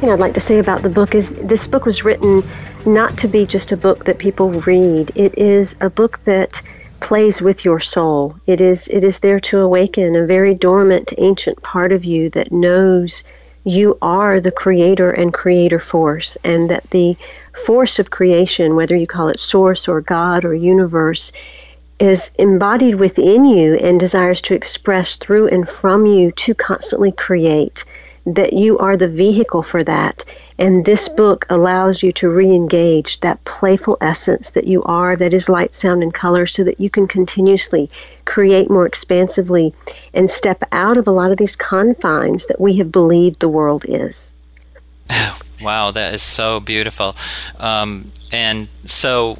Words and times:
Thing 0.00 0.10
I'd 0.10 0.18
like 0.18 0.34
to 0.34 0.40
say 0.40 0.58
about 0.58 0.82
the 0.82 0.88
book 0.88 1.14
is 1.14 1.34
this 1.44 1.66
book 1.66 1.84
was 1.84 2.04
written 2.04 2.42
not 2.86 3.18
to 3.18 3.28
be 3.28 3.44
just 3.44 3.70
a 3.70 3.76
book 3.76 4.06
that 4.06 4.18
people 4.18 4.50
read. 4.50 5.12
It 5.14 5.36
is 5.36 5.76
a 5.82 5.90
book 5.90 6.24
that 6.24 6.62
plays 7.00 7.42
with 7.42 7.66
your 7.66 7.80
soul. 7.80 8.34
It 8.46 8.62
is 8.62 8.88
it 8.88 9.04
is 9.04 9.20
there 9.20 9.40
to 9.40 9.60
awaken 9.60 10.16
a 10.16 10.26
very 10.26 10.54
dormant 10.54 11.12
ancient 11.18 11.62
part 11.62 11.92
of 11.92 12.06
you 12.06 12.30
that 12.30 12.50
knows 12.50 13.24
you 13.64 13.98
are 14.00 14.40
the 14.40 14.50
creator 14.50 15.10
and 15.10 15.34
creator 15.34 15.78
force 15.78 16.38
and 16.44 16.70
that 16.70 16.88
the 16.90 17.14
force 17.66 17.98
of 17.98 18.10
creation, 18.10 18.76
whether 18.76 18.96
you 18.96 19.06
call 19.06 19.28
it 19.28 19.38
source 19.38 19.86
or 19.86 20.00
God 20.00 20.46
or 20.46 20.54
universe, 20.54 21.30
is 21.98 22.30
embodied 22.38 22.94
within 22.94 23.44
you 23.44 23.74
and 23.74 24.00
desires 24.00 24.40
to 24.42 24.54
express 24.54 25.16
through 25.16 25.48
and 25.48 25.68
from 25.68 26.06
you 26.06 26.30
to 26.32 26.54
constantly 26.54 27.12
create 27.12 27.84
that 28.34 28.52
you 28.52 28.78
are 28.78 28.96
the 28.96 29.08
vehicle 29.08 29.62
for 29.62 29.82
that. 29.84 30.24
And 30.58 30.84
this 30.84 31.08
book 31.08 31.46
allows 31.48 32.02
you 32.02 32.12
to 32.12 32.28
re 32.28 32.46
engage 32.46 33.20
that 33.20 33.42
playful 33.44 33.96
essence 34.00 34.50
that 34.50 34.66
you 34.66 34.82
are, 34.84 35.16
that 35.16 35.32
is 35.32 35.48
light, 35.48 35.74
sound, 35.74 36.02
and 36.02 36.12
color, 36.12 36.44
so 36.46 36.64
that 36.64 36.78
you 36.78 36.90
can 36.90 37.08
continuously 37.08 37.90
create 38.26 38.70
more 38.70 38.86
expansively 38.86 39.74
and 40.12 40.30
step 40.30 40.62
out 40.72 40.98
of 40.98 41.06
a 41.06 41.12
lot 41.12 41.30
of 41.30 41.38
these 41.38 41.56
confines 41.56 42.46
that 42.46 42.60
we 42.60 42.76
have 42.76 42.92
believed 42.92 43.40
the 43.40 43.48
world 43.48 43.84
is. 43.88 44.34
Wow, 45.62 45.90
that 45.90 46.14
is 46.14 46.22
so 46.22 46.60
beautiful. 46.60 47.14
Um, 47.58 48.12
and 48.32 48.68
so, 48.84 49.36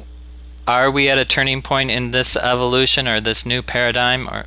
are 0.67 0.91
we 0.91 1.09
at 1.09 1.17
a 1.17 1.25
turning 1.25 1.63
point 1.63 1.89
in 1.89 2.11
this 2.11 2.35
evolution 2.35 3.07
or 3.07 3.19
this 3.19 3.43
new 3.43 3.63
paradigm? 3.63 4.27
Or 4.27 4.45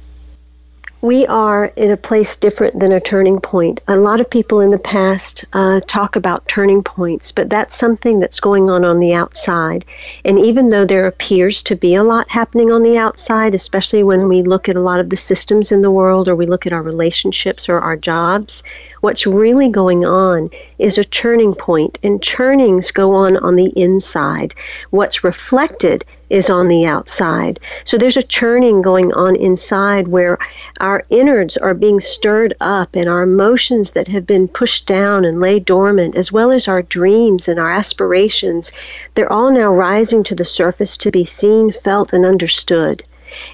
we 1.05 1.27
are 1.27 1.67
in 1.77 1.91
a 1.91 1.99
place 1.99 2.35
different 2.35 2.81
than 2.81 2.91
a 2.91 2.99
turning 2.99 3.39
point. 3.39 3.79
A 3.89 3.97
lot 3.99 4.23
of 4.23 4.31
people 4.31 4.61
in 4.61 4.71
the 4.71 4.79
past 4.79 5.45
uh, 5.53 5.81
talk 5.87 6.17
about 6.17 6.49
turning 6.49 6.83
points, 6.83 7.31
but 7.31 7.51
that's 7.51 7.77
something 7.77 8.21
that's 8.21 8.41
going 8.41 8.71
on 8.71 8.87
on 8.87 9.01
the 9.01 9.13
outside. 9.13 9.85
And 10.25 10.39
even 10.39 10.71
though 10.71 10.87
there 10.87 11.07
appears 11.07 11.63
to 11.65 11.77
be 11.77 11.95
a 11.95 12.03
lot 12.03 12.31
happening 12.31 12.73
on 12.73 12.83
the 12.83 12.97
outside, 12.97 13.55
especially 13.55 14.03
when 14.03 14.29
we 14.29 14.41
look 14.41 14.67
at 14.67 14.77
a 14.77 14.81
lot 14.81 14.99
of 14.99 15.11
the 15.11 15.17
systems 15.17 15.71
in 15.71 15.83
the 15.83 15.91
world 15.91 16.27
or 16.27 16.35
we 16.35 16.47
look 16.47 16.65
at 16.65 16.73
our 16.73 16.83
relationships 16.83 17.69
or 17.69 17.81
our 17.81 17.97
jobs, 17.97 18.63
what's 19.03 19.27
really 19.27 19.69
going 19.69 20.07
on 20.07 20.49
is 20.79 20.97
a 20.97 21.05
churning 21.05 21.55
point, 21.55 21.99
and 22.03 22.23
churnings 22.23 22.91
go 22.91 23.15
on 23.15 23.37
on 23.37 23.57
the 23.57 23.71
inside. 23.79 24.55
What's 24.89 25.23
reflected 25.23 26.07
is 26.35 26.51
on 26.51 26.67
the 26.67 26.85
outside. 26.85 27.61
So 27.85 27.97
there's 27.97 28.17
a 28.17 28.23
churning 28.23 28.83
going 28.83 29.13
on 29.13 29.37
inside 29.37 30.09
where 30.09 30.37
our 30.81 31.05
innards 31.09 31.57
are 31.57 31.75
being 31.75 32.01
stirred 32.01 32.53
up 32.61 32.97
and 32.97 33.09
our 33.09 33.23
emotions 33.23 33.93
that 33.93 34.09
have 34.09 34.27
been 34.27 34.49
pushed 34.49 34.85
down 34.85 35.25
and 35.25 35.39
laid 35.39 35.65
dormant, 35.65 36.17
as 36.17 36.33
well 36.33 36.51
as 36.51 36.67
our 36.67 36.83
dreams 36.83 37.47
and 37.47 37.61
our 37.61 37.71
aspirations, 37.71 38.73
they're 39.15 39.33
all 39.33 39.53
now 39.53 39.73
rising 39.73 40.25
to 40.25 40.35
the 40.35 40.45
surface 40.45 40.97
to 40.97 41.13
be 41.13 41.25
seen, 41.25 41.71
felt, 41.71 42.13
and 42.13 42.27
understood. 42.27 43.05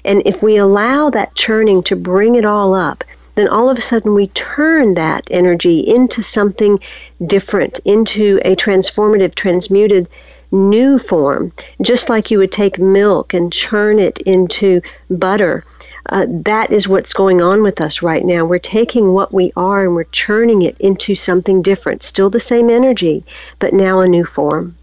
And 0.03 0.23
if 0.25 0.41
we 0.41 0.57
allow 0.57 1.11
that 1.11 1.35
churning 1.35 1.83
to 1.83 1.95
bring 1.95 2.33
it 2.33 2.45
all 2.45 2.73
up, 2.73 3.03
then 3.35 3.47
all 3.47 3.69
of 3.69 3.77
a 3.77 3.81
sudden 3.81 4.15
we 4.15 4.27
turn 4.27 4.95
that 4.95 5.27
energy 5.29 5.79
into 5.79 6.23
something 6.23 6.79
different, 7.27 7.79
into 7.85 8.39
a 8.43 8.55
transformative, 8.55 9.35
transmuted 9.35 10.09
new 10.51 10.99
form, 10.99 11.51
just 11.81 12.09
like 12.09 12.31
you 12.31 12.37
would 12.39 12.51
take 12.51 12.79
milk 12.79 13.33
and 13.33 13.53
churn 13.53 13.99
it 13.99 14.19
into 14.19 14.81
butter. 15.09 15.63
Uh, 16.07 16.25
that 16.27 16.71
is 16.71 16.87
what's 16.87 17.13
going 17.13 17.41
on 17.41 17.63
with 17.63 17.79
us 17.79 18.01
right 18.01 18.25
now. 18.25 18.43
We're 18.43 18.59
taking 18.59 19.13
what 19.13 19.33
we 19.33 19.51
are 19.55 19.85
and 19.85 19.95
we're 19.95 20.03
churning 20.05 20.63
it 20.63 20.75
into 20.79 21.15
something 21.15 21.61
different. 21.61 22.03
Still 22.03 22.29
the 22.29 22.39
same 22.39 22.69
energy, 22.69 23.23
but 23.59 23.73
now 23.73 23.99
a 24.01 24.07
new 24.07 24.25
form. 24.25 24.75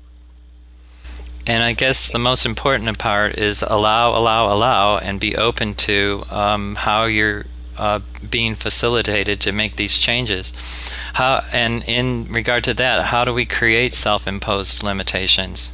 And 1.46 1.64
I 1.64 1.72
guess 1.72 2.08
the 2.08 2.18
most 2.18 2.44
important 2.44 2.98
part 2.98 3.36
is 3.38 3.62
allow, 3.62 4.16
allow, 4.16 4.54
allow, 4.54 4.98
and 4.98 5.18
be 5.18 5.34
open 5.34 5.74
to 5.76 6.22
um, 6.30 6.74
how 6.74 7.04
you're 7.04 7.46
uh, 7.78 8.00
being 8.28 8.54
facilitated 8.54 9.40
to 9.40 9.52
make 9.52 9.76
these 9.76 9.96
changes. 9.96 10.52
How 11.14 11.44
and 11.52 11.82
in 11.86 12.26
regard 12.30 12.64
to 12.64 12.74
that, 12.74 13.06
how 13.06 13.24
do 13.24 13.32
we 13.32 13.46
create 13.46 13.94
self-imposed 13.94 14.82
limitations? 14.82 15.72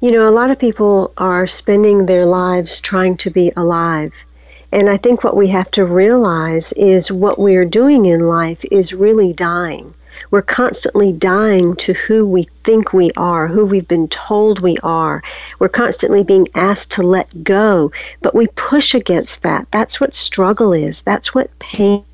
You 0.00 0.10
know, 0.10 0.28
a 0.28 0.34
lot 0.34 0.50
of 0.50 0.58
people 0.58 1.12
are 1.16 1.46
spending 1.46 2.06
their 2.06 2.26
lives 2.26 2.80
trying 2.80 3.16
to 3.18 3.30
be 3.30 3.52
alive. 3.56 4.24
And 4.72 4.88
I 4.88 4.96
think 4.96 5.22
what 5.22 5.36
we 5.36 5.48
have 5.48 5.70
to 5.72 5.84
realize 5.84 6.72
is 6.72 7.12
what 7.12 7.38
we 7.38 7.56
are 7.56 7.64
doing 7.64 8.06
in 8.06 8.26
life 8.26 8.64
is 8.70 8.94
really 8.94 9.32
dying. 9.32 9.94
We're 10.30 10.42
constantly 10.42 11.12
dying 11.12 11.76
to 11.76 11.92
who 11.92 12.26
we 12.26 12.48
think 12.64 12.92
we 12.92 13.10
are, 13.16 13.48
who 13.48 13.66
we've 13.66 13.88
been 13.88 14.08
told 14.08 14.60
we 14.60 14.78
are. 14.82 15.22
We're 15.58 15.68
constantly 15.68 16.22
being 16.22 16.48
asked 16.54 16.90
to 16.92 17.02
let 17.02 17.44
go, 17.44 17.92
but 18.20 18.34
we 18.34 18.46
push 18.48 18.94
against 18.94 19.42
that. 19.42 19.66
That's 19.70 20.00
what 20.00 20.14
struggle 20.14 20.72
is. 20.72 21.02
That's 21.02 21.34
what 21.34 21.58
pain 21.58 22.04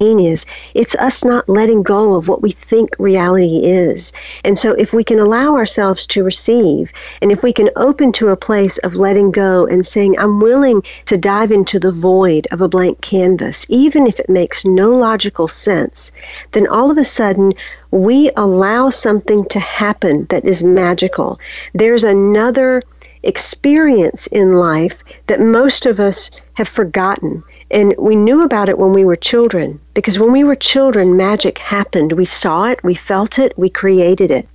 is 0.00 0.46
it's 0.74 0.94
us 0.96 1.24
not 1.24 1.48
letting 1.48 1.82
go 1.82 2.14
of 2.14 2.28
what 2.28 2.42
we 2.42 2.50
think 2.50 2.90
reality 2.98 3.64
is. 3.64 4.12
And 4.44 4.58
so, 4.58 4.72
if 4.72 4.92
we 4.92 5.04
can 5.04 5.18
allow 5.18 5.54
ourselves 5.54 6.06
to 6.08 6.24
receive, 6.24 6.92
and 7.20 7.32
if 7.32 7.42
we 7.42 7.52
can 7.52 7.70
open 7.76 8.12
to 8.12 8.28
a 8.28 8.36
place 8.36 8.78
of 8.78 8.94
letting 8.94 9.30
go 9.30 9.66
and 9.66 9.86
saying, 9.86 10.18
I'm 10.18 10.40
willing 10.40 10.82
to 11.06 11.18
dive 11.18 11.50
into 11.50 11.78
the 11.78 11.90
void 11.90 12.46
of 12.50 12.60
a 12.60 12.68
blank 12.68 13.00
canvas, 13.00 13.66
even 13.68 14.06
if 14.06 14.20
it 14.20 14.28
makes 14.28 14.64
no 14.64 14.90
logical 14.90 15.48
sense, 15.48 16.12
then 16.52 16.66
all 16.66 16.90
of 16.90 16.98
a 16.98 17.04
sudden 17.04 17.52
we 17.90 18.30
allow 18.36 18.90
something 18.90 19.44
to 19.46 19.60
happen 19.60 20.26
that 20.30 20.44
is 20.44 20.62
magical. 20.62 21.38
There's 21.74 22.04
another 22.04 22.82
experience 23.22 24.26
in 24.28 24.54
life 24.54 25.02
that 25.26 25.40
most 25.40 25.86
of 25.86 25.98
us 25.98 26.30
have 26.54 26.68
forgotten. 26.68 27.42
And 27.70 27.94
we 27.98 28.16
knew 28.16 28.42
about 28.42 28.68
it 28.68 28.78
when 28.78 28.92
we 28.94 29.04
were 29.04 29.16
children 29.16 29.78
because 29.92 30.18
when 30.18 30.32
we 30.32 30.42
were 30.42 30.56
children, 30.56 31.16
magic 31.16 31.58
happened. 31.58 32.12
We 32.12 32.24
saw 32.24 32.64
it, 32.64 32.82
we 32.82 32.94
felt 32.94 33.38
it, 33.38 33.52
we 33.58 33.68
created 33.68 34.30
it. 34.30 34.48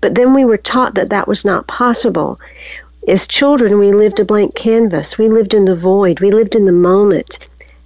But 0.00 0.14
then 0.14 0.34
we 0.34 0.44
were 0.44 0.58
taught 0.58 0.94
that 0.94 1.08
that 1.08 1.28
was 1.28 1.44
not 1.44 1.66
possible. 1.66 2.38
As 3.06 3.26
children, 3.26 3.78
we 3.78 3.92
lived 3.92 4.20
a 4.20 4.24
blank 4.24 4.54
canvas. 4.54 5.16
We 5.16 5.28
lived 5.28 5.54
in 5.54 5.64
the 5.64 5.74
void. 5.74 6.20
We 6.20 6.30
lived 6.30 6.54
in 6.54 6.66
the 6.66 6.72
moment. 6.72 7.38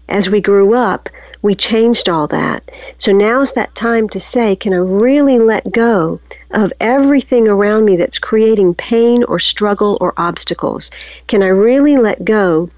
As 0.09 0.29
we 0.29 0.41
grew 0.41 0.75
up, 0.75 1.09
we 1.43 1.55
changed 1.55 2.09
all 2.09 2.27
that. 2.29 2.69
So 2.99 3.13
now's 3.13 3.53
that 3.53 3.75
time 3.77 4.09
to 4.11 4.21
say, 4.21 4.57
can 4.57 4.73
I 4.73 4.79
really 4.79 5.39
let 5.39 5.71
go 5.71 6.19
of 6.51 6.73
everything 6.81 7.47
around 7.47 7.85
me 7.85 7.97
that's 7.97 8.19
creating 8.19 8.75
pain 8.75 9.23
or 9.25 9.39
struggle 9.39 9.97
or 10.01 10.13
obstacles? 10.17 10.91
Can 11.29 11.43
I 11.43 11.49
really 11.49 11.99
let 11.99 12.25
go 12.25 12.69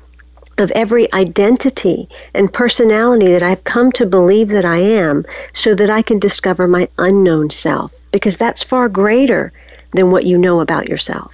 of 0.59 0.71
every 0.73 1.13
identity 1.13 2.09
and 2.35 2.53
personality 2.53 3.33
that 3.33 3.43
I've 3.43 3.65
come 3.65 3.93
to 3.93 4.07
believe 4.07 4.49
that 4.51 4.65
I 4.65 4.79
am 4.79 5.25
so 5.53 5.75
that 5.75 5.91
I 5.91 6.03
can 6.03 6.19
discover 6.19 6.69
my 6.69 6.89
unknown 6.99 7.51
self 7.51 7.93
because 8.13 8.37
that's 8.37 8.63
far 8.63 8.89
greater 8.89 9.53
than 9.93 10.11
what 10.11 10.25
you 10.25 10.39
know 10.39 10.61
about 10.61 10.89
yourself. 10.89 11.33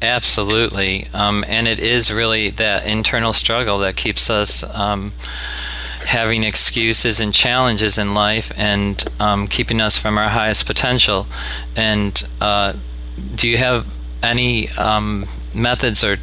Absolutely. 0.00 1.08
Um, 1.12 1.44
and 1.48 1.66
it 1.66 1.80
is 1.80 2.12
really 2.12 2.50
that 2.50 2.86
internal 2.86 3.32
struggle 3.32 3.78
that 3.78 3.96
keeps 3.96 4.30
us 4.30 4.62
um, 4.74 5.12
having 6.06 6.44
excuses 6.44 7.20
and 7.20 7.34
challenges 7.34 7.98
in 7.98 8.14
life 8.14 8.52
and 8.56 9.04
um, 9.18 9.46
keeping 9.48 9.80
us 9.80 9.98
from 9.98 10.16
our 10.16 10.28
highest 10.28 10.66
potential. 10.66 11.26
And 11.76 12.22
uh, 12.40 12.74
do 13.34 13.48
you 13.48 13.56
have 13.56 13.92
any 14.22 14.68
um, 14.70 15.26
methods 15.52 16.04
or 16.04 16.18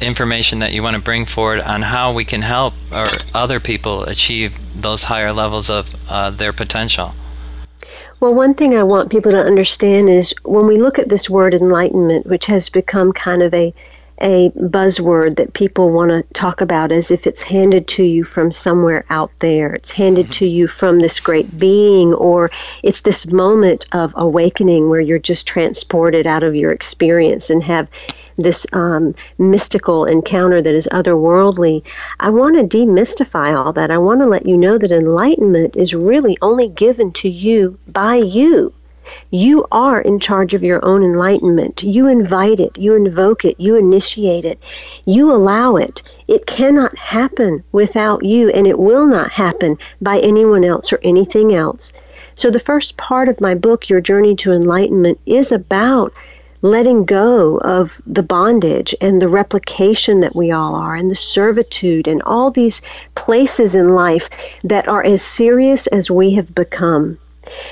information 0.00 0.58
that 0.60 0.72
you 0.72 0.82
want 0.82 0.96
to 0.96 1.02
bring 1.02 1.24
forward 1.24 1.60
on 1.60 1.82
how 1.82 2.12
we 2.12 2.24
can 2.24 2.42
help 2.42 2.74
or 2.92 3.06
other 3.34 3.60
people 3.60 4.04
achieve 4.04 4.58
those 4.80 5.04
higher 5.04 5.32
levels 5.32 5.70
of 5.70 5.94
uh, 6.10 6.30
their 6.30 6.52
potential? 6.52 7.14
Well, 8.20 8.34
one 8.34 8.54
thing 8.54 8.76
I 8.76 8.82
want 8.82 9.10
people 9.10 9.32
to 9.32 9.42
understand 9.42 10.08
is 10.08 10.34
when 10.44 10.66
we 10.66 10.78
look 10.78 10.98
at 10.98 11.10
this 11.10 11.28
word 11.28 11.52
enlightenment, 11.52 12.26
which 12.26 12.46
has 12.46 12.68
become 12.68 13.12
kind 13.12 13.42
of 13.42 13.52
a 13.52 13.74
a 14.22 14.50
buzzword 14.50 15.36
that 15.36 15.52
people 15.52 15.90
want 15.90 16.10
to 16.10 16.22
talk 16.32 16.60
about 16.60 16.90
as 16.90 17.10
if 17.10 17.26
it's 17.26 17.42
handed 17.42 17.86
to 17.86 18.02
you 18.02 18.24
from 18.24 18.50
somewhere 18.50 19.04
out 19.10 19.30
there. 19.40 19.74
It's 19.74 19.90
handed 19.90 20.32
to 20.32 20.46
you 20.46 20.66
from 20.68 21.00
this 21.00 21.20
great 21.20 21.58
being, 21.58 22.14
or 22.14 22.50
it's 22.82 23.02
this 23.02 23.30
moment 23.30 23.84
of 23.92 24.14
awakening 24.16 24.88
where 24.88 25.00
you're 25.00 25.18
just 25.18 25.46
transported 25.46 26.26
out 26.26 26.42
of 26.42 26.54
your 26.54 26.72
experience 26.72 27.50
and 27.50 27.62
have 27.64 27.90
this 28.36 28.66
um, 28.72 29.14
mystical 29.38 30.04
encounter 30.04 30.62
that 30.62 30.74
is 30.74 30.88
otherworldly. 30.92 31.86
I 32.20 32.30
want 32.30 32.56
to 32.56 32.76
demystify 32.76 33.56
all 33.56 33.72
that. 33.72 33.90
I 33.90 33.98
want 33.98 34.20
to 34.20 34.26
let 34.26 34.46
you 34.46 34.56
know 34.56 34.78
that 34.78 34.92
enlightenment 34.92 35.76
is 35.76 35.94
really 35.94 36.36
only 36.42 36.68
given 36.68 37.12
to 37.12 37.28
you 37.28 37.78
by 37.92 38.16
you. 38.16 38.72
You 39.30 39.64
are 39.70 40.00
in 40.00 40.18
charge 40.18 40.52
of 40.52 40.64
your 40.64 40.84
own 40.84 41.04
enlightenment. 41.04 41.84
You 41.84 42.08
invite 42.08 42.58
it, 42.58 42.76
you 42.76 42.94
invoke 42.94 43.44
it, 43.44 43.54
you 43.56 43.76
initiate 43.76 44.44
it, 44.44 44.58
you 45.04 45.32
allow 45.32 45.76
it. 45.76 46.02
It 46.26 46.46
cannot 46.46 46.98
happen 46.98 47.62
without 47.70 48.24
you, 48.24 48.50
and 48.50 48.66
it 48.66 48.80
will 48.80 49.06
not 49.06 49.30
happen 49.30 49.78
by 50.02 50.18
anyone 50.18 50.64
else 50.64 50.92
or 50.92 50.98
anything 51.04 51.54
else. 51.54 51.92
So, 52.34 52.50
the 52.50 52.58
first 52.58 52.96
part 52.96 53.28
of 53.28 53.40
my 53.40 53.54
book, 53.54 53.88
Your 53.88 54.00
Journey 54.00 54.34
to 54.36 54.52
Enlightenment, 54.52 55.20
is 55.24 55.52
about 55.52 56.12
letting 56.70 57.04
go 57.04 57.58
of 57.58 58.00
the 58.06 58.22
bondage 58.22 58.94
and 59.00 59.22
the 59.22 59.28
replication 59.28 60.20
that 60.20 60.36
we 60.36 60.50
all 60.50 60.74
are, 60.74 60.94
and 60.94 61.10
the 61.10 61.14
servitude, 61.14 62.06
and 62.06 62.22
all 62.22 62.50
these 62.50 62.82
places 63.14 63.74
in 63.74 63.94
life 63.94 64.28
that 64.64 64.88
are 64.88 65.04
as 65.04 65.22
serious 65.22 65.86
as 65.86 66.10
we 66.10 66.34
have 66.34 66.54
become. 66.54 67.18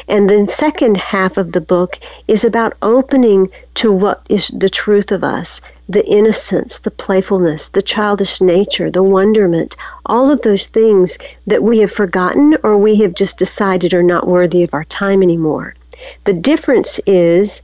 And 0.06 0.30
the 0.30 0.46
second 0.48 0.96
half 0.98 1.36
of 1.36 1.50
the 1.50 1.60
book 1.60 1.98
is 2.28 2.44
about 2.44 2.74
opening 2.80 3.50
to 3.74 3.90
what 3.90 4.22
is 4.28 4.48
the 4.48 4.68
truth 4.68 5.10
of 5.10 5.24
us 5.24 5.60
the 5.88 6.06
innocence, 6.06 6.78
the 6.78 6.90
playfulness, 6.90 7.68
the 7.68 7.82
childish 7.82 8.40
nature, 8.40 8.90
the 8.90 9.02
wonderment, 9.02 9.76
all 10.06 10.30
of 10.30 10.40
those 10.42 10.68
things 10.68 11.18
that 11.46 11.62
we 11.62 11.78
have 11.78 11.90
forgotten 11.90 12.56
or 12.62 12.78
we 12.78 12.96
have 12.96 13.14
just 13.14 13.36
decided 13.38 13.92
are 13.92 14.02
not 14.02 14.26
worthy 14.26 14.62
of 14.62 14.72
our 14.72 14.84
time 14.84 15.22
anymore. 15.22 15.74
The 16.24 16.32
difference 16.32 17.00
is 17.06 17.60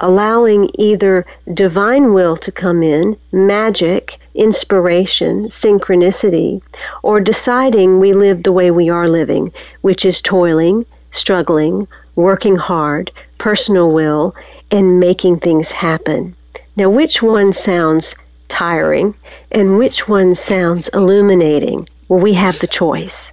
allowing 0.00 0.68
either 0.78 1.24
divine 1.54 2.12
will 2.12 2.36
to 2.36 2.52
come 2.52 2.82
in, 2.82 3.16
magic, 3.32 4.18
inspiration, 4.34 5.44
synchronicity, 5.46 6.60
or 7.02 7.20
deciding 7.20 7.98
we 7.98 8.12
live 8.12 8.42
the 8.42 8.52
way 8.52 8.70
we 8.70 8.88
are 8.90 9.08
living, 9.08 9.52
which 9.80 10.04
is 10.04 10.20
toiling, 10.20 10.84
struggling, 11.10 11.88
working 12.14 12.56
hard, 12.56 13.10
personal 13.38 13.90
will, 13.92 14.34
and 14.70 15.00
making 15.00 15.38
things 15.38 15.70
happen. 15.70 16.34
Now, 16.76 16.90
which 16.90 17.22
one 17.22 17.52
sounds 17.52 18.14
tiring 18.48 19.14
and 19.50 19.78
which 19.78 20.08
one 20.08 20.34
sounds 20.34 20.88
illuminating? 20.88 21.88
Well, 22.08 22.20
we 22.20 22.34
have 22.34 22.58
the 22.58 22.66
choice. 22.66 23.32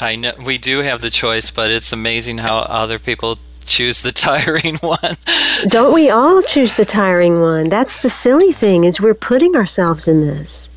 I 0.00 0.14
know 0.14 0.32
we 0.44 0.58
do 0.58 0.78
have 0.78 1.00
the 1.00 1.10
choice, 1.10 1.50
but 1.50 1.72
it's 1.72 1.92
amazing 1.92 2.38
how 2.38 2.58
other 2.58 3.00
people 3.00 3.38
choose 3.68 4.02
the 4.02 4.12
tiring 4.26 4.76
one. 4.78 5.16
Don't 5.68 5.92
we 5.92 6.10
all 6.10 6.42
choose 6.42 6.74
the 6.74 6.84
tiring 6.84 7.40
one? 7.40 7.68
That's 7.68 7.98
the 7.98 8.10
silly 8.10 8.52
thing 8.52 8.84
is 8.84 9.00
we're 9.00 9.14
putting 9.14 9.54
ourselves 9.54 10.08
in 10.08 10.20
this. 10.20 10.70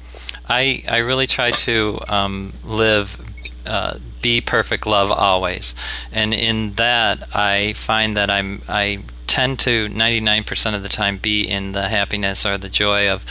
I 0.47 0.83
I 0.87 0.97
really 0.97 1.27
try 1.27 1.51
to 1.51 1.99
um, 2.07 2.53
live 2.63 3.19
uh, 3.65 3.97
be 4.21 4.41
perfect 4.41 4.85
love 4.85 5.11
always. 5.11 5.73
And 6.11 6.33
in 6.33 6.73
that, 6.73 7.35
I 7.35 7.73
find 7.73 8.17
that 8.17 8.29
I'm 8.29 8.61
I 8.67 8.99
tend 9.31 9.57
to 9.59 9.87
99% 9.87 10.75
of 10.75 10.83
the 10.83 10.89
time 10.89 11.17
be 11.17 11.47
in 11.47 11.71
the 11.71 11.87
happiness 11.87 12.45
or 12.45 12.57
the 12.57 12.67
joy 12.67 13.09
of 13.09 13.25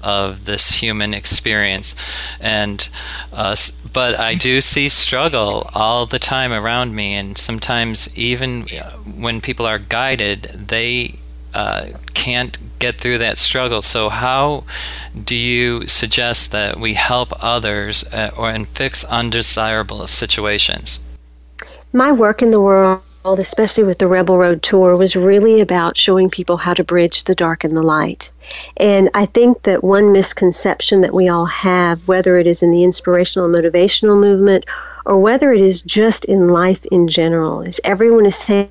of 0.00 0.44
this 0.44 0.80
human 0.80 1.12
experience 1.12 1.94
and 2.40 2.88
uh, 3.32 3.56
but 3.92 4.18
I 4.18 4.34
do 4.34 4.60
see 4.60 4.88
struggle 4.88 5.68
all 5.74 6.06
the 6.06 6.20
time 6.20 6.52
around 6.52 6.94
me 6.94 7.14
and 7.14 7.36
sometimes 7.36 8.16
even 8.16 8.68
uh, 8.70 8.92
when 9.26 9.40
people 9.40 9.66
are 9.66 9.80
guided 9.80 10.42
they 10.68 11.18
uh, 11.52 11.88
can't 12.14 12.56
get 12.78 13.00
through 13.00 13.18
that 13.18 13.36
struggle. 13.38 13.82
So, 13.82 14.08
how 14.08 14.64
do 15.24 15.34
you 15.34 15.86
suggest 15.88 16.52
that 16.52 16.78
we 16.78 16.94
help 16.94 17.32
others 17.42 18.04
uh, 18.12 18.30
or 18.36 18.50
and 18.50 18.68
fix 18.68 19.04
undesirable 19.04 20.06
situations? 20.06 21.00
My 21.92 22.12
work 22.12 22.40
in 22.40 22.52
the 22.52 22.60
world, 22.60 23.02
especially 23.24 23.84
with 23.84 23.98
the 23.98 24.06
Rebel 24.06 24.38
Road 24.38 24.62
Tour, 24.62 24.96
was 24.96 25.14
really 25.14 25.60
about 25.60 25.98
showing 25.98 26.30
people 26.30 26.56
how 26.56 26.74
to 26.74 26.82
bridge 26.82 27.24
the 27.24 27.34
dark 27.34 27.64
and 27.64 27.76
the 27.76 27.82
light. 27.82 28.30
And 28.78 29.10
I 29.14 29.26
think 29.26 29.62
that 29.62 29.84
one 29.84 30.12
misconception 30.12 31.02
that 31.02 31.14
we 31.14 31.28
all 31.28 31.46
have, 31.46 32.08
whether 32.08 32.38
it 32.38 32.46
is 32.46 32.62
in 32.62 32.70
the 32.70 32.82
inspirational 32.82 33.46
and 33.46 33.54
motivational 33.54 34.18
movement 34.18 34.64
or 35.04 35.20
whether 35.20 35.52
it 35.52 35.60
is 35.60 35.82
just 35.82 36.24
in 36.24 36.48
life 36.48 36.84
in 36.86 37.08
general, 37.08 37.60
is 37.60 37.80
everyone 37.84 38.26
is 38.26 38.36
saying 38.36 38.70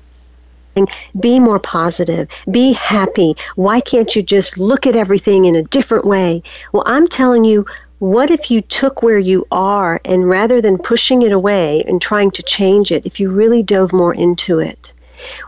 be 1.18 1.40
more 1.40 1.58
positive, 1.58 2.28
be 2.50 2.72
happy. 2.72 3.34
Why 3.56 3.80
can't 3.80 4.14
you 4.14 4.22
just 4.22 4.56
look 4.58 4.86
at 4.86 4.96
everything 4.96 5.44
in 5.44 5.56
a 5.56 5.62
different 5.62 6.06
way? 6.06 6.42
Well, 6.72 6.84
I'm 6.86 7.08
telling 7.08 7.44
you, 7.44 7.66
what 8.00 8.30
if 8.30 8.50
you 8.50 8.62
took 8.62 9.02
where 9.02 9.18
you 9.18 9.46
are 9.52 10.00
and 10.06 10.26
rather 10.26 10.62
than 10.62 10.78
pushing 10.78 11.20
it 11.20 11.32
away 11.32 11.84
and 11.86 12.00
trying 12.00 12.30
to 12.30 12.42
change 12.42 12.90
it, 12.90 13.04
if 13.04 13.20
you 13.20 13.30
really 13.30 13.62
dove 13.62 13.92
more 13.92 14.14
into 14.14 14.58
it? 14.58 14.94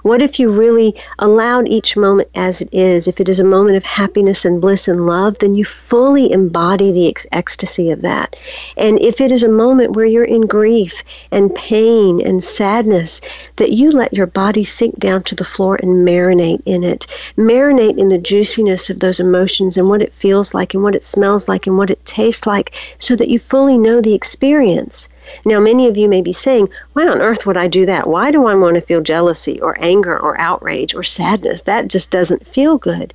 What 0.02 0.22
if 0.22 0.38
you 0.38 0.50
really 0.50 0.94
allowed 1.18 1.68
each 1.68 1.96
moment 1.96 2.28
as 2.34 2.60
it 2.60 2.68
is? 2.72 3.08
If 3.08 3.20
it 3.20 3.28
is 3.28 3.40
a 3.40 3.44
moment 3.44 3.76
of 3.76 3.84
happiness 3.84 4.44
and 4.44 4.60
bliss 4.60 4.88
and 4.88 5.06
love, 5.06 5.38
then 5.38 5.54
you 5.54 5.64
fully 5.64 6.30
embody 6.30 6.92
the 6.92 7.08
ex- 7.08 7.26
ecstasy 7.32 7.90
of 7.90 8.02
that. 8.02 8.36
And 8.76 9.00
if 9.00 9.20
it 9.20 9.32
is 9.32 9.42
a 9.42 9.48
moment 9.48 9.96
where 9.96 10.04
you're 10.04 10.24
in 10.24 10.46
grief 10.46 11.02
and 11.30 11.54
pain 11.54 12.20
and 12.20 12.42
sadness, 12.42 13.20
that 13.56 13.72
you 13.72 13.90
let 13.90 14.12
your 14.12 14.26
body 14.26 14.64
sink 14.64 14.98
down 14.98 15.22
to 15.24 15.34
the 15.34 15.44
floor 15.44 15.78
and 15.82 16.06
marinate 16.06 16.62
in 16.66 16.84
it. 16.84 17.06
Marinate 17.36 17.98
in 17.98 18.08
the 18.08 18.18
juiciness 18.18 18.90
of 18.90 19.00
those 19.00 19.20
emotions 19.20 19.76
and 19.76 19.88
what 19.88 20.02
it 20.02 20.14
feels 20.14 20.54
like 20.54 20.74
and 20.74 20.82
what 20.82 20.94
it 20.94 21.04
smells 21.04 21.48
like 21.48 21.66
and 21.66 21.78
what 21.78 21.90
it 21.90 22.04
tastes 22.04 22.46
like 22.46 22.74
so 22.98 23.16
that 23.16 23.28
you 23.28 23.38
fully 23.38 23.78
know 23.78 24.00
the 24.00 24.14
experience. 24.14 25.08
Now, 25.44 25.60
many 25.60 25.86
of 25.86 25.96
you 25.96 26.08
may 26.08 26.22
be 26.22 26.32
saying, 26.32 26.68
Why 26.92 27.06
on 27.06 27.20
earth 27.20 27.46
would 27.46 27.56
I 27.56 27.68
do 27.68 27.86
that? 27.86 28.06
Why 28.06 28.30
do 28.30 28.46
I 28.46 28.54
want 28.54 28.74
to 28.74 28.80
feel 28.80 29.00
jealousy 29.00 29.60
or 29.60 29.76
anger 29.80 30.18
or 30.18 30.38
outrage 30.40 30.94
or 30.94 31.02
sadness? 31.02 31.62
That 31.62 31.88
just 31.88 32.10
doesn't 32.10 32.46
feel 32.46 32.78
good. 32.78 33.14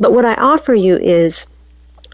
But 0.00 0.12
what 0.12 0.24
I 0.24 0.34
offer 0.34 0.74
you 0.74 0.96
is 0.96 1.46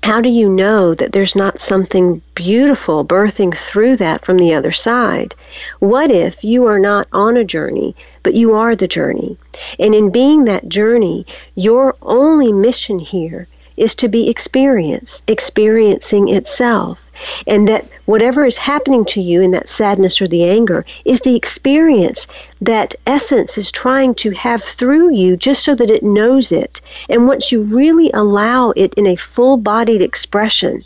how 0.02 0.20
do 0.20 0.30
you 0.30 0.48
know 0.48 0.94
that 0.94 1.12
there's 1.12 1.36
not 1.36 1.60
something 1.60 2.22
beautiful 2.34 3.04
birthing 3.04 3.54
through 3.54 3.96
that 3.96 4.24
from 4.24 4.38
the 4.38 4.54
other 4.54 4.72
side? 4.72 5.34
What 5.78 6.10
if 6.10 6.42
you 6.42 6.66
are 6.66 6.78
not 6.78 7.06
on 7.12 7.36
a 7.36 7.44
journey, 7.44 7.94
but 8.22 8.34
you 8.34 8.54
are 8.54 8.74
the 8.74 8.88
journey? 8.88 9.36
And 9.78 9.94
in 9.94 10.10
being 10.10 10.46
that 10.46 10.68
journey, 10.68 11.26
your 11.54 11.96
only 12.02 12.50
mission 12.50 12.98
here 12.98 13.46
is 13.76 13.94
to 13.96 14.08
be 14.08 14.28
experienced, 14.28 15.22
experiencing 15.28 16.28
itself. 16.28 17.10
And 17.46 17.68
that 17.68 17.86
whatever 18.04 18.44
is 18.44 18.58
happening 18.58 19.04
to 19.06 19.20
you 19.20 19.40
in 19.40 19.50
that 19.52 19.68
sadness 19.68 20.20
or 20.20 20.26
the 20.26 20.44
anger 20.44 20.84
is 21.04 21.20
the 21.20 21.36
experience 21.36 22.26
that 22.60 22.94
essence 23.06 23.56
is 23.56 23.70
trying 23.70 24.14
to 24.16 24.30
have 24.30 24.62
through 24.62 25.14
you 25.14 25.36
just 25.36 25.62
so 25.62 25.74
that 25.74 25.90
it 25.90 26.02
knows 26.02 26.52
it. 26.52 26.80
And 27.08 27.26
once 27.26 27.52
you 27.52 27.62
really 27.62 28.10
allow 28.12 28.70
it 28.76 28.94
in 28.94 29.06
a 29.06 29.16
full 29.16 29.56
bodied 29.56 30.02
expression, 30.02 30.82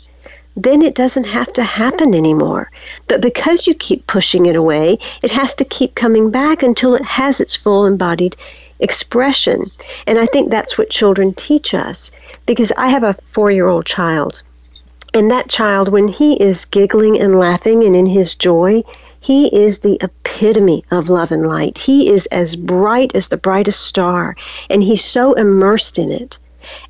then 0.55 0.81
it 0.81 0.95
doesn't 0.95 1.25
have 1.25 1.51
to 1.53 1.63
happen 1.63 2.15
anymore. 2.15 2.71
But 3.07 3.21
because 3.21 3.67
you 3.67 3.73
keep 3.73 4.07
pushing 4.07 4.45
it 4.45 4.55
away, 4.55 4.97
it 5.21 5.31
has 5.31 5.53
to 5.55 5.65
keep 5.65 5.95
coming 5.95 6.31
back 6.31 6.63
until 6.63 6.95
it 6.95 7.05
has 7.05 7.41
its 7.41 7.55
full 7.55 7.85
embodied 7.85 8.37
expression. 8.79 9.69
And 10.07 10.17
I 10.19 10.25
think 10.25 10.49
that's 10.49 10.77
what 10.77 10.89
children 10.89 11.33
teach 11.33 11.73
us 11.73 12.11
because 12.45 12.71
I 12.77 12.87
have 12.87 13.03
a 13.03 13.13
four 13.13 13.51
year 13.51 13.67
old 13.67 13.85
child. 13.85 14.43
And 15.13 15.31
that 15.31 15.49
child, 15.49 15.89
when 15.89 16.07
he 16.07 16.41
is 16.41 16.65
giggling 16.65 17.19
and 17.19 17.39
laughing 17.39 17.83
and 17.83 17.95
in 17.95 18.05
his 18.05 18.35
joy, 18.35 18.83
he 19.21 19.47
is 19.47 19.79
the 19.79 19.97
epitome 20.01 20.83
of 20.91 21.09
love 21.09 21.31
and 21.31 21.47
light. 21.47 21.77
He 21.77 22.09
is 22.09 22.25
as 22.27 22.55
bright 22.55 23.15
as 23.15 23.29
the 23.29 23.37
brightest 23.37 23.81
star, 23.87 24.35
and 24.69 24.83
he's 24.83 25.03
so 25.03 25.33
immersed 25.33 25.97
in 25.97 26.11
it. 26.11 26.37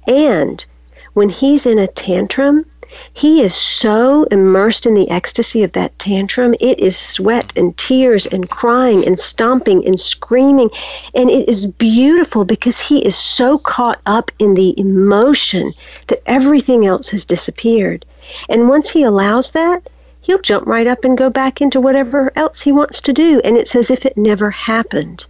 And 0.08 0.66
when 1.14 1.30
he's 1.30 1.66
in 1.66 1.80
a 1.80 1.88
tantrum, 1.88 2.66
he 3.14 3.42
is 3.42 3.54
so 3.54 4.24
immersed 4.26 4.86
in 4.86 4.94
the 4.94 5.10
ecstasy 5.10 5.64
of 5.64 5.74
that 5.74 5.98
tantrum. 6.00 6.54
It 6.60 6.80
is 6.80 6.98
sweat 6.98 7.52
and 7.58 7.76
tears 7.78 8.26
and 8.28 8.50
crying 8.50 9.06
and 9.06 9.20
stomping 9.20 9.86
and 9.86 10.00
screaming. 10.00 10.70
And 11.14 11.30
it 11.30 11.50
is 11.50 11.66
beautiful 11.66 12.46
because 12.46 12.80
he 12.80 13.06
is 13.06 13.16
so 13.16 13.58
caught 13.58 14.00
up 14.06 14.32
in 14.40 14.54
the 14.54 14.80
emotion 14.80 15.74
that 16.08 16.24
everything 16.26 16.86
else 16.86 17.10
has 17.10 17.26
disappeared. 17.26 18.06
And 18.50 18.70
once 18.70 18.90
he 18.90 19.04
allows 19.04 19.52
that, 19.52 19.90
he'll 20.22 20.40
jump 20.40 20.66
right 20.66 20.88
up 20.88 21.06
and 21.06 21.18
go 21.18 21.30
back 21.30 21.62
into 21.62 21.82
whatever 21.82 22.32
else 22.36 22.62
he 22.62 22.72
wants 22.72 23.02
to 23.02 23.14
do. 23.14 23.42
And 23.44 23.58
it's 23.58 23.76
as 23.76 23.92
if 23.92 24.06
it 24.06 24.18
never 24.18 24.50
happened. 24.52 25.26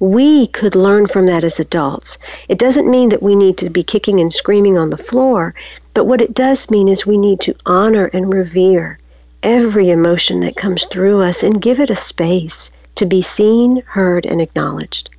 We 0.00 0.46
could 0.48 0.74
learn 0.74 1.06
from 1.06 1.26
that 1.26 1.44
as 1.44 1.58
adults. 1.58 2.18
It 2.48 2.58
doesn't 2.58 2.90
mean 2.90 3.08
that 3.08 3.22
we 3.22 3.34
need 3.34 3.58
to 3.58 3.70
be 3.70 3.82
kicking 3.82 4.20
and 4.20 4.32
screaming 4.32 4.78
on 4.78 4.90
the 4.90 4.96
floor, 4.96 5.54
but 5.94 6.06
what 6.06 6.20
it 6.20 6.34
does 6.34 6.70
mean 6.70 6.88
is 6.88 7.06
we 7.06 7.18
need 7.18 7.40
to 7.40 7.54
honor 7.66 8.06
and 8.12 8.32
revere 8.32 8.98
every 9.42 9.90
emotion 9.90 10.40
that 10.40 10.56
comes 10.56 10.84
through 10.84 11.22
us 11.22 11.42
and 11.42 11.62
give 11.62 11.80
it 11.80 11.90
a 11.90 11.96
space 11.96 12.70
to 12.94 13.06
be 13.06 13.22
seen, 13.22 13.82
heard, 13.86 14.26
and 14.26 14.40
acknowledged. 14.40 15.10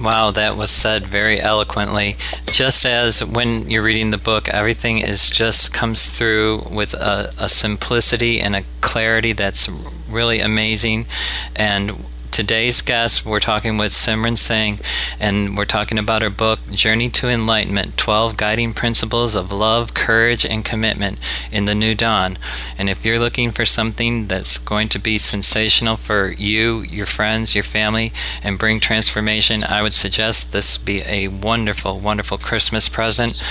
Wow, 0.00 0.30
that 0.32 0.56
was 0.56 0.70
said 0.70 1.06
very 1.06 1.40
eloquently. 1.40 2.16
Just 2.46 2.86
as 2.86 3.24
when 3.24 3.70
you're 3.70 3.82
reading 3.82 4.10
the 4.10 4.18
book, 4.18 4.48
everything 4.48 4.98
is 4.98 5.30
just 5.30 5.72
comes 5.72 6.16
through 6.16 6.66
with 6.70 6.94
a, 6.94 7.30
a 7.38 7.48
simplicity 7.48 8.40
and 8.40 8.56
a 8.56 8.64
clarity 8.80 9.32
that's 9.32 9.68
really 10.08 10.40
amazing. 10.40 11.06
And 11.54 12.04
today's 12.32 12.80
guest, 12.80 13.26
we're 13.26 13.38
talking 13.38 13.76
with 13.76 13.92
Simran 13.92 14.38
Singh, 14.38 14.80
and 15.20 15.56
we're 15.56 15.66
talking 15.66 15.98
about 15.98 16.22
her 16.22 16.30
book, 16.30 16.60
Journey 16.72 17.10
to 17.10 17.28
Enlightenment 17.28 17.98
12 17.98 18.38
Guiding 18.38 18.72
Principles 18.72 19.34
of 19.34 19.52
Love, 19.52 19.92
Courage, 19.92 20.46
and 20.46 20.64
Commitment 20.64 21.18
in 21.52 21.66
the 21.66 21.74
New 21.74 21.94
Dawn. 21.94 22.38
And 22.78 22.88
if 22.88 23.04
you're 23.04 23.18
looking 23.18 23.50
for 23.50 23.66
something 23.66 24.28
that's 24.28 24.56
going 24.56 24.88
to 24.88 24.98
be 24.98 25.18
sensational 25.18 25.96
for 25.96 26.32
you, 26.32 26.80
your 26.80 27.06
friends, 27.06 27.54
your 27.54 27.64
family, 27.64 28.14
and 28.42 28.58
bring 28.58 28.80
transformation, 28.80 29.58
I 29.68 29.82
would 29.82 29.92
suggest 29.92 30.52
this 30.52 30.78
be 30.78 31.02
a 31.06 31.28
wonderful, 31.28 32.00
wonderful 32.00 32.38
Christmas 32.38 32.88
present. 32.88 33.42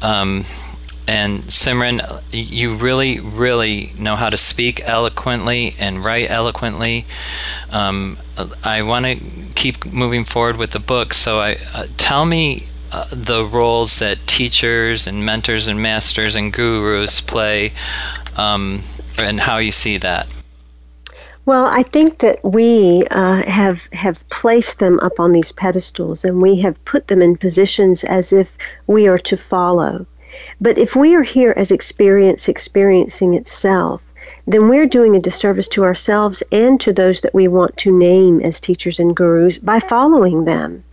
Um, 0.00 0.44
and 1.06 1.42
Simran, 1.44 2.22
you 2.30 2.74
really, 2.74 3.20
really 3.20 3.92
know 3.98 4.16
how 4.16 4.30
to 4.30 4.36
speak 4.36 4.80
eloquently 4.84 5.74
and 5.78 6.04
write 6.04 6.30
eloquently. 6.30 7.06
Um, 7.70 8.18
I 8.62 8.82
want 8.82 9.06
to 9.06 9.16
keep 9.54 9.84
moving 9.84 10.24
forward 10.24 10.56
with 10.56 10.70
the 10.70 10.78
book. 10.78 11.12
So, 11.12 11.40
I 11.40 11.56
uh, 11.74 11.86
tell 11.96 12.24
me 12.24 12.66
uh, 12.92 13.06
the 13.10 13.44
roles 13.44 13.98
that 13.98 14.26
teachers 14.26 15.06
and 15.06 15.24
mentors 15.24 15.66
and 15.66 15.80
masters 15.82 16.36
and 16.36 16.52
gurus 16.52 17.20
play, 17.20 17.72
um, 18.36 18.82
and 19.18 19.40
how 19.40 19.58
you 19.58 19.72
see 19.72 19.98
that. 19.98 20.28
Well, 21.44 21.64
I 21.64 21.82
think 21.82 22.20
that 22.20 22.38
we 22.44 23.04
uh, 23.10 23.42
have 23.42 23.88
have 23.92 24.28
placed 24.28 24.78
them 24.78 25.00
up 25.00 25.18
on 25.18 25.32
these 25.32 25.50
pedestals, 25.50 26.24
and 26.24 26.40
we 26.40 26.60
have 26.60 26.82
put 26.84 27.08
them 27.08 27.20
in 27.20 27.36
positions 27.36 28.04
as 28.04 28.32
if 28.32 28.56
we 28.86 29.08
are 29.08 29.18
to 29.18 29.36
follow. 29.36 30.06
But 30.60 30.78
if 30.78 30.96
we 30.96 31.14
are 31.14 31.22
here 31.22 31.54
as 31.56 31.70
experience 31.70 32.48
experiencing 32.48 33.34
itself, 33.34 34.12
then 34.46 34.68
we're 34.68 34.86
doing 34.86 35.14
a 35.14 35.20
disservice 35.20 35.68
to 35.68 35.84
ourselves 35.84 36.42
and 36.52 36.80
to 36.80 36.92
those 36.92 37.20
that 37.20 37.34
we 37.34 37.48
want 37.48 37.76
to 37.78 37.96
name 37.96 38.40
as 38.40 38.60
teachers 38.60 38.98
and 38.98 39.14
gurus 39.14 39.58
by 39.58 39.80
following 39.80 40.44
them. 40.44 40.84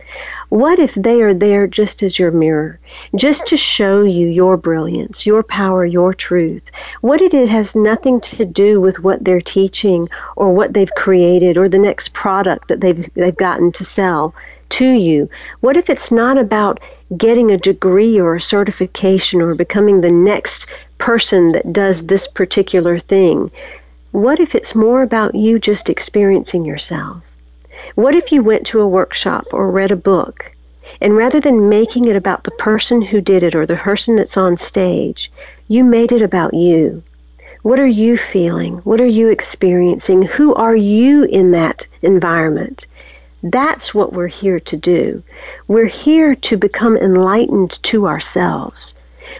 What 0.48 0.80
if 0.80 0.94
they 0.94 1.22
are 1.22 1.32
there 1.32 1.68
just 1.68 2.02
as 2.02 2.18
your 2.18 2.32
mirror, 2.32 2.80
just 3.14 3.46
to 3.46 3.56
show 3.56 4.02
you 4.02 4.26
your 4.26 4.56
brilliance, 4.56 5.24
your 5.24 5.44
power, 5.44 5.84
your 5.84 6.12
truth? 6.12 6.70
What 7.00 7.20
if 7.20 7.32
it 7.32 7.48
has 7.48 7.76
nothing 7.76 8.20
to 8.22 8.44
do 8.44 8.80
with 8.80 9.04
what 9.04 9.24
they're 9.24 9.40
teaching 9.40 10.08
or 10.34 10.52
what 10.52 10.74
they've 10.74 10.94
created 10.96 11.56
or 11.56 11.68
the 11.68 11.78
next 11.78 12.12
product 12.12 12.66
that 12.66 12.80
they've, 12.80 13.08
they've 13.14 13.36
gotten 13.36 13.70
to 13.70 13.84
sell 13.84 14.34
to 14.70 14.86
you? 14.86 15.30
What 15.60 15.76
if 15.76 15.88
it's 15.88 16.10
not 16.10 16.36
about 16.36 16.80
getting 17.16 17.50
a 17.50 17.58
degree 17.58 18.20
or 18.20 18.36
a 18.36 18.40
certification 18.40 19.40
or 19.40 19.54
becoming 19.54 20.00
the 20.00 20.12
next 20.12 20.66
person 20.98 21.52
that 21.52 21.72
does 21.72 22.06
this 22.06 22.28
particular 22.28 22.98
thing. 22.98 23.50
What 24.12 24.38
if 24.40 24.54
it's 24.54 24.74
more 24.74 25.02
about 25.02 25.34
you 25.34 25.58
just 25.58 25.88
experiencing 25.88 26.64
yourself? 26.64 27.22
What 27.94 28.14
if 28.14 28.30
you 28.30 28.42
went 28.42 28.66
to 28.68 28.80
a 28.80 28.88
workshop 28.88 29.46
or 29.52 29.70
read 29.70 29.90
a 29.90 29.96
book 29.96 30.52
and 31.00 31.16
rather 31.16 31.40
than 31.40 31.68
making 31.68 32.06
it 32.06 32.16
about 32.16 32.44
the 32.44 32.50
person 32.52 33.00
who 33.00 33.20
did 33.20 33.42
it 33.42 33.54
or 33.54 33.66
the 33.66 33.76
person 33.76 34.16
that's 34.16 34.36
on 34.36 34.56
stage, 34.56 35.32
you 35.68 35.82
made 35.84 36.12
it 36.12 36.22
about 36.22 36.54
you? 36.54 37.02
What 37.62 37.80
are 37.80 37.86
you 37.86 38.16
feeling? 38.16 38.78
What 38.78 39.00
are 39.00 39.06
you 39.06 39.28
experiencing? 39.28 40.22
Who 40.22 40.54
are 40.54 40.76
you 40.76 41.24
in 41.24 41.50
that 41.52 41.86
environment? 42.02 42.86
That's 43.42 43.94
what 43.94 44.12
we're 44.12 44.26
here 44.26 44.60
to 44.60 44.76
do. 44.76 45.22
We're 45.66 45.86
here 45.86 46.34
to 46.34 46.56
become 46.58 46.96
enlightened 46.96 47.82
to 47.84 48.06
ourselves. 48.06 48.94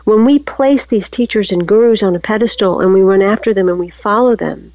When 0.05 0.25
we 0.25 0.39
place 0.39 0.87
these 0.87 1.11
teachers 1.11 1.53
and 1.53 1.69
gurus 1.69 2.03
on 2.03 2.17
a 2.17 2.21
pedestal 2.21 2.81
and 2.81 2.95
we 2.95 3.03
run 3.03 3.21
after 3.21 3.53
them 3.53 3.69
and 3.69 3.79
we 3.79 3.91
follow 3.91 4.37
them, 4.37 4.73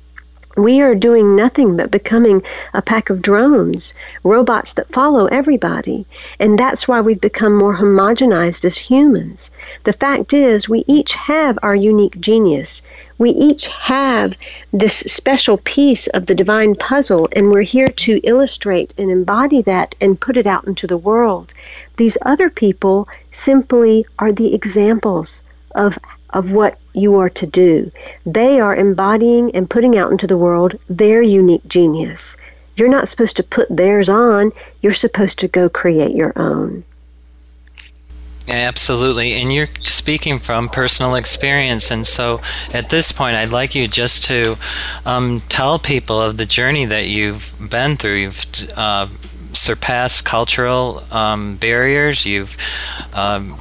we 0.58 0.79
are 0.79 0.96
doing 0.96 1.36
nothing 1.36 1.75
but 1.75 1.91
becoming 1.91 2.41
a 2.74 2.82
pack 2.82 3.10
of 3.10 3.22
drones, 3.22 3.94
robots 4.24 4.74
that 4.74 4.91
follow 4.91 5.25
everybody. 5.25 6.05
And 6.39 6.58
that's 6.58 6.88
why 6.88 7.01
we've 7.01 7.20
become 7.20 7.58
more 7.58 7.75
homogenized 7.75 8.63
as 8.63 8.77
humans. 8.77 9.51
The 9.84 9.94
fact 9.94 10.34
is, 10.34 10.70
we 10.70 10.86
each 10.88 11.13
have 11.15 11.60
our 11.62 11.75
unique 11.75 12.22
genius. 12.22 12.84
We 13.17 13.29
each 13.29 13.67
have 13.67 14.38
this 14.74 14.93
special 14.93 15.57
piece 15.63 16.07
of 16.07 16.25
the 16.25 16.36
divine 16.36 16.75
puzzle, 16.75 17.29
and 17.31 17.50
we're 17.50 17.62
here 17.62 17.88
to 17.88 18.19
illustrate 18.25 18.93
and 18.98 19.10
embody 19.10 19.62
that 19.62 19.95
and 20.01 20.19
put 20.19 20.36
it 20.36 20.45
out 20.45 20.67
into 20.67 20.86
the 20.86 20.98
world. 20.98 21.53
These 21.95 22.17
other 22.24 22.50
people 22.50 23.07
simply 23.31 24.05
are 24.19 24.34
the 24.34 24.53
examples 24.53 25.43
of 25.75 25.98
of 26.31 26.51
what 26.51 26.77
you 26.93 27.15
are 27.15 27.29
to 27.29 27.48
do. 27.48 27.89
They 28.25 28.60
are 28.60 28.75
embodying 28.75 29.55
and 29.55 29.69
putting 29.69 29.98
out 29.98 30.12
into 30.12 30.27
the 30.27 30.38
world 30.38 30.75
their 30.89 31.22
unique 31.22 31.65
genius. 31.69 32.36
You're 32.75 32.89
not 32.89 33.07
supposed 33.07 33.38
to 33.38 33.43
put 33.43 33.67
theirs 33.69 34.10
on, 34.10 34.51
you're 34.81 34.91
supposed 34.91 35.39
to 35.39 35.48
go 35.48 35.69
create 35.69 36.13
your 36.13 36.34
own. 36.36 36.84
Absolutely. 38.48 39.34
And 39.34 39.52
you're 39.52 39.70
speaking 39.82 40.38
from 40.40 40.70
personal 40.70 41.16
experience. 41.16 41.90
And 41.90 42.06
so 42.06 42.42
at 42.74 42.90
this 42.90 43.12
point, 43.12 43.36
I'd 43.36 43.52
like 43.52 43.74
you 43.74 43.88
just 43.88 44.25
to 44.25 44.58
um, 45.06 45.42
tell 45.50 45.80
people 45.80 46.22
of 46.22 46.38
the 46.38 46.46
journey 46.46 46.86
that 46.86 47.08
you've 47.08 47.56
been 47.60 47.98
through. 47.98 48.16
You've 48.16 48.46
uh, 48.75 49.08
surpassed 49.52 50.25
cultural 50.25 51.04
um, 51.12 51.58
barriers, 51.58 52.25
you've 52.25 52.58
um, 53.14 53.58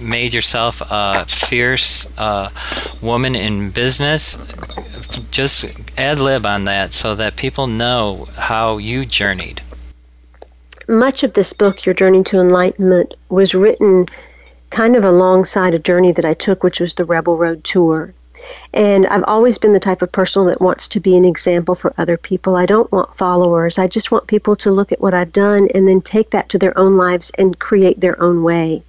made 0.00 0.34
yourself 0.34 0.82
a 0.90 1.24
fierce 1.26 2.12
uh, 2.18 2.50
woman 3.00 3.34
in 3.34 3.70
business, 3.70 4.36
just 5.30 5.98
ad 5.98 6.20
lib 6.20 6.44
on 6.44 6.64
that 6.64 6.92
so 6.92 7.14
that 7.14 7.36
people 7.36 7.66
know 7.66 8.28
how 8.36 8.78
you 8.78 9.04
journeyed. 9.04 9.62
Much 10.90 11.22
of 11.22 11.34
this 11.34 11.52
book, 11.52 11.84
Your 11.84 11.94
Journey 11.94 12.22
to 12.24 12.40
Enlightenment, 12.40 13.12
was 13.28 13.54
written 13.54 14.06
kind 14.70 14.96
of 14.96 15.04
alongside 15.04 15.74
a 15.74 15.78
journey 15.78 16.12
that 16.12 16.24
I 16.24 16.32
took, 16.32 16.62
which 16.62 16.80
was 16.80 16.94
the 16.94 17.04
Rebel 17.04 17.36
Road 17.36 17.62
Tour. 17.62 18.14
And 18.72 19.06
I've 19.08 19.24
always 19.24 19.58
been 19.58 19.74
the 19.74 19.80
type 19.80 20.00
of 20.00 20.10
person 20.12 20.46
that 20.46 20.62
wants 20.62 20.88
to 20.88 21.00
be 21.00 21.14
an 21.14 21.26
example 21.26 21.74
for 21.74 21.92
other 21.98 22.16
people. 22.16 22.56
I 22.56 22.64
don't 22.64 22.90
want 22.90 23.14
followers. 23.14 23.78
I 23.78 23.86
just 23.86 24.10
want 24.10 24.28
people 24.28 24.56
to 24.56 24.70
look 24.70 24.90
at 24.90 25.00
what 25.00 25.12
I've 25.12 25.32
done 25.32 25.68
and 25.74 25.86
then 25.86 26.00
take 26.00 26.30
that 26.30 26.48
to 26.50 26.58
their 26.58 26.76
own 26.78 26.96
lives 26.96 27.30
and 27.36 27.58
create 27.58 28.00
their 28.00 28.18
own 28.22 28.42
way. 28.42 28.82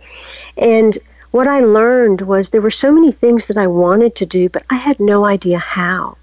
And 0.58 0.98
what 1.32 1.50
I 1.50 1.60
learned 1.60 2.22
was 2.22 2.50
there 2.50 2.62
were 2.62 2.70
so 2.70 2.94
many 2.94 3.12
things 3.12 3.48
that 3.48 3.58
I 3.58 3.68
wanted 3.68 4.16
to 4.16 4.26
do, 4.26 4.48
but 4.48 4.64
I 4.70 4.76
had 4.76 5.02
no 5.02 5.26
idea 5.26 5.60
how. 5.60 6.16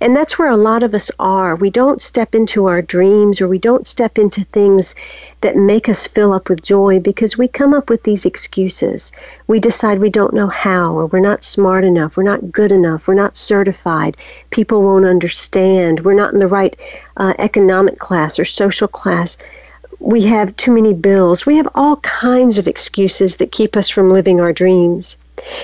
And 0.00 0.14
that's 0.14 0.38
where 0.38 0.50
a 0.50 0.56
lot 0.56 0.82
of 0.82 0.94
us 0.94 1.10
are. 1.18 1.56
We 1.56 1.70
don't 1.70 2.00
step 2.00 2.34
into 2.34 2.66
our 2.66 2.80
dreams 2.80 3.40
or 3.40 3.48
we 3.48 3.58
don't 3.58 3.86
step 3.86 4.18
into 4.18 4.44
things 4.44 4.94
that 5.40 5.56
make 5.56 5.88
us 5.88 6.06
fill 6.06 6.32
up 6.32 6.48
with 6.48 6.62
joy 6.62 7.00
because 7.00 7.36
we 7.36 7.48
come 7.48 7.74
up 7.74 7.90
with 7.90 8.04
these 8.04 8.24
excuses. 8.24 9.10
We 9.46 9.58
decide 9.60 9.98
we 9.98 10.10
don't 10.10 10.34
know 10.34 10.48
how 10.48 10.94
or 10.94 11.06
we're 11.06 11.20
not 11.20 11.42
smart 11.42 11.84
enough, 11.84 12.16
we're 12.16 12.22
not 12.22 12.52
good 12.52 12.72
enough, 12.72 13.08
we're 13.08 13.14
not 13.14 13.36
certified, 13.36 14.16
people 14.50 14.82
won't 14.82 15.04
understand, 15.04 16.00
we're 16.00 16.14
not 16.14 16.32
in 16.32 16.38
the 16.38 16.48
right 16.48 16.76
uh, 17.16 17.34
economic 17.38 17.98
class 17.98 18.38
or 18.38 18.44
social 18.44 18.88
class. 18.88 19.36
We 19.98 20.22
have 20.22 20.54
too 20.56 20.72
many 20.72 20.92
bills. 20.92 21.46
We 21.46 21.56
have 21.56 21.68
all 21.74 21.96
kinds 21.96 22.58
of 22.58 22.66
excuses 22.66 23.38
that 23.38 23.52
keep 23.52 23.76
us 23.76 23.88
from 23.88 24.12
living 24.12 24.40
our 24.40 24.52
dreams. 24.52 25.16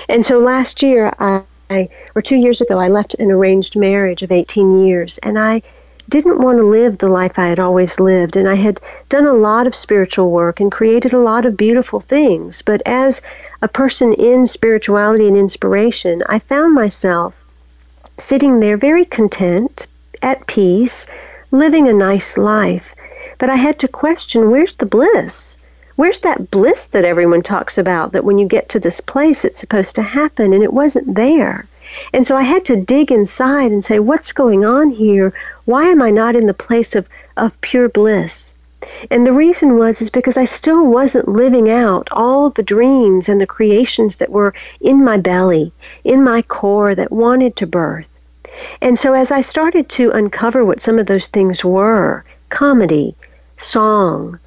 And 0.09 0.25
so 0.25 0.39
last 0.39 0.81
year, 0.81 1.13
I 1.19 1.43
I, 1.71 1.87
or 2.15 2.21
two 2.21 2.35
years 2.35 2.59
ago, 2.59 2.77
I 2.77 2.89
left 2.89 3.13
an 3.15 3.31
arranged 3.31 3.77
marriage 3.77 4.23
of 4.23 4.31
18 4.31 4.85
years, 4.85 5.17
and 5.23 5.39
I 5.39 5.61
didn't 6.09 6.41
want 6.41 6.57
to 6.57 6.63
live 6.63 6.97
the 6.97 7.07
life 7.07 7.39
I 7.39 7.47
had 7.47 7.59
always 7.59 7.97
lived. 7.97 8.35
And 8.35 8.49
I 8.49 8.55
had 8.55 8.81
done 9.07 9.25
a 9.25 9.31
lot 9.33 9.67
of 9.67 9.73
spiritual 9.73 10.29
work 10.29 10.59
and 10.59 10.69
created 10.69 11.13
a 11.13 11.19
lot 11.19 11.45
of 11.45 11.55
beautiful 11.55 12.01
things. 12.01 12.61
But 12.61 12.81
as 12.85 13.21
a 13.61 13.69
person 13.69 14.11
in 14.13 14.45
spirituality 14.45 15.27
and 15.29 15.37
inspiration, 15.37 16.23
I 16.27 16.39
found 16.39 16.73
myself 16.73 17.45
sitting 18.17 18.59
there 18.59 18.75
very 18.75 19.05
content, 19.05 19.87
at 20.21 20.45
peace, 20.47 21.07
living 21.51 21.87
a 21.87 21.93
nice 21.93 22.37
life. 22.37 22.93
But 23.37 23.49
I 23.49 23.55
had 23.55 23.79
to 23.79 23.87
question 23.87 24.51
where's 24.51 24.73
the 24.73 24.85
bliss? 24.85 25.57
Where's 26.01 26.21
that 26.21 26.49
bliss 26.49 26.87
that 26.87 27.05
everyone 27.05 27.43
talks 27.43 27.77
about 27.77 28.11
that 28.11 28.25
when 28.25 28.39
you 28.39 28.47
get 28.47 28.69
to 28.69 28.79
this 28.79 29.01
place 29.01 29.45
it's 29.45 29.59
supposed 29.59 29.93
to 29.93 30.01
happen? 30.01 30.51
And 30.51 30.63
it 30.63 30.73
wasn't 30.73 31.13
there. 31.13 31.67
And 32.11 32.25
so 32.25 32.35
I 32.35 32.41
had 32.41 32.65
to 32.65 32.75
dig 32.75 33.11
inside 33.11 33.71
and 33.71 33.85
say, 33.85 33.99
what's 33.99 34.33
going 34.33 34.65
on 34.65 34.89
here? 34.89 35.31
Why 35.65 35.83
am 35.89 36.01
I 36.01 36.09
not 36.09 36.35
in 36.35 36.47
the 36.47 36.55
place 36.55 36.95
of, 36.95 37.07
of 37.37 37.61
pure 37.61 37.87
bliss? 37.87 38.55
And 39.11 39.27
the 39.27 39.31
reason 39.31 39.77
was 39.77 40.01
is 40.01 40.09
because 40.09 40.37
I 40.37 40.43
still 40.45 40.87
wasn't 40.87 41.27
living 41.27 41.69
out 41.69 42.07
all 42.11 42.49
the 42.49 42.63
dreams 42.63 43.29
and 43.29 43.39
the 43.39 43.45
creations 43.45 44.15
that 44.15 44.31
were 44.31 44.55
in 44.79 45.05
my 45.05 45.19
belly, 45.19 45.71
in 46.03 46.23
my 46.23 46.41
core 46.41 46.95
that 46.95 47.11
wanted 47.11 47.55
to 47.57 47.67
birth. 47.67 48.09
And 48.81 48.97
so 48.97 49.13
as 49.13 49.31
I 49.31 49.41
started 49.41 49.87
to 49.89 50.09
uncover 50.09 50.65
what 50.65 50.81
some 50.81 50.97
of 50.97 51.05
those 51.05 51.27
things 51.27 51.63
were, 51.63 52.25
comedy, 52.49 53.13
song, 53.57 54.39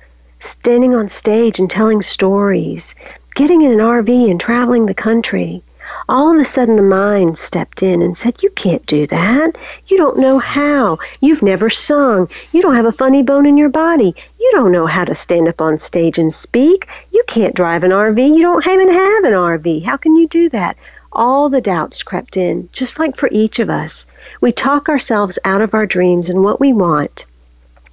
standing 0.44 0.94
on 0.94 1.08
stage 1.08 1.58
and 1.58 1.70
telling 1.70 2.02
stories, 2.02 2.94
getting 3.34 3.62
in 3.62 3.72
an 3.72 3.78
RV 3.78 4.30
and 4.30 4.40
traveling 4.40 4.86
the 4.86 4.94
country, 4.94 5.62
all 6.08 6.34
of 6.34 6.40
a 6.40 6.44
sudden 6.44 6.76
the 6.76 6.82
mind 6.82 7.38
stepped 7.38 7.82
in 7.82 8.02
and 8.02 8.16
said, 8.16 8.42
You 8.42 8.50
can't 8.50 8.84
do 8.86 9.06
that. 9.06 9.52
You 9.86 9.96
don't 9.96 10.18
know 10.18 10.38
how. 10.38 10.98
You've 11.20 11.42
never 11.42 11.70
sung. 11.70 12.28
You 12.52 12.62
don't 12.62 12.74
have 12.74 12.84
a 12.84 12.92
funny 12.92 13.22
bone 13.22 13.46
in 13.46 13.56
your 13.56 13.70
body. 13.70 14.14
You 14.38 14.50
don't 14.54 14.72
know 14.72 14.86
how 14.86 15.04
to 15.04 15.14
stand 15.14 15.48
up 15.48 15.60
on 15.60 15.78
stage 15.78 16.18
and 16.18 16.32
speak. 16.32 16.88
You 17.12 17.24
can't 17.26 17.54
drive 17.54 17.84
an 17.84 17.90
RV. 17.90 18.18
You 18.18 18.42
don't 18.42 18.66
even 18.66 18.90
have 18.90 19.24
an 19.24 19.32
RV. 19.32 19.84
How 19.84 19.96
can 19.96 20.16
you 20.16 20.28
do 20.28 20.48
that? 20.50 20.76
All 21.12 21.48
the 21.48 21.60
doubts 21.60 22.02
crept 22.02 22.36
in, 22.36 22.68
just 22.72 22.98
like 22.98 23.16
for 23.16 23.28
each 23.32 23.58
of 23.58 23.70
us. 23.70 24.06
We 24.40 24.52
talk 24.52 24.88
ourselves 24.88 25.38
out 25.44 25.62
of 25.62 25.72
our 25.72 25.86
dreams 25.86 26.28
and 26.28 26.42
what 26.42 26.60
we 26.60 26.72
want 26.72 27.24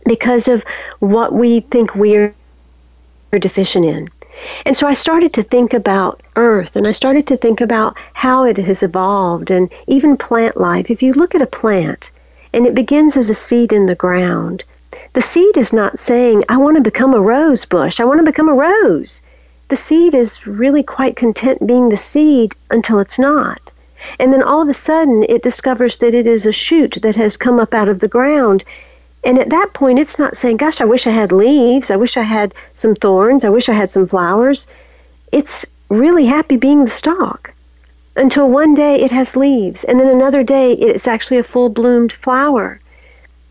because 0.05 0.48
of 0.48 0.65
what 1.00 1.31
we 1.31 1.60
think 1.60 1.96
we're 1.96 2.34
deficient 3.40 3.86
in. 3.86 4.10
And 4.66 4.78
so 4.78 4.88
I 4.88 4.94
started 4.94 5.34
to 5.34 5.44
think 5.44 5.74
about 5.74 6.22
Earth 6.36 6.76
and 6.76 6.88
I 6.88 6.94
started 6.94 7.28
to 7.28 7.38
think 7.38 7.62
about 7.62 7.96
how 8.14 8.44
it 8.44 8.58
has 8.58 8.82
evolved 8.82 9.52
and 9.52 9.72
even 9.88 10.18
plant 10.18 10.58
life. 10.58 10.90
If 10.90 11.04
you 11.04 11.14
look 11.14 11.36
at 11.36 11.42
a 11.42 11.48
plant 11.48 12.12
and 12.54 12.66
it 12.66 12.74
begins 12.74 13.16
as 13.16 13.30
a 13.30 13.36
seed 13.36 13.72
in 13.72 13.86
the 13.86 13.96
ground, 13.96 14.64
the 15.14 15.22
seed 15.22 15.58
is 15.58 15.72
not 15.72 16.00
saying, 16.00 16.44
I 16.50 16.58
want 16.58 16.78
to 16.78 16.84
become 16.84 17.14
a 17.14 17.22
rose 17.22 17.66
bush, 17.66 18.00
I 18.00 18.06
want 18.06 18.20
to 18.20 18.26
become 18.26 18.50
a 18.50 18.54
rose. 18.54 19.22
The 19.68 19.76
seed 19.76 20.14
is 20.14 20.48
really 20.48 20.84
quite 20.84 21.16
content 21.16 21.66
being 21.66 21.90
the 21.90 21.98
seed 21.98 22.56
until 22.72 23.00
it's 23.00 23.20
not. 23.20 23.72
And 24.20 24.34
then 24.34 24.42
all 24.42 24.62
of 24.62 24.68
a 24.68 24.74
sudden 24.74 25.24
it 25.30 25.44
discovers 25.44 25.98
that 25.98 26.14
it 26.14 26.26
is 26.26 26.46
a 26.46 26.52
shoot 26.52 26.98
that 27.04 27.16
has 27.16 27.38
come 27.38 27.60
up 27.60 27.74
out 27.74 27.88
of 27.88 28.00
the 28.00 28.08
ground 28.08 28.64
and 29.24 29.38
at 29.38 29.50
that 29.51 29.74
point, 29.74 30.00
it's 30.00 30.18
not 30.18 30.36
saying, 30.36 30.58
Gosh, 30.58 30.82
I 30.82 30.86
wish 30.86 31.06
I 31.06 31.12
had 31.12 31.32
leaves. 31.32 31.92
I 31.92 31.96
wish 31.96 32.18
I 32.18 32.24
had 32.24 32.54
some 32.74 32.96
thorns. 32.96 33.46
I 33.46 33.50
wish 33.50 33.70
I 33.70 33.74
had 33.74 33.92
some 33.92 34.08
flowers. 34.08 34.68
It's 35.32 35.66
really 35.90 36.25
happy 36.25 36.58
being 36.58 36.84
the 36.84 36.90
stalk 36.90 37.54
until 38.16 38.50
one 38.50 38.74
day 38.74 38.96
it 38.96 39.12
has 39.12 39.36
leaves, 39.36 39.84
and 39.84 40.00
then 40.00 40.08
another 40.08 40.44
day 40.44 40.74
it's 40.74 41.08
actually 41.08 41.38
a 41.38 41.44
full 41.44 41.70
bloomed 41.70 42.12
flower. 42.12 42.80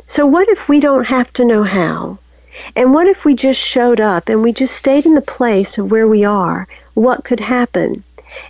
So, 0.07 0.27
what 0.27 0.49
if 0.49 0.69
we 0.69 0.81
don't 0.81 1.07
have 1.07 1.33
to 1.35 1.45
know 1.45 1.62
how? 1.62 2.19
And 2.75 2.93
what 2.93 3.07
if 3.07 3.25
we 3.25 3.35
just 3.35 3.61
showed 3.61 4.00
up 4.00 4.29
and 4.29 4.43
we 4.43 4.53
just 4.53 4.75
stayed 4.75 5.07
in 5.07 5.15
the 5.15 5.23
place 5.23 5.79
of 5.79 5.93
where 5.93 6.09
we 6.09 6.25
are? 6.25 6.67
What 6.95 7.25
could 7.25 7.41
happen? 7.41 8.03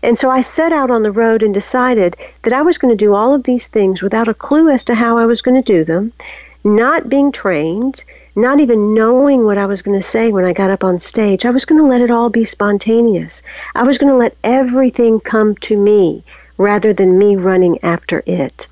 And 0.02 0.18
so 0.18 0.30
I 0.30 0.40
set 0.40 0.72
out 0.72 0.90
on 0.90 1.02
the 1.02 1.12
road 1.12 1.42
and 1.42 1.54
decided 1.54 2.16
that 2.42 2.52
I 2.52 2.62
was 2.62 2.78
going 2.78 2.96
to 2.96 3.04
do 3.04 3.14
all 3.14 3.34
of 3.34 3.44
these 3.44 3.68
things 3.68 4.02
without 4.02 4.28
a 4.28 4.34
clue 4.34 4.68
as 4.68 4.84
to 4.84 4.94
how 4.94 5.18
I 5.18 5.26
was 5.26 5.42
going 5.42 5.62
to 5.62 5.72
do 5.72 5.84
them, 5.84 6.12
not 6.64 7.08
being 7.08 7.32
trained, 7.32 8.04
not 8.36 8.60
even 8.60 8.94
knowing 8.94 9.44
what 9.44 9.58
I 9.58 9.66
was 9.66 9.82
going 9.82 9.98
to 9.98 10.06
say 10.06 10.30
when 10.30 10.44
I 10.44 10.52
got 10.52 10.70
up 10.70 10.84
on 10.84 10.98
stage. 10.98 11.44
I 11.44 11.50
was 11.50 11.64
going 11.64 11.80
to 11.80 11.86
let 11.86 12.00
it 12.00 12.10
all 12.10 12.30
be 12.30 12.44
spontaneous. 12.44 13.42
I 13.74 13.82
was 13.82 13.98
going 13.98 14.12
to 14.12 14.16
let 14.16 14.36
everything 14.44 15.20
come 15.20 15.54
to 15.56 15.76
me 15.76 16.22
rather 16.58 16.92
than 16.92 17.18
me 17.18 17.36
running 17.36 17.78
after 17.82 18.22
it. 18.26 18.66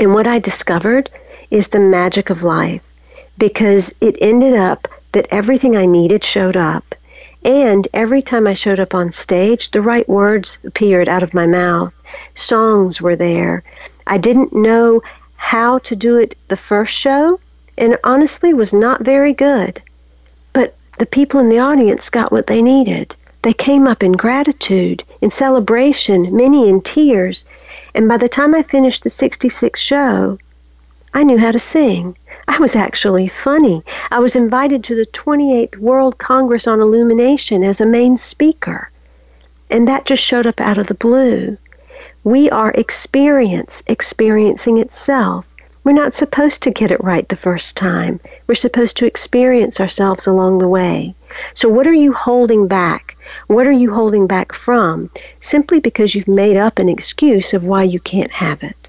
And 0.00 0.12
what 0.12 0.26
I 0.26 0.38
discovered 0.38 1.10
is 1.50 1.68
the 1.68 1.78
magic 1.78 2.30
of 2.30 2.42
life 2.42 2.92
because 3.38 3.94
it 4.00 4.16
ended 4.20 4.54
up 4.54 4.88
that 5.12 5.26
everything 5.30 5.76
I 5.76 5.86
needed 5.86 6.24
showed 6.24 6.56
up. 6.56 6.94
And 7.44 7.88
every 7.92 8.22
time 8.22 8.46
I 8.46 8.54
showed 8.54 8.80
up 8.80 8.94
on 8.94 9.12
stage, 9.12 9.70
the 9.70 9.80
right 9.80 10.08
words 10.08 10.58
appeared 10.64 11.08
out 11.08 11.22
of 11.22 11.34
my 11.34 11.46
mouth. 11.46 11.92
Songs 12.34 13.02
were 13.02 13.16
there. 13.16 13.62
I 14.06 14.18
didn't 14.18 14.52
know 14.52 15.02
how 15.42 15.78
to 15.80 15.96
do 15.96 16.16
it 16.16 16.36
the 16.46 16.56
first 16.56 16.94
show, 16.94 17.38
and 17.76 17.98
honestly 18.04 18.54
was 18.54 18.72
not 18.72 19.04
very 19.04 19.32
good. 19.32 19.82
But 20.52 20.76
the 20.98 21.04
people 21.04 21.40
in 21.40 21.48
the 21.48 21.58
audience 21.58 22.08
got 22.08 22.30
what 22.30 22.46
they 22.46 22.62
needed. 22.62 23.16
They 23.42 23.52
came 23.52 23.88
up 23.88 24.04
in 24.04 24.12
gratitude, 24.12 25.02
in 25.20 25.32
celebration, 25.32 26.34
many 26.34 26.68
in 26.68 26.80
tears, 26.80 27.44
and 27.92 28.08
by 28.08 28.18
the 28.18 28.28
time 28.28 28.54
I 28.54 28.62
finished 28.62 29.02
the 29.02 29.10
66th 29.10 29.76
show, 29.76 30.38
I 31.12 31.24
knew 31.24 31.38
how 31.38 31.50
to 31.50 31.58
sing. 31.58 32.16
I 32.46 32.58
was 32.58 32.76
actually 32.76 33.26
funny. 33.26 33.82
I 34.12 34.20
was 34.20 34.36
invited 34.36 34.84
to 34.84 34.94
the 34.94 35.06
28th 35.06 35.76
World 35.78 36.18
Congress 36.18 36.68
on 36.68 36.80
Illumination 36.80 37.64
as 37.64 37.80
a 37.80 37.94
main 37.98 38.16
speaker. 38.16 38.90
And 39.70 39.88
that 39.88 40.06
just 40.06 40.22
showed 40.22 40.46
up 40.46 40.60
out 40.60 40.78
of 40.78 40.86
the 40.86 40.94
blue. 40.94 41.58
We 42.24 42.48
are 42.50 42.70
experience, 42.76 43.82
experiencing 43.88 44.78
itself. 44.78 45.52
We're 45.82 45.90
not 45.90 46.14
supposed 46.14 46.62
to 46.62 46.70
get 46.70 46.92
it 46.92 47.02
right 47.02 47.28
the 47.28 47.34
first 47.34 47.76
time. 47.76 48.20
We're 48.46 48.54
supposed 48.54 48.96
to 48.98 49.06
experience 49.06 49.80
ourselves 49.80 50.24
along 50.24 50.58
the 50.58 50.68
way. 50.68 51.16
So, 51.54 51.68
what 51.68 51.88
are 51.88 51.92
you 51.92 52.12
holding 52.12 52.68
back? 52.68 53.16
What 53.48 53.66
are 53.66 53.72
you 53.72 53.92
holding 53.92 54.28
back 54.28 54.52
from? 54.52 55.10
Simply 55.40 55.80
because 55.80 56.14
you've 56.14 56.28
made 56.28 56.56
up 56.56 56.78
an 56.78 56.88
excuse 56.88 57.52
of 57.54 57.64
why 57.64 57.82
you 57.82 57.98
can't 57.98 58.30
have 58.30 58.62
it. 58.62 58.81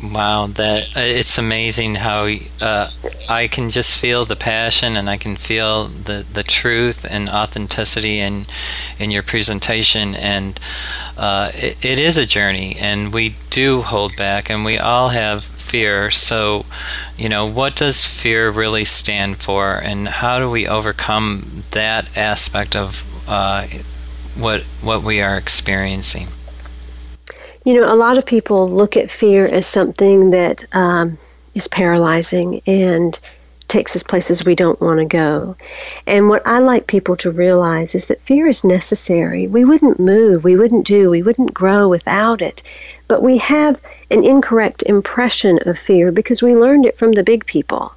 Wow, 0.00 0.46
that 0.46 0.96
uh, 0.96 1.00
it's 1.00 1.38
amazing 1.38 1.96
how 1.96 2.28
uh, 2.60 2.90
I 3.28 3.48
can 3.48 3.68
just 3.68 3.98
feel 3.98 4.24
the 4.24 4.36
passion 4.36 4.96
and 4.96 5.10
I 5.10 5.16
can 5.16 5.34
feel 5.34 5.86
the, 5.88 6.24
the 6.32 6.44
truth 6.44 7.04
and 7.08 7.28
authenticity 7.28 8.20
in 8.20 8.46
in 9.00 9.10
your 9.10 9.24
presentation, 9.24 10.14
and 10.14 10.60
uh, 11.16 11.50
it, 11.52 11.84
it 11.84 11.98
is 11.98 12.16
a 12.16 12.26
journey, 12.26 12.76
and 12.78 13.12
we 13.12 13.34
do 13.50 13.82
hold 13.82 14.14
back, 14.16 14.48
and 14.48 14.64
we 14.64 14.78
all 14.78 15.08
have 15.08 15.42
fear. 15.44 16.12
So, 16.12 16.64
you 17.16 17.28
know, 17.28 17.44
what 17.44 17.74
does 17.74 18.04
fear 18.04 18.50
really 18.50 18.84
stand 18.84 19.38
for, 19.38 19.74
and 19.74 20.06
how 20.08 20.38
do 20.38 20.48
we 20.48 20.68
overcome 20.68 21.64
that 21.72 22.16
aspect 22.16 22.76
of 22.76 23.04
uh, 23.28 23.66
what 24.36 24.62
what 24.80 25.02
we 25.02 25.20
are 25.20 25.36
experiencing? 25.36 26.28
You 27.64 27.74
know, 27.74 27.92
a 27.92 27.96
lot 27.96 28.18
of 28.18 28.24
people 28.24 28.70
look 28.70 28.96
at 28.96 29.10
fear 29.10 29.46
as 29.46 29.66
something 29.66 30.30
that 30.30 30.64
um, 30.74 31.18
is 31.54 31.68
paralyzing 31.68 32.62
and 32.66 33.18
takes 33.68 33.94
us 33.94 34.02
places 34.02 34.46
we 34.46 34.54
don't 34.54 34.80
want 34.80 34.98
to 34.98 35.04
go. 35.04 35.54
And 36.06 36.28
what 36.28 36.46
I 36.46 36.58
like 36.58 36.86
people 36.86 37.16
to 37.18 37.30
realize 37.30 37.94
is 37.94 38.06
that 38.06 38.22
fear 38.22 38.46
is 38.46 38.64
necessary. 38.64 39.46
We 39.46 39.64
wouldn't 39.64 40.00
move, 40.00 40.44
we 40.44 40.56
wouldn't 40.56 40.86
do, 40.86 41.10
we 41.10 41.22
wouldn't 41.22 41.52
grow 41.52 41.88
without 41.88 42.40
it. 42.40 42.62
But 43.08 43.22
we 43.22 43.36
have 43.38 43.80
an 44.10 44.24
incorrect 44.24 44.82
impression 44.84 45.58
of 45.66 45.78
fear 45.78 46.10
because 46.10 46.42
we 46.42 46.54
learned 46.54 46.86
it 46.86 46.96
from 46.96 47.12
the 47.12 47.22
big 47.22 47.44
people. 47.44 47.92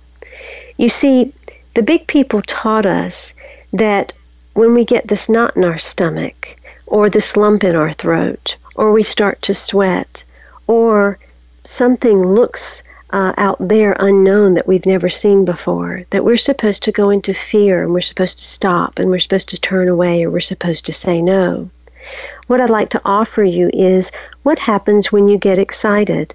You 0.78 0.90
see, 0.90 1.34
the 1.76 1.84
big 1.84 2.08
people 2.08 2.42
taught 2.42 2.86
us 2.86 3.34
that 3.72 4.12
when 4.54 4.74
we 4.74 4.84
get 4.84 5.08
this 5.08 5.30
knot 5.30 5.56
in 5.56 5.64
our 5.64 5.80
stomach, 5.80 6.58
or 6.88 7.10
this 7.10 7.38
lump 7.38 7.64
in 7.64 7.76
our 7.76 7.94
throat, 7.94 8.58
or 8.76 8.92
we 8.92 9.04
start 9.04 9.42
to 9.42 9.54
sweat, 9.54 10.24
or 10.68 11.20
something 11.64 12.26
looks 12.26 12.84
uh, 13.12 13.34
out 13.38 13.58
there 13.60 13.96
unknown 14.00 14.54
that 14.54 14.68
we've 14.68 14.86
never 14.86 15.10
seen 15.10 15.44
before, 15.44 16.04
that 16.12 16.24
we're 16.24 16.38
supposed 16.38 16.84
to 16.84 16.92
go 16.92 17.10
into 17.10 17.34
fear 17.34 17.84
and 17.84 17.94
we're 17.94 18.02
supposed 18.02 18.38
to 18.38 18.46
stop 18.46 18.98
and 18.98 19.10
we're 19.10 19.20
supposed 19.20 19.50
to 19.50 19.60
turn 19.60 19.90
away 19.90 20.24
or 20.24 20.32
we're 20.32 20.40
supposed 20.40 20.86
to 20.86 20.94
say 20.94 21.22
no. 21.22 21.70
What 22.48 22.62
I'd 22.62 22.70
like 22.70 22.90
to 22.90 23.02
offer 23.06 23.44
you 23.44 23.70
is 23.74 24.12
what 24.44 24.60
happens 24.60 25.12
when 25.12 25.28
you 25.28 25.38
get 25.38 25.60
excited? 25.60 26.34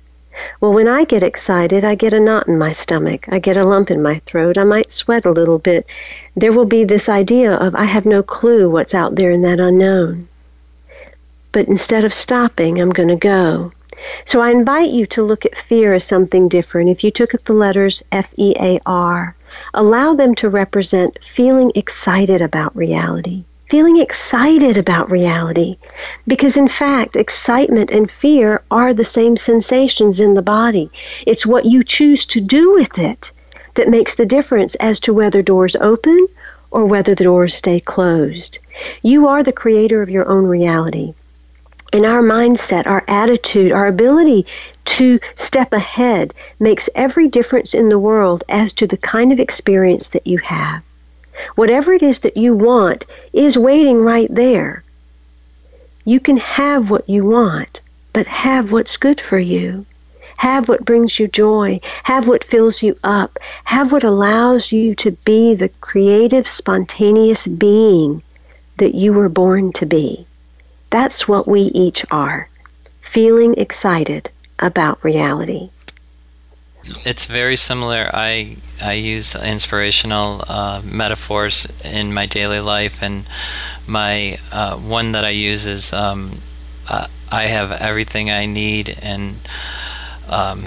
Well, 0.61 0.72
when 0.75 0.87
I 0.87 1.05
get 1.05 1.22
excited, 1.22 1.83
I 1.83 1.94
get 1.94 2.12
a 2.12 2.20
knot 2.20 2.46
in 2.46 2.59
my 2.59 2.72
stomach. 2.72 3.25
I 3.29 3.38
get 3.38 3.57
a 3.57 3.64
lump 3.64 3.90
in 3.90 4.03
my 4.03 4.18
throat. 4.27 4.59
I 4.59 4.64
might 4.64 4.92
sweat 4.92 5.25
a 5.25 5.31
little 5.31 5.59
bit. 5.59 5.87
There 6.37 6.53
will 6.53 6.66
be 6.66 6.85
this 6.85 7.09
idea 7.09 7.55
of 7.55 7.75
I 7.75 7.85
have 7.85 8.05
no 8.05 8.22
clue 8.22 8.68
what's 8.68 8.94
out 8.94 9.14
there 9.14 9.31
in 9.31 9.40
that 9.42 9.61
unknown. 9.61 10.29
But 11.56 11.68
instead 11.68 12.04
of 12.04 12.12
stopping, 12.12 12.78
I'm 12.78 12.90
going 12.90 13.08
to 13.08 13.16
go. 13.16 13.72
So 14.26 14.42
I 14.42 14.50
invite 14.50 14.90
you 14.90 15.06
to 15.06 15.22
look 15.22 15.46
at 15.46 15.56
fear 15.56 15.94
as 15.94 16.04
something 16.04 16.50
different. 16.50 16.90
If 16.90 17.02
you 17.02 17.10
took 17.10 17.32
the 17.44 17.54
letters 17.54 18.04
F 18.12 18.34
E 18.36 18.54
A 18.60 18.78
R, 18.84 19.34
allow 19.72 20.12
them 20.12 20.34
to 20.34 20.50
represent 20.50 21.24
feeling 21.24 21.72
excited 21.74 22.42
about 22.42 22.76
reality. 22.76 23.42
Feeling 23.70 23.96
excited 23.96 24.76
about 24.76 25.10
reality. 25.10 25.78
Because 26.26 26.58
in 26.58 26.68
fact, 26.68 27.16
excitement 27.16 27.90
and 27.90 28.10
fear 28.10 28.62
are 28.70 28.92
the 28.92 29.02
same 29.02 29.38
sensations 29.38 30.20
in 30.20 30.34
the 30.34 30.42
body. 30.42 30.90
It's 31.26 31.46
what 31.46 31.64
you 31.64 31.82
choose 31.82 32.26
to 32.26 32.40
do 32.42 32.74
with 32.74 32.98
it 32.98 33.32
that 33.76 33.88
makes 33.88 34.16
the 34.16 34.26
difference 34.26 34.74
as 34.74 35.00
to 35.00 35.14
whether 35.14 35.40
doors 35.40 35.74
open 35.76 36.28
or 36.70 36.84
whether 36.84 37.14
the 37.14 37.24
doors 37.24 37.54
stay 37.54 37.80
closed. 37.80 38.58
You 39.00 39.26
are 39.26 39.42
the 39.42 39.54
creator 39.54 40.02
of 40.02 40.10
your 40.10 40.28
own 40.28 40.44
reality. 40.44 41.14
And 41.92 42.05
our 42.05 42.22
mindset, 42.22 42.87
our 42.87 43.05
attitude, 43.09 43.72
our 43.72 43.87
ability 43.87 44.46
to 44.85 45.18
step 45.35 45.72
ahead 45.72 46.35
makes 46.59 46.88
every 46.94 47.29
difference 47.29 47.75
in 47.75 47.88
the 47.88 47.99
world 47.99 48.44
as 48.49 48.72
to 48.75 48.87
the 48.87 48.96
kind 48.96 49.33
of 49.33 49.40
experience 49.40 50.11
that 50.11 50.27
you 50.27 50.38
have. 50.38 50.83
Whatever 51.55 51.92
it 51.92 52.03
is 52.03 52.20
that 52.20 52.37
you 52.37 52.55
want 52.55 53.05
is 53.33 53.59
waiting 53.59 53.99
right 53.99 54.29
there. 54.31 54.83
You 56.05 56.20
can 56.20 56.37
have 56.38 56.90
what 56.90 57.09
you 57.09 57.25
want, 57.25 57.81
but 58.12 58.27
have 58.27 58.72
what's 58.72 58.96
good 58.96 59.20
for 59.20 59.38
you. 59.38 59.87
Have 60.38 60.68
what 60.68 60.85
brings 60.85 61.18
you 61.18 61.29
joy. 61.29 61.81
Have 62.05 62.29
what 62.29 62.44
fills 62.44 62.83
you 62.83 62.96
up. 63.03 63.38
Have 63.64 63.92
what 63.92 64.05
allows 64.05 64.70
you 64.70 64.94
to 64.96 65.11
be 65.11 65.55
the 65.55 65.68
creative, 65.81 66.49
spontaneous 66.49 67.46
being 67.46 68.22
that 68.77 68.94
you 68.94 69.12
were 69.12 69.29
born 69.29 69.72
to 69.75 69.87
be. 69.87 70.27
That's 70.96 71.28
what 71.28 71.46
we 71.46 71.61
each 71.74 72.06
are. 72.11 72.48
Feeling 73.02 73.52
excited 73.59 74.30
about 74.59 75.04
reality. 75.04 75.68
It's 77.04 77.26
very 77.26 77.56
similar. 77.56 78.09
I 78.14 78.56
I 78.80 78.94
use 78.94 79.35
inspirational 79.35 80.42
uh, 80.48 80.80
metaphors 80.82 81.70
in 81.85 82.14
my 82.14 82.24
daily 82.24 82.61
life, 82.61 83.02
and 83.02 83.28
my 83.87 84.38
uh, 84.50 84.78
one 84.78 85.12
that 85.12 85.22
I 85.22 85.35
use 85.50 85.66
is 85.66 85.92
um, 85.92 86.38
uh, 86.88 87.09
I 87.30 87.48
have 87.48 87.72
everything 87.72 88.30
I 88.30 88.46
need, 88.46 88.98
and 89.02 89.37
um, 90.30 90.64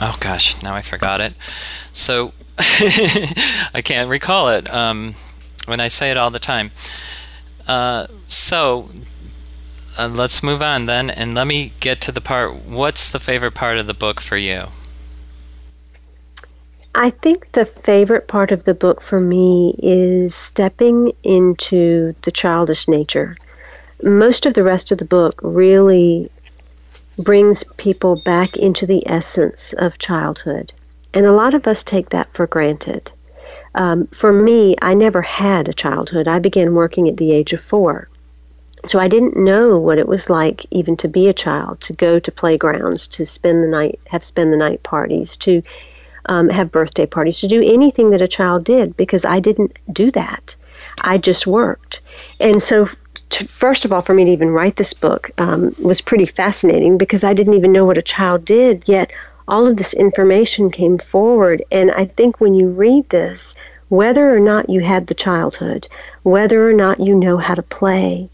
oh 0.00 0.16
gosh, 0.20 0.62
now 0.62 0.76
I 0.76 0.80
forgot 0.80 1.20
it. 1.20 1.34
So 1.92 2.34
I 2.58 3.82
can't 3.82 4.08
recall 4.08 4.50
it 4.50 4.72
um, 4.72 5.14
when 5.66 5.80
I 5.80 5.88
say 5.88 6.12
it 6.12 6.16
all 6.16 6.30
the 6.30 6.38
time. 6.38 6.70
Uh, 7.66 8.06
so 8.28 8.90
uh, 9.98 10.08
let's 10.08 10.42
move 10.42 10.62
on 10.62 10.86
then, 10.86 11.10
and 11.10 11.34
let 11.34 11.46
me 11.46 11.72
get 11.80 12.00
to 12.02 12.12
the 12.12 12.20
part. 12.20 12.54
What's 12.54 13.10
the 13.10 13.18
favorite 13.18 13.54
part 13.54 13.78
of 13.78 13.86
the 13.86 13.94
book 13.94 14.20
for 14.20 14.36
you? 14.36 14.66
I 16.94 17.10
think 17.10 17.52
the 17.52 17.64
favorite 17.64 18.28
part 18.28 18.52
of 18.52 18.64
the 18.64 18.74
book 18.74 19.00
for 19.00 19.18
me 19.18 19.74
is 19.82 20.34
stepping 20.34 21.12
into 21.24 22.14
the 22.22 22.30
childish 22.30 22.86
nature. 22.86 23.36
Most 24.02 24.46
of 24.46 24.54
the 24.54 24.62
rest 24.62 24.92
of 24.92 24.98
the 24.98 25.04
book 25.04 25.40
really 25.42 26.30
brings 27.18 27.64
people 27.76 28.20
back 28.24 28.56
into 28.56 28.86
the 28.86 29.02
essence 29.08 29.72
of 29.74 29.98
childhood. 29.98 30.72
And 31.12 31.26
a 31.26 31.32
lot 31.32 31.54
of 31.54 31.66
us 31.66 31.82
take 31.82 32.10
that 32.10 32.32
for 32.32 32.46
granted. 32.46 33.10
Um, 33.74 34.06
for 34.08 34.32
me, 34.32 34.76
I 34.80 34.94
never 34.94 35.22
had 35.22 35.68
a 35.68 35.72
childhood. 35.72 36.28
I 36.28 36.38
began 36.38 36.74
working 36.74 37.08
at 37.08 37.16
the 37.16 37.32
age 37.32 37.52
of 37.52 37.60
four. 37.60 38.08
So 38.86 38.98
I 38.98 39.08
didn't 39.08 39.36
know 39.36 39.78
what 39.78 39.98
it 39.98 40.08
was 40.08 40.28
like 40.28 40.66
even 40.70 40.96
to 40.98 41.08
be 41.08 41.28
a 41.28 41.32
child, 41.32 41.80
to 41.82 41.92
go 41.94 42.18
to 42.18 42.30
playgrounds, 42.32 43.08
to 43.08 43.24
spend 43.24 43.62
the 43.62 43.68
night, 43.68 43.98
have 44.08 44.22
spend 44.22 44.52
the 44.52 44.58
night 44.58 44.82
parties, 44.82 45.36
to 45.38 45.62
um, 46.26 46.48
have 46.50 46.70
birthday 46.70 47.06
parties, 47.06 47.40
to 47.40 47.48
do 47.48 47.62
anything 47.62 48.10
that 48.10 48.22
a 48.22 48.28
child 48.28 48.64
did 48.64 48.96
because 48.96 49.24
I 49.24 49.40
didn't 49.40 49.78
do 49.92 50.10
that. 50.12 50.54
I 51.02 51.18
just 51.18 51.46
worked. 51.46 52.02
And 52.40 52.62
so 52.62 52.86
to, 53.30 53.44
first 53.44 53.84
of 53.84 53.92
all, 53.92 54.02
for 54.02 54.14
me 54.14 54.26
to 54.26 54.30
even 54.30 54.50
write 54.50 54.76
this 54.76 54.92
book 54.92 55.30
um, 55.38 55.74
was 55.78 56.00
pretty 56.00 56.26
fascinating 56.26 56.98
because 56.98 57.24
I 57.24 57.32
didn't 57.32 57.54
even 57.54 57.72
know 57.72 57.84
what 57.84 57.98
a 57.98 58.02
child 58.02 58.44
did, 58.44 58.86
yet 58.86 59.10
all 59.48 59.66
of 59.66 59.76
this 59.76 59.94
information 59.94 60.70
came 60.70 60.98
forward. 60.98 61.62
And 61.72 61.90
I 61.92 62.04
think 62.04 62.40
when 62.40 62.54
you 62.54 62.70
read 62.70 63.08
this, 63.08 63.54
whether 63.88 64.34
or 64.34 64.40
not 64.40 64.70
you 64.70 64.80
had 64.80 65.06
the 65.06 65.14
childhood, 65.14 65.88
whether 66.22 66.68
or 66.68 66.72
not 66.72 67.00
you 67.00 67.14
know 67.14 67.36
how 67.36 67.54
to 67.54 67.62
play, 67.62 68.28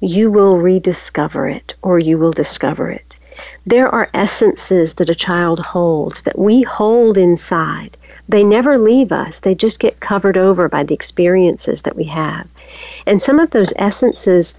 you 0.00 0.30
will 0.30 0.58
rediscover 0.58 1.48
it 1.48 1.74
or 1.82 1.98
you 1.98 2.18
will 2.18 2.32
discover 2.32 2.90
it. 2.90 3.16
There 3.66 3.88
are 3.88 4.10
essences 4.14 4.94
that 4.94 5.08
a 5.10 5.14
child 5.14 5.60
holds 5.60 6.22
that 6.22 6.38
we 6.38 6.62
hold 6.62 7.16
inside. 7.16 7.96
They 8.28 8.44
never 8.44 8.78
leave 8.78 9.12
us, 9.12 9.40
they 9.40 9.54
just 9.54 9.80
get 9.80 10.00
covered 10.00 10.36
over 10.36 10.68
by 10.68 10.84
the 10.84 10.94
experiences 10.94 11.82
that 11.82 11.96
we 11.96 12.04
have. 12.04 12.46
And 13.06 13.20
some 13.20 13.38
of 13.38 13.50
those 13.50 13.72
essences 13.76 14.54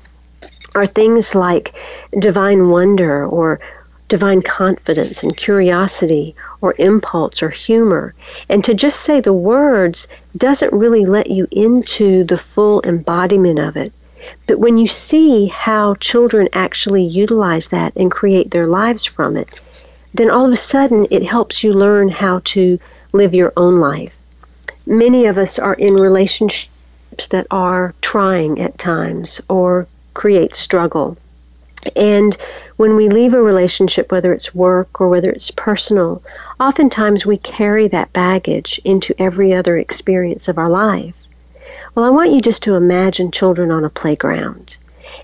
are 0.76 0.86
things 0.86 1.36
like 1.36 1.74
divine 2.20 2.70
wonder 2.70 3.26
or 3.26 3.60
divine 4.08 4.42
confidence 4.42 5.24
and 5.24 5.38
curiosity 5.38 6.36
or 6.62 6.76
impulse 6.78 7.42
or 7.42 7.50
humor. 7.50 8.14
And 8.50 8.64
to 8.66 8.74
just 8.74 9.02
say 9.02 9.20
the 9.20 9.34
words 9.34 10.08
doesn't 10.38 10.74
really 10.74 11.06
let 11.06 11.30
you 11.30 11.48
into 11.52 12.24
the 12.24 12.38
full 12.38 12.82
embodiment 12.86 13.60
of 13.60 13.78
it. 13.78 13.94
But 14.48 14.60
when 14.60 14.78
you 14.78 14.88
see 14.88 15.48
how 15.48 15.96
children 15.96 16.48
actually 16.54 17.04
utilize 17.04 17.68
that 17.70 17.94
and 17.96 18.12
create 18.12 18.52
their 18.52 18.68
lives 18.68 19.06
from 19.06 19.38
it, 19.38 19.62
then 20.14 20.30
all 20.30 20.46
of 20.46 20.54
a 20.54 20.58
sudden 20.58 21.08
it 21.12 21.24
helps 21.24 21.64
you 21.64 21.74
learn 21.74 22.10
how 22.10 22.42
to 22.46 22.80
live 23.14 23.36
your 23.36 23.54
own 23.58 23.80
life. 23.80 24.16
Many 24.86 25.26
of 25.26 25.38
us 25.38 25.60
are 25.60 25.74
in 25.74 25.96
relationships 25.96 27.28
that 27.30 27.48
are 27.52 27.94
trying 28.02 28.62
at 28.62 28.78
times 28.78 29.42
or 29.50 29.88
create 30.14 30.56
struggle. 30.56 31.18
And 31.96 32.36
when 32.78 32.96
we 32.96 33.10
leave 33.10 33.34
a 33.34 33.42
relationship, 33.42 34.12
whether 34.12 34.34
it's 34.34 34.56
work 34.56 35.00
or 35.00 35.10
whether 35.10 35.30
it's 35.30 35.52
personal, 35.52 36.22
oftentimes 36.60 37.26
we 37.26 37.38
carry 37.38 37.88
that 37.90 38.12
baggage 38.14 38.82
into 38.84 39.14
every 39.22 39.54
other 39.54 39.78
experience 39.78 40.48
of 40.48 40.58
our 40.58 40.70
life. 40.70 41.25
Well, 41.96 42.04
I 42.04 42.10
want 42.10 42.34
you 42.34 42.42
just 42.42 42.62
to 42.64 42.76
imagine 42.76 43.32
children 43.32 43.72
on 43.72 43.86
a 43.86 43.90
playground. 43.90 44.78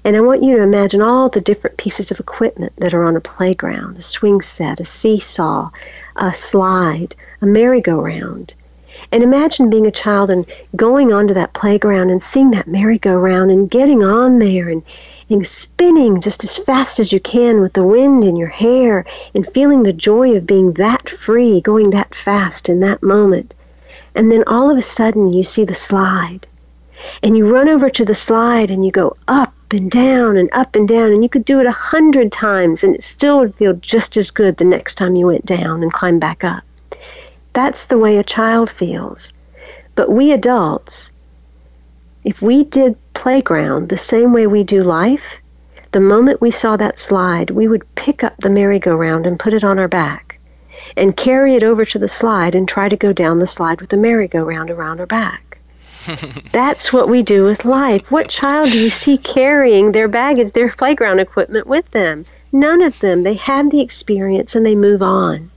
And 0.05 0.15
I 0.15 0.21
want 0.21 0.41
you 0.41 0.55
to 0.55 0.63
imagine 0.63 1.01
all 1.01 1.27
the 1.27 1.41
different 1.41 1.75
pieces 1.75 2.12
of 2.12 2.19
equipment 2.21 2.71
that 2.77 2.93
are 2.93 3.03
on 3.03 3.17
a 3.17 3.19
playground 3.19 3.97
a 3.97 4.01
swing 4.01 4.39
set, 4.39 4.79
a 4.79 4.86
seesaw, 4.86 5.69
a 6.15 6.34
slide, 6.34 7.13
a 7.41 7.45
merry-go-round. 7.45 8.55
And 9.12 9.21
imagine 9.21 9.69
being 9.69 9.86
a 9.86 9.91
child 9.91 10.29
and 10.29 10.45
going 10.73 11.12
onto 11.12 11.34
that 11.34 11.51
playground 11.51 12.10
and 12.10 12.23
seeing 12.23 12.51
that 12.51 12.69
merry-go-round 12.69 13.51
and 13.51 13.69
getting 13.69 14.01
on 14.01 14.39
there 14.39 14.69
and, 14.69 14.81
and 15.29 15.45
spinning 15.45 16.21
just 16.21 16.41
as 16.45 16.57
fast 16.57 17.01
as 17.01 17.12
you 17.12 17.19
can 17.19 17.60
with 17.60 17.73
the 17.73 17.86
wind 17.86 18.23
in 18.23 18.38
your 18.38 18.47
hair 18.47 19.03
and 19.36 19.45
feeling 19.45 19.84
the 19.84 19.91
joy 19.91 20.38
of 20.38 20.47
being 20.47 20.71
that 20.73 21.10
free, 21.10 21.60
going 21.60 21.89
that 21.89 22.15
fast 22.15 22.69
in 22.69 22.79
that 22.79 23.03
moment. 23.03 23.53
And 24.15 24.31
then 24.31 24.45
all 24.47 24.71
of 24.71 24.77
a 24.77 24.81
sudden 24.81 25.34
you 25.34 25.43
see 25.43 25.65
the 25.65 25.75
slide. 25.75 26.47
And 27.24 27.38
you 27.38 27.52
run 27.52 27.70
over 27.70 27.90
to 27.90 28.06
the 28.06 28.14
slide 28.14 28.72
and 28.72 28.86
you 28.86 28.92
go 28.92 29.16
up 29.28 29.54
and 29.72 29.90
down 29.90 30.38
and 30.38 30.50
up 30.54 30.76
and 30.76 30.88
down. 30.88 31.12
And 31.12 31.24
you 31.24 31.30
could 31.30 31.46
do 31.46 31.60
it 31.60 31.66
a 31.66 31.72
hundred 31.72 32.32
times 32.32 32.84
and 32.84 32.96
it 32.96 33.04
still 33.04 33.40
would 33.40 33.56
feel 33.56 33.74
just 33.74 34.18
as 34.18 34.32
good 34.32 34.58
the 34.58 34.66
next 34.66 34.96
time 34.96 35.16
you 35.16 35.28
went 35.28 35.46
down 35.46 35.84
and 35.84 35.94
climbed 35.94 36.22
back 36.22 36.44
up. 36.44 36.64
That's 37.54 37.86
the 37.86 37.98
way 37.98 38.18
a 38.18 38.24
child 38.24 38.70
feels. 38.70 39.34
But 39.96 40.10
we 40.12 40.32
adults, 40.32 41.12
if 42.24 42.42
we 42.42 42.64
did 42.64 42.98
playground 43.14 43.90
the 43.90 43.98
same 43.98 44.32
way 44.32 44.48
we 44.48 44.64
do 44.64 44.84
life, 44.84 45.40
the 45.92 46.00
moment 46.00 46.40
we 46.40 46.52
saw 46.52 46.78
that 46.78 46.98
slide, 46.98 47.50
we 47.50 47.68
would 47.68 47.96
pick 47.96 48.24
up 48.24 48.38
the 48.38 48.50
merry-go-round 48.50 49.26
and 49.28 49.38
put 49.38 49.54
it 49.54 49.64
on 49.64 49.78
our 49.78 49.90
back 49.90 50.40
and 50.96 51.18
carry 51.18 51.56
it 51.56 51.64
over 51.64 51.84
to 51.84 52.00
the 52.00 52.08
slide 52.08 52.56
and 52.56 52.68
try 52.68 52.88
to 52.88 52.96
go 52.96 53.12
down 53.12 53.40
the 53.40 53.48
slide 53.48 53.82
with 53.82 53.90
the 53.90 53.98
merry-go-round 53.98 54.70
around 54.70 55.00
our 55.00 55.06
back. 55.06 55.51
That's 56.52 56.92
what 56.92 57.10
we 57.10 57.22
do 57.22 57.44
with 57.44 57.66
life. 57.66 58.12
What 58.12 58.30
child 58.30 58.72
do 58.72 58.82
you 58.82 58.90
see 58.90 59.18
carrying 59.18 59.92
their 59.92 60.08
baggage, 60.08 60.54
their 60.54 60.70
playground 60.70 61.20
equipment 61.20 61.68
with 61.68 61.90
them? 61.92 62.26
None 62.52 62.82
of 62.82 63.00
them. 63.00 63.24
They 63.24 63.36
have 63.36 63.70
the 63.70 63.82
experience 63.82 64.56
and 64.56 64.66
they 64.66 64.76
move 64.76 65.02
on. 65.02 65.52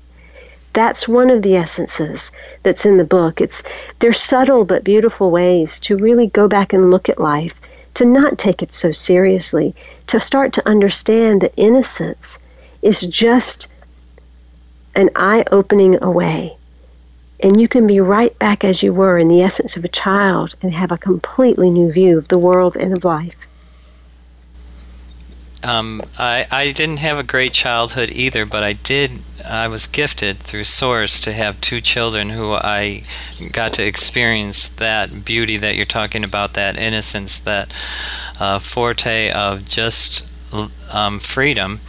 That's 0.75 1.09
one 1.09 1.31
of 1.31 1.43
the 1.43 1.57
essences 1.57 2.31
that's 2.63 2.85
in 2.85 2.97
the 2.97 3.05
book. 3.05 3.41
It's 3.41 3.63
they're 4.01 4.13
subtle 4.13 4.65
but 4.65 4.85
beautiful 4.85 5.31
ways 5.31 5.79
to 5.81 5.97
really 5.97 6.27
go 6.27 6.49
back 6.49 6.73
and 6.73 6.91
look 6.91 7.09
at 7.09 7.21
life, 7.21 7.61
to 7.95 8.05
not 8.05 8.39
take 8.39 8.63
it 8.63 8.75
so 8.75 8.93
seriously, 8.93 9.75
to 10.09 10.21
start 10.21 10.53
to 10.55 10.69
understand 10.69 11.41
that 11.41 11.55
innocence 11.57 12.39
is 12.83 13.03
just 13.03 13.69
an 14.97 15.11
eye-opening 15.17 16.03
away. 16.03 16.57
And 17.45 17.61
you 17.61 17.69
can 17.69 17.87
be 17.87 18.01
right 18.01 18.37
back 18.39 18.65
as 18.65 18.83
you 18.83 18.95
were 18.95 19.19
in 19.19 19.29
the 19.29 19.43
essence 19.43 19.77
of 19.77 19.85
a 19.85 19.89
child 19.89 20.57
and 20.63 20.73
have 20.73 20.91
a 20.91 20.97
completely 20.97 21.69
new 21.69 21.93
view 21.93 22.17
of 22.17 22.29
the 22.29 22.39
world 22.39 22.75
and 22.75 22.97
of 22.97 23.05
life. 23.05 23.47
Um, 25.63 26.01
I, 26.19 26.47
I 26.51 26.73
didn't 26.73 26.99
have 26.99 27.19
a 27.19 27.23
great 27.23 27.53
childhood 27.53 28.11
either, 28.11 28.47
but 28.47 28.63
I 28.63 28.73
did. 28.73 29.21
I 29.45 29.69
was 29.69 29.87
gifted 29.87 30.39
through 30.39 30.65
Source 30.65 31.21
to 31.21 31.35
have 31.35 31.61
two 31.61 31.83
children 31.83 32.31
who 32.31 32.53
I 32.53 33.03
got 33.53 33.75
to 33.75 33.87
experience 33.87 34.67
that 34.69 35.27
beauty 35.27 35.59
that 35.59 35.77
you're 35.77 35.85
talking 35.85 36.25
about, 36.25 36.55
that 36.55 36.79
innocence, 36.79 37.39
that 37.41 37.75
uh, 38.41 38.59
forte 38.59 39.31
of 39.31 39.67
just 39.67 40.31
um, 40.91 41.21
freedom, 41.21 41.81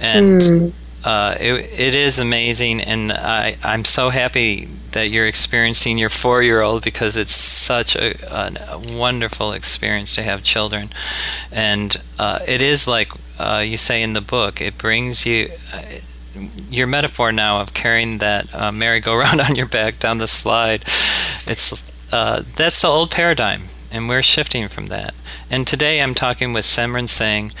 and. 0.00 0.42
Mm. 0.42 0.72
Uh, 1.04 1.36
it, 1.38 1.54
it 1.78 1.94
is 1.94 2.18
amazing, 2.18 2.80
and 2.80 3.12
I, 3.12 3.56
I'm 3.62 3.84
so 3.84 4.10
happy 4.10 4.68
that 4.92 5.08
you're 5.10 5.26
experiencing 5.26 5.98
your 5.98 6.08
four 6.08 6.42
year 6.42 6.62
old 6.62 6.82
because 6.82 7.16
it's 7.16 7.34
such 7.34 7.94
a, 7.94 8.16
a, 8.34 8.80
wonderful 8.92 9.52
experience 9.52 10.14
to 10.14 10.22
have 10.22 10.42
children. 10.42 10.90
And 11.52 11.96
uh, 12.18 12.40
it 12.48 12.62
is 12.62 12.88
like 12.88 13.12
uh, 13.38 13.62
you 13.64 13.76
say 13.76 14.02
in 14.02 14.14
the 14.14 14.20
book, 14.20 14.60
it 14.60 14.78
brings 14.78 15.26
you. 15.26 15.50
Uh, 15.72 15.82
your 16.68 16.86
metaphor 16.86 17.32
now 17.32 17.62
of 17.62 17.72
carrying 17.72 18.18
that 18.18 18.54
uh, 18.54 18.70
merry-go-round 18.70 19.40
on 19.48 19.54
your 19.54 19.66
back 19.66 19.98
down 19.98 20.18
the 20.18 20.26
slide, 20.26 20.84
it's 21.46 21.82
that's 22.10 22.82
the 22.82 22.88
old 22.88 23.10
paradigm, 23.10 23.64
and 23.90 24.08
we're 24.08 24.22
shifting 24.22 24.68
from 24.68 24.86
that. 24.86 25.14
And 25.50 25.66
today 25.66 26.02
I'm 26.02 26.14
talking 26.14 26.52
with 26.52 26.64
Simran 26.64 27.08
Singh. 27.08 27.52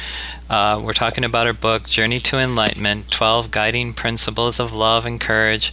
Uh, 0.48 0.80
we're 0.82 0.92
talking 0.92 1.24
about 1.24 1.46
her 1.46 1.52
book, 1.52 1.88
Journey 1.88 2.20
to 2.20 2.38
Enlightenment 2.38 3.10
12 3.10 3.50
Guiding 3.50 3.92
Principles 3.92 4.60
of 4.60 4.72
Love 4.72 5.04
and 5.04 5.20
Courage 5.20 5.72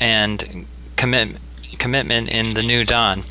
and 0.00 0.66
commit, 0.96 1.36
Commitment 1.78 2.28
in 2.28 2.54
the 2.54 2.62
New 2.62 2.84
Dawn. 2.84 3.22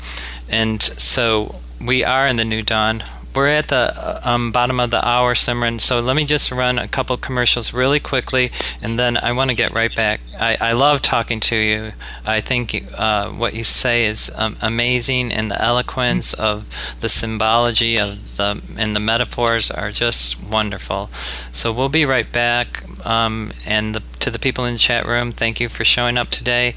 And 0.48 0.80
so 0.80 1.56
we 1.84 2.02
are 2.02 2.26
in 2.26 2.36
the 2.36 2.44
New 2.44 2.62
Dawn 2.62 3.04
we're 3.34 3.48
at 3.48 3.68
the 3.68 4.20
um, 4.28 4.52
bottom 4.52 4.80
of 4.80 4.90
the 4.90 5.06
hour, 5.06 5.34
Simran. 5.34 5.80
So 5.80 6.00
let 6.00 6.16
me 6.16 6.24
just 6.24 6.50
run 6.50 6.78
a 6.78 6.88
couple 6.88 7.16
commercials 7.16 7.72
really 7.72 8.00
quickly, 8.00 8.50
and 8.82 8.98
then 8.98 9.16
I 9.16 9.32
want 9.32 9.50
to 9.50 9.56
get 9.56 9.72
right 9.72 9.94
back. 9.94 10.20
I, 10.38 10.56
I 10.60 10.72
love 10.72 11.02
talking 11.02 11.40
to 11.40 11.56
you. 11.56 11.92
I 12.24 12.40
think 12.40 12.84
uh, 12.96 13.30
what 13.30 13.54
you 13.54 13.64
say 13.64 14.06
is 14.06 14.30
um, 14.36 14.56
amazing, 14.60 15.32
and 15.32 15.50
the 15.50 15.60
eloquence 15.62 16.34
of 16.34 16.94
the 17.00 17.08
symbology 17.08 17.98
of 17.98 18.36
the 18.36 18.60
and 18.76 18.94
the 18.94 19.00
metaphors 19.00 19.70
are 19.70 19.90
just 19.90 20.42
wonderful. 20.42 21.10
So 21.52 21.72
we'll 21.72 21.88
be 21.88 22.04
right 22.04 22.30
back. 22.30 22.84
Um, 23.06 23.52
and 23.66 23.94
the, 23.94 24.02
to 24.20 24.30
the 24.30 24.38
people 24.38 24.64
in 24.64 24.74
the 24.74 24.78
chat 24.78 25.06
room, 25.06 25.32
thank 25.32 25.58
you 25.60 25.68
for 25.68 25.84
showing 25.84 26.16
up 26.18 26.28
today, 26.28 26.74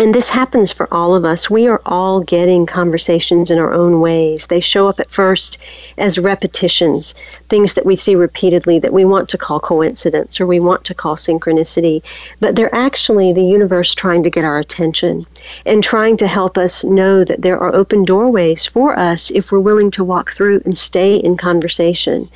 and 0.00 0.14
this 0.14 0.30
happens 0.30 0.72
for 0.72 0.88
all 0.94 1.14
of 1.14 1.26
us. 1.26 1.50
We 1.50 1.68
are 1.68 1.82
all 1.84 2.22
getting 2.22 2.64
conversations 2.64 3.50
in 3.50 3.58
our 3.58 3.74
own 3.74 4.00
ways. 4.00 4.46
They 4.46 4.58
show 4.58 4.88
up 4.88 4.98
at 4.98 5.10
first 5.10 5.58
as 5.98 6.18
repetitions, 6.18 7.14
things 7.50 7.74
that 7.74 7.84
we 7.84 7.96
see 7.96 8.14
repeatedly 8.14 8.78
that 8.78 8.94
we 8.94 9.04
want 9.04 9.28
to 9.28 9.36
call 9.36 9.60
coincidence 9.60 10.40
or 10.40 10.46
we 10.46 10.58
want 10.58 10.86
to 10.86 10.94
call 10.94 11.16
synchronicity. 11.16 12.02
But 12.40 12.56
they're 12.56 12.74
actually 12.74 13.34
the 13.34 13.44
universe 13.44 13.94
trying 13.94 14.22
to 14.22 14.30
get 14.30 14.42
our 14.42 14.58
attention 14.58 15.26
and 15.66 15.84
trying 15.84 16.16
to 16.16 16.26
help 16.26 16.56
us 16.56 16.82
know 16.82 17.22
that 17.22 17.42
there 17.42 17.60
are 17.60 17.74
open 17.74 18.06
doorways 18.06 18.64
for 18.64 18.98
us 18.98 19.30
if 19.30 19.52
we're 19.52 19.60
willing 19.60 19.90
to 19.90 20.02
walk 20.02 20.32
through 20.32 20.62
and 20.64 20.78
stay 20.78 21.16
in 21.16 21.36
conversation 21.36 22.26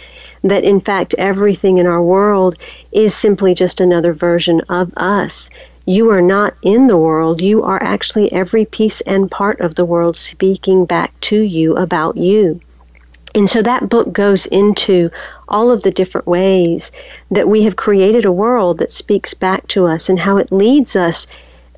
that 0.43 0.65
in 0.65 0.79
fact 0.79 1.15
everything 1.17 1.79
in 1.79 1.87
our 1.87 2.03
world 2.03 2.57
is 2.93 3.15
simply 3.15 3.55
just 3.55 3.81
another 3.81 4.13
version 4.13 4.61
of 4.69 4.93
us 4.99 5.49
you 5.87 6.11
are 6.11 6.23
not 6.23 6.55
in 6.63 6.87
the 6.87 6.97
world. 6.97 7.41
You 7.41 7.63
are 7.63 7.83
actually 7.83 8.33
every 8.33 8.65
piece 8.65 9.01
and 9.03 9.31
part 9.31 9.61
of 9.61 9.75
the 9.75 9.85
world 9.85 10.17
speaking 10.17 10.87
back 10.87 11.19
to 11.23 11.41
you 11.41 11.77
about 11.77 12.17
you. 12.17 12.61
And 13.35 13.51
so 13.51 13.63
that 13.63 13.89
book 13.89 14.13
goes 14.13 14.47
into 14.47 15.11
all 15.49 15.71
of 15.71 15.83
the 15.83 15.91
different 15.91 16.27
ways 16.27 16.93
that 17.31 17.49
we 17.49 17.65
have 17.65 17.77
created 17.77 18.25
a 18.25 18.33
world 18.33 18.79
that 18.79 18.93
speaks 18.93 19.35
back 19.35 19.67
to 19.69 19.87
us 19.87 20.09
and 20.09 20.19
how 20.19 20.37
it 20.37 20.53
leads 20.53 20.95
us, 20.95 21.27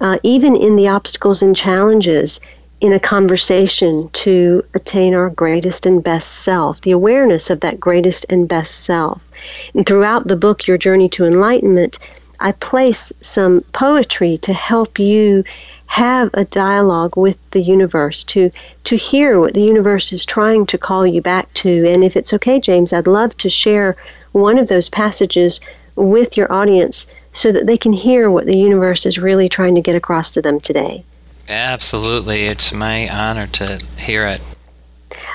uh, 0.01 0.19
even 0.23 0.55
in 0.55 0.77
the 0.77 0.89
obstacles 0.89 1.43
and 1.43 1.57
challenges, 1.57 2.41
in 2.83 2.93
a 2.93 3.01
conversation 3.01 4.11
to 4.13 4.63
attain 4.75 5.15
our 5.15 5.31
greatest 5.31 5.87
and 5.87 6.05
best 6.05 6.43
self, 6.43 6.83
the 6.83 6.91
awareness 6.91 7.49
of 7.49 7.61
that 7.61 7.81
greatest 7.81 8.27
and 8.29 8.49
best 8.49 8.85
self. 8.85 9.29
And 9.75 9.87
throughout 9.87 10.29
the 10.29 10.37
book, 10.37 10.67
Your 10.67 10.77
Journey 10.77 11.09
to 11.11 11.25
Enlightenment, 11.25 11.99
I 12.41 12.53
place 12.53 13.13
some 13.21 13.63
poetry 13.73 14.39
to 14.39 14.53
help 14.53 14.99
you 14.99 15.45
have 15.87 16.31
a 16.35 16.45
dialogue 16.45 17.17
with 17.17 17.39
the 17.53 17.63
universe 17.63 18.25
to 18.25 18.51
to 18.85 18.97
hear 18.97 19.39
what 19.39 19.55
the 19.55 19.63
universe 19.63 20.13
is 20.13 20.25
trying 20.25 20.67
to 20.67 20.79
call 20.79 21.07
you 21.07 21.23
back 21.23 21.53
to 21.55 21.89
and 21.89 22.03
if 22.03 22.17
it's 22.17 22.33
okay 22.33 22.59
James 22.59 22.93
I'd 22.93 23.07
love 23.07 23.37
to 23.39 23.49
share 23.49 23.97
one 24.33 24.59
of 24.59 24.69
those 24.69 24.89
passages 24.89 25.61
with 25.95 26.37
your 26.37 26.53
audience 26.53 27.07
so 27.33 27.53
that 27.53 27.67
they 27.67 27.77
can 27.77 27.93
hear 27.93 28.31
what 28.31 28.47
the 28.47 28.57
universe 28.57 29.05
is 29.05 29.19
really 29.19 29.49
trying 29.49 29.75
to 29.75 29.81
get 29.83 29.95
across 29.95 30.31
to 30.31 30.41
them 30.41 30.59
today. 30.59 31.05
Absolutely. 31.49 32.45
It's 32.45 32.73
my 32.73 33.09
honor 33.09 33.47
to 33.49 33.79
hear 33.99 34.27
it. 34.27 34.41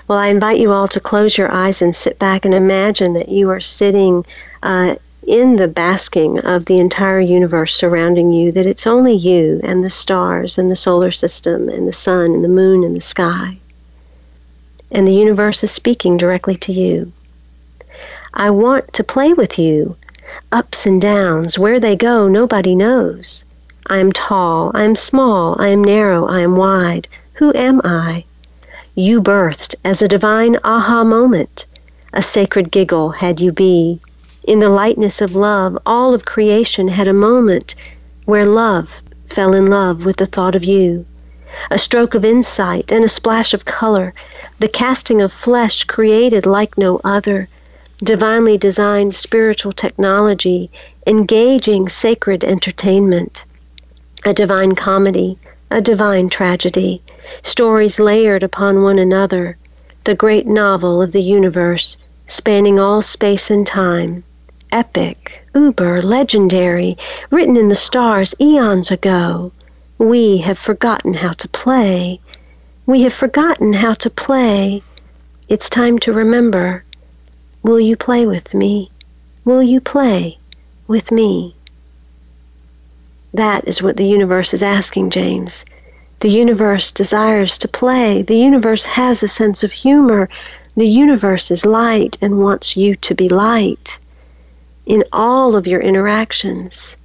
Well, 0.08 0.18
I 0.18 0.28
invite 0.28 0.60
you 0.60 0.72
all 0.72 0.88
to 0.90 1.00
close 1.00 1.38
your 1.38 1.52
eyes 1.52 1.82
and 1.82 1.96
sit 1.96 2.18
back 2.20 2.44
and 2.44 2.54
imagine 2.54 3.14
that 3.14 3.30
you 3.30 3.50
are 3.50 3.62
sitting 3.62 4.26
uh, 4.64 4.96
in 5.24 5.56
the 5.56 5.68
basking 5.68 6.40
of 6.40 6.66
the 6.66 6.80
entire 6.80 7.20
universe 7.20 7.76
surrounding 7.76 8.34
you, 8.34 8.52
that 8.52 8.66
it's 8.66 8.88
only 8.88 9.14
you 9.14 9.60
and 9.64 9.84
the 9.84 9.90
stars 9.90 10.58
and 10.58 10.72
the 10.72 10.76
solar 10.76 11.12
system 11.12 11.70
and 11.70 11.88
the 11.88 11.94
sun 11.94 12.34
and 12.34 12.44
the 12.44 12.50
moon 12.50 12.84
and 12.84 12.96
the 12.96 13.02
sky. 13.02 13.58
And 14.92 15.08
the 15.08 15.14
universe 15.14 15.64
is 15.64 15.72
speaking 15.72 16.18
directly 16.18 16.56
to 16.58 16.74
you. 16.74 17.12
I 18.34 18.50
want 18.50 18.94
to 18.94 19.04
play 19.04 19.34
with 19.34 19.60
you. 19.60 19.96
Ups 20.52 20.86
and 20.86 21.02
downs, 21.02 21.60
where 21.60 21.80
they 21.80 21.96
go, 21.96 22.28
nobody 22.28 22.74
knows. 22.76 23.46
I 23.88 23.98
am 23.98 24.12
tall, 24.12 24.72
I 24.74 24.84
am 24.84 24.96
small, 24.96 25.56
I 25.60 25.68
am 25.68 25.84
narrow, 25.84 26.28
I 26.28 26.40
am 26.40 26.56
wide. 26.56 27.08
Who 27.34 27.54
am 27.54 27.82
I? 27.84 28.24
You 28.96 29.22
birthed 29.22 29.76
as 29.84 30.02
a 30.02 30.08
divine 30.08 30.58
aha 30.64 31.04
moment. 31.04 31.66
A 32.14 32.22
sacred 32.22 32.72
giggle 32.72 33.12
had 33.12 33.40
you 33.40 33.52
be. 33.52 34.00
In 34.48 34.58
the 34.58 34.70
lightness 34.70 35.22
of 35.22 35.36
love, 35.36 35.78
all 35.86 36.16
of 36.16 36.26
creation 36.26 36.88
had 36.88 37.08
a 37.08 37.14
moment 37.14 37.76
where 38.26 38.46
love 38.46 39.04
fell 39.28 39.54
in 39.54 39.68
love 39.68 40.04
with 40.04 40.18
the 40.18 40.26
thought 40.26 40.56
of 40.56 40.64
you. 40.64 41.06
A 41.70 41.78
stroke 41.78 42.16
of 42.16 42.26
insight 42.26 42.92
and 42.92 43.06
a 43.06 43.08
splash 43.08 43.54
of 43.54 43.66
color, 43.66 44.16
the 44.58 44.68
casting 44.68 45.22
of 45.22 45.32
flesh 45.32 45.84
created 45.84 46.48
like 46.48 46.76
no 46.76 47.00
other, 47.04 47.50
divinely 48.04 48.58
designed 48.58 49.14
spiritual 49.14 49.72
technology, 49.72 50.72
engaging 51.06 51.88
sacred 51.88 52.44
entertainment, 52.44 53.46
a 54.26 54.34
divine 54.34 54.74
comedy, 54.74 55.38
a 55.70 55.82
divine 55.82 56.30
tragedy, 56.30 57.04
stories 57.44 58.00
layered 58.00 58.42
upon 58.42 58.82
one 58.82 58.98
another, 58.98 59.56
the 60.06 60.16
great 60.16 60.48
novel 60.48 61.00
of 61.00 61.12
the 61.12 61.22
universe, 61.22 61.96
spanning 62.26 62.80
all 62.80 63.04
space 63.04 63.52
and 63.52 63.68
time. 63.68 64.24
Epic, 64.74 65.44
uber, 65.54 66.02
legendary, 66.02 66.98
written 67.30 67.58
in 67.58 67.68
the 67.68 67.76
stars 67.76 68.34
eons 68.40 68.90
ago. 68.90 69.52
We 69.98 70.38
have 70.38 70.58
forgotten 70.58 71.14
how 71.14 71.34
to 71.34 71.50
play. 71.50 72.22
We 72.86 73.02
have 73.02 73.12
forgotten 73.12 73.74
how 73.74 73.96
to 73.96 74.10
play. 74.10 74.82
It's 75.50 75.70
time 75.70 76.00
to 76.00 76.14
remember. 76.14 76.86
Will 77.64 77.82
you 77.82 77.98
play 77.98 78.26
with 78.26 78.54
me? 78.54 78.90
Will 79.44 79.62
you 79.62 79.82
play 79.82 80.38
with 80.88 81.12
me? 81.12 81.54
That 83.34 83.68
is 83.68 83.84
what 83.84 83.98
the 83.98 84.08
universe 84.08 84.54
is 84.54 84.64
asking, 84.64 85.10
James. 85.10 85.66
The 86.22 86.30
universe 86.30 86.92
desires 86.92 87.58
to 87.58 87.68
play. 87.68 88.22
The 88.22 88.38
universe 88.38 88.86
has 88.86 89.22
a 89.22 89.28
sense 89.28 89.64
of 89.66 89.74
humor. 89.74 90.30
The 90.78 90.88
universe 90.88 91.52
is 91.52 91.66
light 91.66 92.18
and 92.22 92.40
wants 92.40 92.78
you 92.78 92.96
to 92.96 93.14
be 93.14 93.28
light 93.28 94.00
in 94.86 95.04
all 95.13 95.56
of 95.56 95.67
your 95.67 95.82
interactions. 95.82 96.98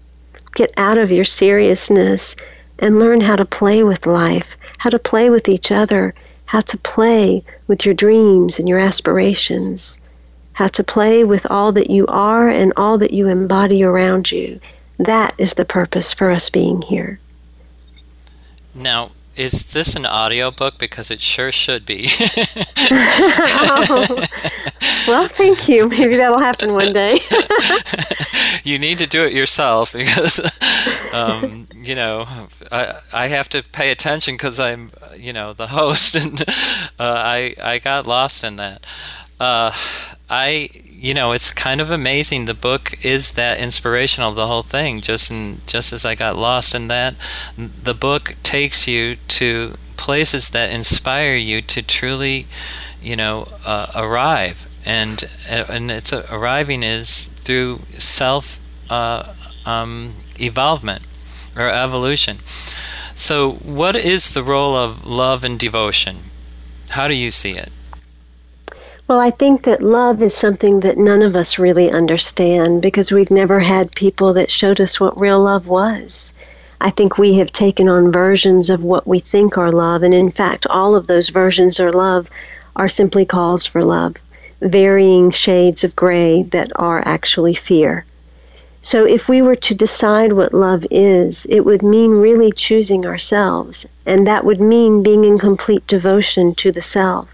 Get 0.55 0.73
out 0.77 0.99
of 0.99 1.11
your 1.11 1.25
seriousness 1.25 2.37
and 2.79 2.99
learn 2.99 3.21
how 3.21 3.37
to 3.37 3.45
play 3.45 3.83
with 3.83 4.07
life, 4.07 4.57
how 4.79 4.91
to 4.91 4.99
play 4.99 5.31
with 5.31 5.49
each 5.49 5.71
other, 5.71 6.15
how 6.47 6.61
to 6.61 6.79
play 6.79 7.43
with 7.67 7.85
your 7.85 7.95
dreams 7.95 8.59
and 8.59 8.69
your 8.69 8.79
aspirations, 8.79 9.99
how 10.53 10.69
to 10.69 10.85
play 10.85 11.25
with 11.25 11.47
all 11.51 11.73
that 11.73 11.91
you 11.91 12.07
are 12.07 12.49
and 12.49 12.73
all 12.77 12.99
that 12.99 13.13
you 13.13 13.29
embody 13.29 13.83
around 13.83 14.31
you. 14.33 14.59
That 14.99 15.35
is 15.39 15.55
the 15.55 15.65
purpose 15.65 16.13
for 16.13 16.31
us 16.31 16.49
being 16.49 16.83
here. 16.83 17.19
Now, 18.75 19.11
is 19.37 19.73
this 19.75 19.95
an 19.95 20.07
audio 20.07 20.51
book? 20.51 20.79
Because 20.79 21.11
it 21.11 21.21
sure 21.21 21.53
should 21.53 21.85
be. 21.85 22.09
oh. 22.91 24.25
Well, 25.07 25.29
thank 25.29 25.69
you. 25.69 25.89
Maybe 25.89 26.17
that'll 26.17 26.39
happen 26.39 26.73
one 26.73 26.93
day. 26.93 27.19
you 28.65 28.79
need 28.79 28.99
to 28.99 29.07
do 29.07 29.25
it 29.25 29.33
yourself 29.33 29.93
because, 29.93 30.41
um, 31.13 31.69
you 31.75 31.95
know, 31.95 32.27
I, 32.73 33.01
I 33.13 33.29
have 33.29 33.49
to 33.51 33.63
pay 33.63 33.91
attention 33.91 34.35
because 34.35 34.59
I'm, 34.59 34.91
you 35.17 35.33
know, 35.33 35.53
the 35.53 35.69
host, 35.69 36.15
and 36.23 36.41
uh, 36.43 36.45
I 36.99 37.55
I 37.63 37.79
got 37.79 38.07
lost 38.07 38.45
in 38.45 38.57
that. 38.57 38.85
Uh, 39.39 39.73
I, 40.29 40.71
you 40.85 41.15
know, 41.15 41.33
it's 41.33 41.53
kind 41.53 41.81
of 41.81 41.91
amazing. 41.91 42.47
The 42.47 42.55
book 42.55 43.05
is 43.05 43.33
that 43.33 43.59
inspirational. 43.59 44.33
The 44.33 44.47
whole 44.47 44.63
thing, 44.63 45.01
just 45.01 45.31
in, 45.31 45.61
just 45.67 45.93
as 45.93 46.05
I 46.05 46.15
got 46.15 46.37
lost 46.37 46.75
in 46.75 46.89
that, 46.89 47.15
the 47.57 47.95
book 47.95 48.35
takes 48.43 48.89
you 48.89 49.17
to 49.29 49.75
places 49.97 50.51
that 50.51 50.71
inspire 50.71 51.37
you 51.37 51.63
to 51.63 51.83
truly, 51.83 52.47
you 53.03 53.17
know, 53.17 53.49
uh, 53.65 53.91
arrive. 53.95 54.69
And 54.85 55.25
uh, 55.51 55.65
and 55.69 55.91
it's 55.91 56.13
uh, 56.13 56.27
arriving 56.31 56.83
is 56.83 57.27
through 57.27 57.81
self 57.99 58.61
uh, 58.91 59.35
um, 59.65 60.15
evolvement 60.39 61.03
or 61.57 61.69
evolution. 61.69 62.39
So, 63.15 63.53
what 63.53 63.97
is 63.97 64.35
the 64.35 64.43
role 64.43 64.77
of 64.77 65.07
love 65.07 65.43
and 65.43 65.59
devotion? 65.59 66.17
How 66.91 67.09
do 67.09 67.15
you 67.15 67.31
see 67.31 67.53
it? 67.53 67.73
Well, 69.09 69.21
I 69.21 69.31
think 69.31 69.63
that 69.63 69.83
love 69.83 70.21
is 70.21 70.35
something 70.35 70.81
that 70.81 70.99
none 70.99 71.23
of 71.23 71.37
us 71.37 71.59
really 71.59 71.91
understand 71.91 72.83
because 72.83 73.13
we've 73.13 73.31
never 73.31 73.61
had 73.61 73.95
people 73.95 74.33
that 74.35 74.51
showed 74.51 74.81
us 74.81 75.01
what 75.01 75.19
real 75.19 75.41
love 75.41 75.69
was. 75.69 76.35
I 76.81 76.91
think 76.91 77.17
we 77.17 77.35
have 77.35 77.53
taken 77.53 77.89
on 77.89 78.13
versions 78.13 78.69
of 78.69 78.85
what 78.85 79.07
we 79.07 79.19
think 79.19 79.57
are 79.57 79.71
love, 79.71 80.03
and 80.03 80.13
in 80.13 80.31
fact, 80.31 80.67
all 80.69 80.95
of 80.95 81.07
those 81.07 81.31
versions 81.31 81.81
are 81.81 81.93
love 81.93 82.29
are 82.77 82.89
simply 82.89 83.25
calls 83.25 83.67
for 83.67 83.83
love, 83.83 84.15
varying 84.61 85.33
shades 85.33 85.83
of 85.83 85.97
gray 85.97 86.45
that 86.45 86.71
are 86.77 87.03
actually 87.05 87.55
fear. 87.55 88.05
So, 88.83 89.05
if 89.05 89.29
we 89.29 89.43
were 89.43 89.57
to 89.57 89.75
decide 89.75 90.33
what 90.33 90.55
love 90.55 90.87
is, 90.91 91.47
it 91.51 91.65
would 91.65 91.83
mean 91.83 92.13
really 92.13 92.53
choosing 92.53 93.05
ourselves, 93.05 93.85
and 94.07 94.27
that 94.29 94.45
would 94.45 94.61
mean 94.61 95.03
being 95.03 95.25
in 95.25 95.39
complete 95.39 95.85
devotion 95.89 96.55
to 96.55 96.71
the 96.71 96.83
self 96.83 97.29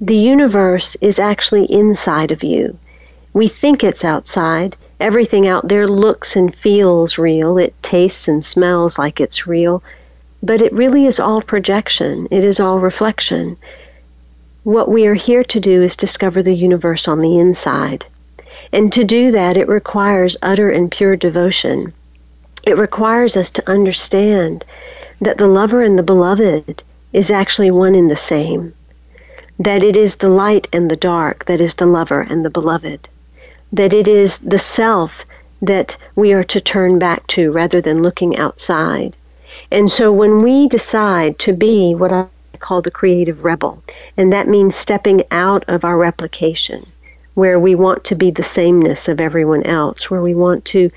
the 0.00 0.16
universe 0.16 0.96
is 1.00 1.18
actually 1.18 1.64
inside 1.72 2.32
of 2.32 2.42
you. 2.42 2.76
We 3.32 3.46
think 3.46 3.84
it's 3.84 4.04
outside. 4.04 4.76
Everything 5.00 5.46
out 5.46 5.68
there 5.68 5.86
looks 5.86 6.34
and 6.34 6.54
feels 6.54 7.16
real. 7.16 7.58
It 7.58 7.74
tastes 7.82 8.26
and 8.26 8.44
smells 8.44 8.98
like 8.98 9.20
it's 9.20 9.46
real. 9.46 9.82
But 10.42 10.60
it 10.60 10.72
really 10.72 11.06
is 11.06 11.20
all 11.20 11.40
projection, 11.40 12.26
it 12.30 12.44
is 12.44 12.58
all 12.60 12.80
reflection. 12.80 13.56
What 14.64 14.88
we 14.88 15.06
are 15.06 15.14
here 15.14 15.44
to 15.44 15.60
do 15.60 15.82
is 15.82 15.94
discover 15.94 16.42
the 16.42 16.54
universe 16.54 17.06
on 17.06 17.20
the 17.20 17.38
inside. 17.38 18.06
And 18.72 18.90
to 18.94 19.04
do 19.04 19.30
that, 19.30 19.58
it 19.58 19.68
requires 19.68 20.38
utter 20.40 20.70
and 20.70 20.90
pure 20.90 21.16
devotion. 21.16 21.92
It 22.62 22.78
requires 22.78 23.36
us 23.36 23.50
to 23.52 23.70
understand 23.70 24.64
that 25.20 25.36
the 25.36 25.48
lover 25.48 25.82
and 25.82 25.98
the 25.98 26.02
beloved 26.02 26.82
is 27.12 27.30
actually 27.30 27.70
one 27.70 27.94
and 27.94 28.10
the 28.10 28.16
same 28.16 28.72
that 29.58 29.82
it 29.82 29.96
is 29.96 30.16
the 30.16 30.28
light 30.28 30.66
and 30.72 30.90
the 30.90 30.96
dark 30.96 31.44
that 31.44 31.60
is 31.60 31.74
the 31.74 31.86
lover 31.86 32.22
and 32.22 32.44
the 32.44 32.50
beloved, 32.50 33.08
that 33.72 33.92
it 33.92 34.08
is 34.08 34.38
the 34.38 34.58
self 34.58 35.24
that 35.60 35.96
we 36.16 36.32
are 36.32 36.42
to 36.42 36.60
turn 36.60 36.98
back 36.98 37.26
to 37.26 37.52
rather 37.52 37.80
than 37.80 38.02
looking 38.02 38.36
outside. 38.36 39.14
And 39.70 39.90
so 39.90 40.12
when 40.12 40.42
we 40.42 40.68
decide 40.68 41.38
to 41.40 41.52
be 41.52 41.94
what 41.94 42.12
I 42.12 42.26
call 42.60 42.82
the 42.82 42.90
creative 42.90 43.44
rebel, 43.44 43.82
and 44.16 44.32
that 44.32 44.48
means 44.48 44.76
stepping 44.76 45.22
out 45.30 45.64
of 45.68 45.84
our 45.84 45.98
replication, 45.98 46.86
where 47.34 47.58
we 47.58 47.74
want 47.74 48.04
to 48.04 48.14
be 48.14 48.30
the 48.30 48.42
sameness 48.42 49.08
of 49.08 49.20
everyone 49.20 49.62
else, 49.64 50.10
where 50.10 50.22
we 50.22 50.34
want 50.34 50.64
to 50.66 50.90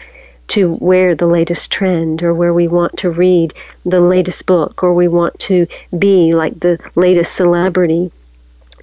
to 0.47 0.77
wear 0.79 1.13
the 1.13 1.27
latest 1.27 1.71
trend 1.71 2.23
or 2.23 2.33
where 2.33 2.53
we 2.53 2.67
want 2.67 2.95
to 2.97 3.09
read 3.09 3.53
the 3.85 3.99
latest 3.99 4.45
book 4.45 4.81
or 4.81 4.93
we 4.93 5.07
want 5.07 5.37
to 5.39 5.67
be 5.99 6.33
like 6.33 6.57
the 6.61 6.79
latest 6.95 7.35
celebrity. 7.35 8.11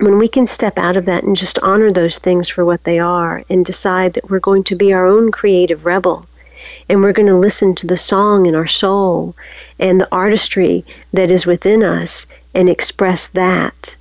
When 0.00 0.18
we 0.18 0.28
can 0.28 0.46
step 0.46 0.78
out 0.78 0.96
of 0.96 1.06
that 1.06 1.24
and 1.24 1.34
just 1.34 1.58
honor 1.60 1.90
those 1.90 2.18
things 2.18 2.48
for 2.48 2.64
what 2.64 2.84
they 2.84 2.98
are 2.98 3.42
and 3.48 3.64
decide 3.64 4.12
that 4.12 4.28
we're 4.28 4.40
going 4.40 4.64
to 4.64 4.76
be 4.76 4.92
our 4.92 5.06
own 5.06 5.32
creative 5.32 5.86
rebel 5.86 6.26
and 6.88 7.00
we're 7.00 7.12
going 7.12 7.28
to 7.28 7.36
listen 7.36 7.74
to 7.74 7.86
the 7.86 7.96
song 7.96 8.46
in 8.46 8.54
our 8.54 8.66
soul 8.66 9.34
and 9.78 10.00
the 10.00 10.08
artistry 10.12 10.84
that 11.12 11.30
is 11.30 11.46
within 11.46 11.82
us 11.82 12.26
and 12.54 12.68
express 12.68 13.26
that, 13.28 13.96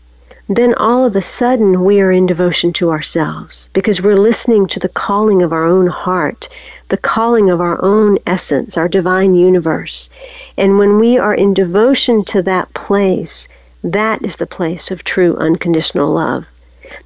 then 0.50 0.74
all 0.76 1.06
of 1.06 1.16
a 1.16 1.22
sudden 1.22 1.84
we 1.86 2.02
are 2.02 2.12
in 2.12 2.26
devotion 2.26 2.74
to 2.74 2.90
ourselves 2.90 3.70
because 3.74 4.02
we're 4.02 4.18
listening 4.18 4.68
to 4.68 4.80
the 4.80 4.90
calling 4.90 5.42
of 5.42 5.54
our 5.54 5.66
own 5.66 5.88
heart, 5.88 6.50
the 6.90 6.98
calling 6.98 7.50
of 7.50 7.62
our 7.62 7.82
own 7.84 8.18
essence, 8.28 8.78
our 8.78 8.90
divine 8.90 9.36
universe. 9.36 10.10
And 10.58 10.78
when 10.78 11.00
we 11.00 11.18
are 11.18 11.34
in 11.34 11.54
devotion 11.54 12.26
to 12.26 12.42
that 12.42 12.74
place, 12.74 13.48
that 13.84 14.24
is 14.24 14.36
the 14.36 14.46
place 14.46 14.92
of 14.92 15.04
true 15.04 15.36
unconditional 15.38 16.14
love. 16.14 16.46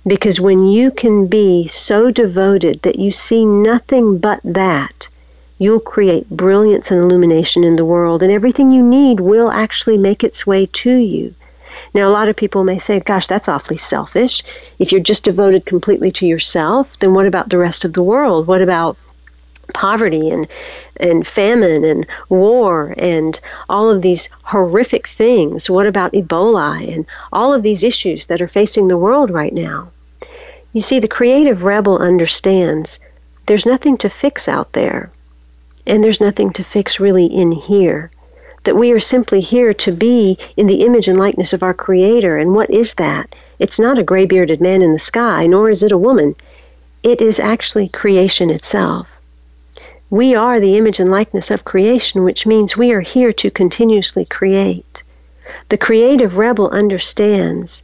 Because 0.06 0.42
when 0.42 0.66
you 0.66 0.92
can 0.92 1.28
be 1.28 1.68
so 1.68 2.12
devoted 2.12 2.82
that 2.82 3.00
you 3.00 3.12
see 3.12 3.46
nothing 3.46 4.18
but 4.18 4.42
that, 4.44 5.10
you'll 5.60 5.80
create 5.80 6.30
brilliance 6.30 6.92
and 6.92 7.02
illumination 7.04 7.64
in 7.64 7.76
the 7.76 7.86
world, 7.86 8.22
and 8.22 8.32
everything 8.32 8.72
you 8.72 8.84
need 8.84 9.20
will 9.20 9.50
actually 9.52 9.98
make 9.98 10.24
its 10.24 10.46
way 10.46 10.66
to 10.68 10.92
you. 10.92 11.34
Now, 11.94 12.08
a 12.08 12.12
lot 12.12 12.30
of 12.30 12.36
people 12.36 12.64
may 12.64 12.80
say, 12.80 13.00
gosh, 13.00 13.28
that's 13.28 13.48
awfully 13.48 13.78
selfish. 13.78 14.44
If 14.80 14.92
you're 14.92 15.02
just 15.02 15.24
devoted 15.24 15.66
completely 15.66 16.12
to 16.14 16.28
yourself, 16.28 16.98
then 17.00 17.14
what 17.14 17.28
about 17.28 17.50
the 17.50 17.58
rest 17.58 17.86
of 17.86 17.94
the 17.94 18.04
world? 18.04 18.48
What 18.48 18.62
about 18.62 18.98
poverty 19.74 20.30
and, 20.30 20.48
and 20.98 21.28
famine 21.28 21.84
and 21.84 22.06
war 22.30 22.94
and 22.98 23.40
all 23.70 23.90
of 23.90 24.02
these 24.02 24.30
horrific 24.44 25.08
things? 25.08 25.70
What 25.70 25.86
about 25.86 26.14
Ebola 26.14 26.82
and 26.94 27.06
all 27.32 27.54
of 27.54 27.64
these 27.64 27.84
issues 27.84 28.26
that 28.28 28.42
are 28.42 28.48
facing 28.48 28.88
the 28.88 28.98
world 28.98 29.30
right 29.30 29.54
now? 29.54 29.90
You 30.74 30.82
see, 30.82 31.00
the 31.00 31.08
creative 31.08 31.64
rebel 31.64 31.98
understands 31.98 33.00
there's 33.46 33.66
nothing 33.66 33.98
to 34.00 34.10
fix 34.10 34.48
out 34.48 34.74
there, 34.74 35.12
and 35.88 36.04
there's 36.04 36.22
nothing 36.22 36.52
to 36.54 36.64
fix 36.64 37.00
really 37.00 37.26
in 37.26 37.52
here. 37.52 38.12
That 38.66 38.76
we 38.76 38.92
are 38.92 39.00
simply 39.00 39.42
here 39.42 39.74
to 39.74 39.92
be 39.92 40.38
in 40.58 40.68
the 40.68 40.82
image 40.84 41.08
and 41.08 41.18
likeness 41.18 41.54
of 41.54 41.64
our 41.64 41.74
Creator. 41.74 42.38
And 42.38 42.54
what 42.54 42.70
is 42.70 42.96
that? 42.96 43.34
It's 43.58 43.80
not 43.80 43.98
a 43.98 44.04
gray 44.04 44.26
bearded 44.26 44.60
man 44.60 44.82
in 44.82 44.94
the 44.94 45.00
sky, 45.00 45.48
nor 45.48 45.70
is 45.70 45.84
it 45.84 45.92
a 45.92 45.98
woman. 45.98 46.36
It 47.04 47.22
is 47.22 47.40
actually 47.40 47.88
creation 47.88 48.50
itself. 48.50 49.18
We 50.10 50.36
are 50.36 50.60
the 50.60 50.78
image 50.78 51.00
and 51.00 51.10
likeness 51.10 51.52
of 51.52 51.66
creation, 51.66 52.24
which 52.24 52.46
means 52.46 52.76
we 52.76 52.92
are 52.92 53.02
here 53.02 53.32
to 53.34 53.50
continuously 53.50 54.26
create. 54.26 55.04
The 55.70 55.78
creative 55.78 56.38
rebel 56.38 56.70
understands 56.70 57.84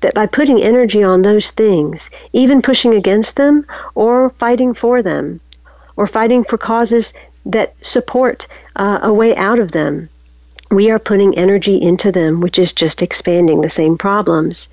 that 0.00 0.14
by 0.14 0.26
putting 0.26 0.62
energy 0.62 1.02
on 1.02 1.22
those 1.22 1.50
things, 1.50 2.10
even 2.32 2.62
pushing 2.62 2.94
against 2.94 3.36
them 3.36 3.66
or 3.94 4.30
fighting 4.30 4.74
for 4.74 5.02
them, 5.02 5.40
or 5.96 6.06
fighting 6.06 6.44
for 6.44 6.58
causes 6.58 7.12
that 7.44 7.74
support 7.82 8.46
uh, 8.76 9.00
a 9.02 9.12
way 9.12 9.34
out 9.36 9.58
of 9.58 9.72
them, 9.72 10.08
we 10.70 10.90
are 10.90 10.98
putting 10.98 11.36
energy 11.36 11.76
into 11.76 12.10
them, 12.12 12.40
which 12.40 12.58
is 12.58 12.72
just 12.72 13.02
expanding 13.02 13.60
the 13.60 13.70
same 13.70 13.98
problems. 13.98 14.68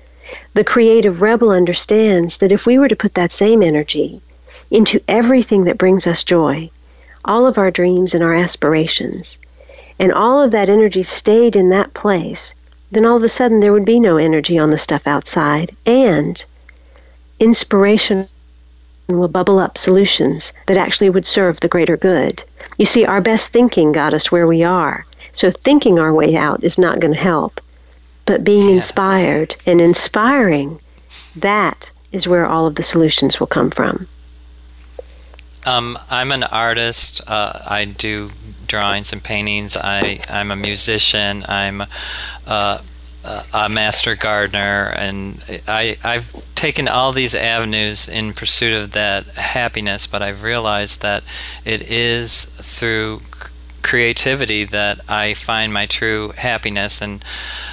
The 0.54 0.64
creative 0.64 1.20
rebel 1.20 1.50
understands 1.50 2.38
that 2.38 2.52
if 2.52 2.66
we 2.66 2.78
were 2.78 2.88
to 2.88 2.96
put 2.96 3.14
that 3.14 3.32
same 3.32 3.62
energy 3.62 4.20
into 4.70 5.02
everything 5.08 5.64
that 5.64 5.78
brings 5.78 6.06
us 6.06 6.24
joy, 6.24 6.70
all 7.24 7.46
of 7.46 7.58
our 7.58 7.70
dreams 7.70 8.14
and 8.14 8.22
our 8.22 8.34
aspirations, 8.34 9.38
and 9.98 10.12
all 10.12 10.40
of 10.40 10.52
that 10.52 10.70
energy 10.70 11.02
stayed 11.02 11.56
in 11.56 11.68
that 11.70 11.92
place, 11.92 12.54
then 12.90 13.04
all 13.04 13.16
of 13.16 13.22
a 13.22 13.28
sudden 13.28 13.60
there 13.60 13.72
would 13.72 13.84
be 13.84 14.00
no 14.00 14.16
energy 14.16 14.58
on 14.58 14.70
the 14.70 14.78
stuff 14.78 15.06
outside, 15.06 15.76
and 15.84 16.44
inspiration 17.38 18.28
will 19.08 19.28
bubble 19.28 19.58
up 19.58 19.76
solutions 19.76 20.52
that 20.66 20.76
actually 20.76 21.10
would 21.10 21.26
serve 21.26 21.60
the 21.60 21.68
greater 21.68 21.96
good. 21.96 22.42
You 22.80 22.86
see, 22.86 23.04
our 23.04 23.20
best 23.20 23.52
thinking 23.52 23.92
got 23.92 24.14
us 24.14 24.32
where 24.32 24.46
we 24.46 24.62
are. 24.62 25.04
So 25.32 25.50
thinking 25.50 25.98
our 25.98 26.14
way 26.14 26.34
out 26.34 26.64
is 26.64 26.78
not 26.78 26.98
going 26.98 27.12
to 27.12 27.20
help. 27.20 27.60
But 28.24 28.42
being 28.42 28.68
yes. 28.68 28.76
inspired 28.76 29.54
and 29.66 29.82
inspiring, 29.82 30.80
that 31.36 31.90
is 32.10 32.26
where 32.26 32.46
all 32.46 32.66
of 32.66 32.76
the 32.76 32.82
solutions 32.82 33.38
will 33.38 33.48
come 33.48 33.70
from. 33.70 34.08
Um, 35.66 35.98
I'm 36.08 36.32
an 36.32 36.42
artist. 36.42 37.20
Uh, 37.26 37.60
I 37.66 37.84
do 37.84 38.30
drawings 38.66 39.12
and 39.12 39.22
paintings. 39.22 39.76
I, 39.76 40.20
I'm 40.30 40.50
a 40.50 40.56
musician. 40.56 41.44
I'm 41.46 41.82
uh, 42.46 42.78
a 43.24 43.68
master 43.68 44.16
gardener, 44.16 44.92
and 44.96 45.44
I, 45.68 45.96
I've 46.02 46.54
taken 46.54 46.88
all 46.88 47.12
these 47.12 47.34
avenues 47.34 48.08
in 48.08 48.32
pursuit 48.32 48.72
of 48.72 48.92
that 48.92 49.26
happiness, 49.36 50.06
but 50.06 50.26
I've 50.26 50.42
realized 50.42 51.02
that 51.02 51.22
it 51.64 51.82
is 51.82 52.44
through 52.44 53.20
creativity 53.82 54.64
that 54.64 55.00
I 55.08 55.34
find 55.34 55.72
my 55.72 55.86
true 55.86 56.32
happiness. 56.36 57.00
And 57.00 57.24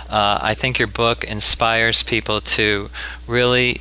uh, 0.10 0.40
I 0.42 0.54
think 0.54 0.80
your 0.80 0.88
book 0.88 1.24
inspires 1.24 2.04
people 2.04 2.42
to 2.42 2.90
really 3.28 3.80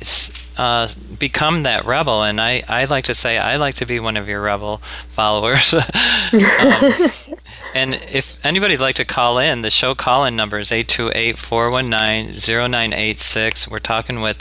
uh, 0.57 0.89
become 1.17 1.63
that 1.63 1.85
rebel. 1.85 2.23
And 2.23 2.41
I, 2.41 2.63
I 2.67 2.85
like 2.85 3.05
to 3.05 3.15
say, 3.15 3.37
I 3.37 3.57
like 3.57 3.75
to 3.75 3.85
be 3.85 3.99
one 3.99 4.17
of 4.17 4.27
your 4.27 4.41
rebel 4.41 4.77
followers. 4.77 5.73
um, 6.33 6.93
and 7.73 7.95
if 7.95 8.43
anybody'd 8.45 8.79
like 8.79 8.95
to 8.95 9.05
call 9.05 9.37
in, 9.37 9.61
the 9.61 9.69
show 9.69 9.95
call 9.95 10.25
in 10.25 10.35
number 10.35 10.59
is 10.59 10.71
828 10.71 11.37
419 11.37 12.35
0986. 12.35 13.67
We're 13.67 13.79
talking 13.79 14.21
with 14.21 14.39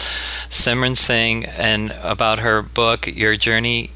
Simran 0.49 0.97
Singh 0.97 1.45
and 1.45 1.93
about 2.03 2.39
her 2.41 2.63
book, 2.63 3.07
Your 3.07 3.37
Journey 3.37 3.91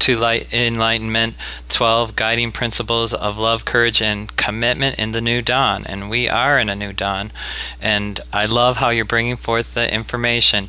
to 0.00 0.16
light 0.16 0.52
enlightenment 0.52 1.34
12 1.68 2.16
guiding 2.16 2.52
principles 2.52 3.14
of 3.14 3.38
love 3.38 3.64
courage 3.64 4.00
and 4.02 4.36
commitment 4.36 4.98
in 4.98 5.12
the 5.12 5.20
new 5.20 5.42
dawn. 5.42 5.84
And 5.86 6.10
we 6.10 6.28
are 6.28 6.58
in 6.58 6.68
a 6.68 6.74
new 6.74 6.92
dawn. 6.92 7.32
And 7.80 8.20
i 8.32 8.46
love 8.46 8.76
how 8.78 8.90
you're 8.90 9.04
bringing 9.04 9.36
forth 9.36 9.74
the 9.74 9.92
information. 9.92 10.68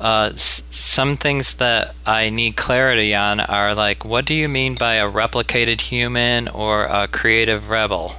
Uh, 0.00 0.30
s- 0.34 0.62
some 0.70 1.16
things 1.16 1.54
that 1.54 1.94
i 2.06 2.28
need 2.30 2.56
clarity 2.56 3.14
on 3.14 3.40
are 3.40 3.74
like 3.74 4.04
what 4.04 4.26
do 4.26 4.34
you 4.34 4.48
mean 4.48 4.74
by 4.74 4.94
a 4.94 5.10
replicated 5.10 5.80
human 5.80 6.48
or 6.48 6.84
a 6.84 7.08
creative 7.08 7.70
rebel? 7.70 8.14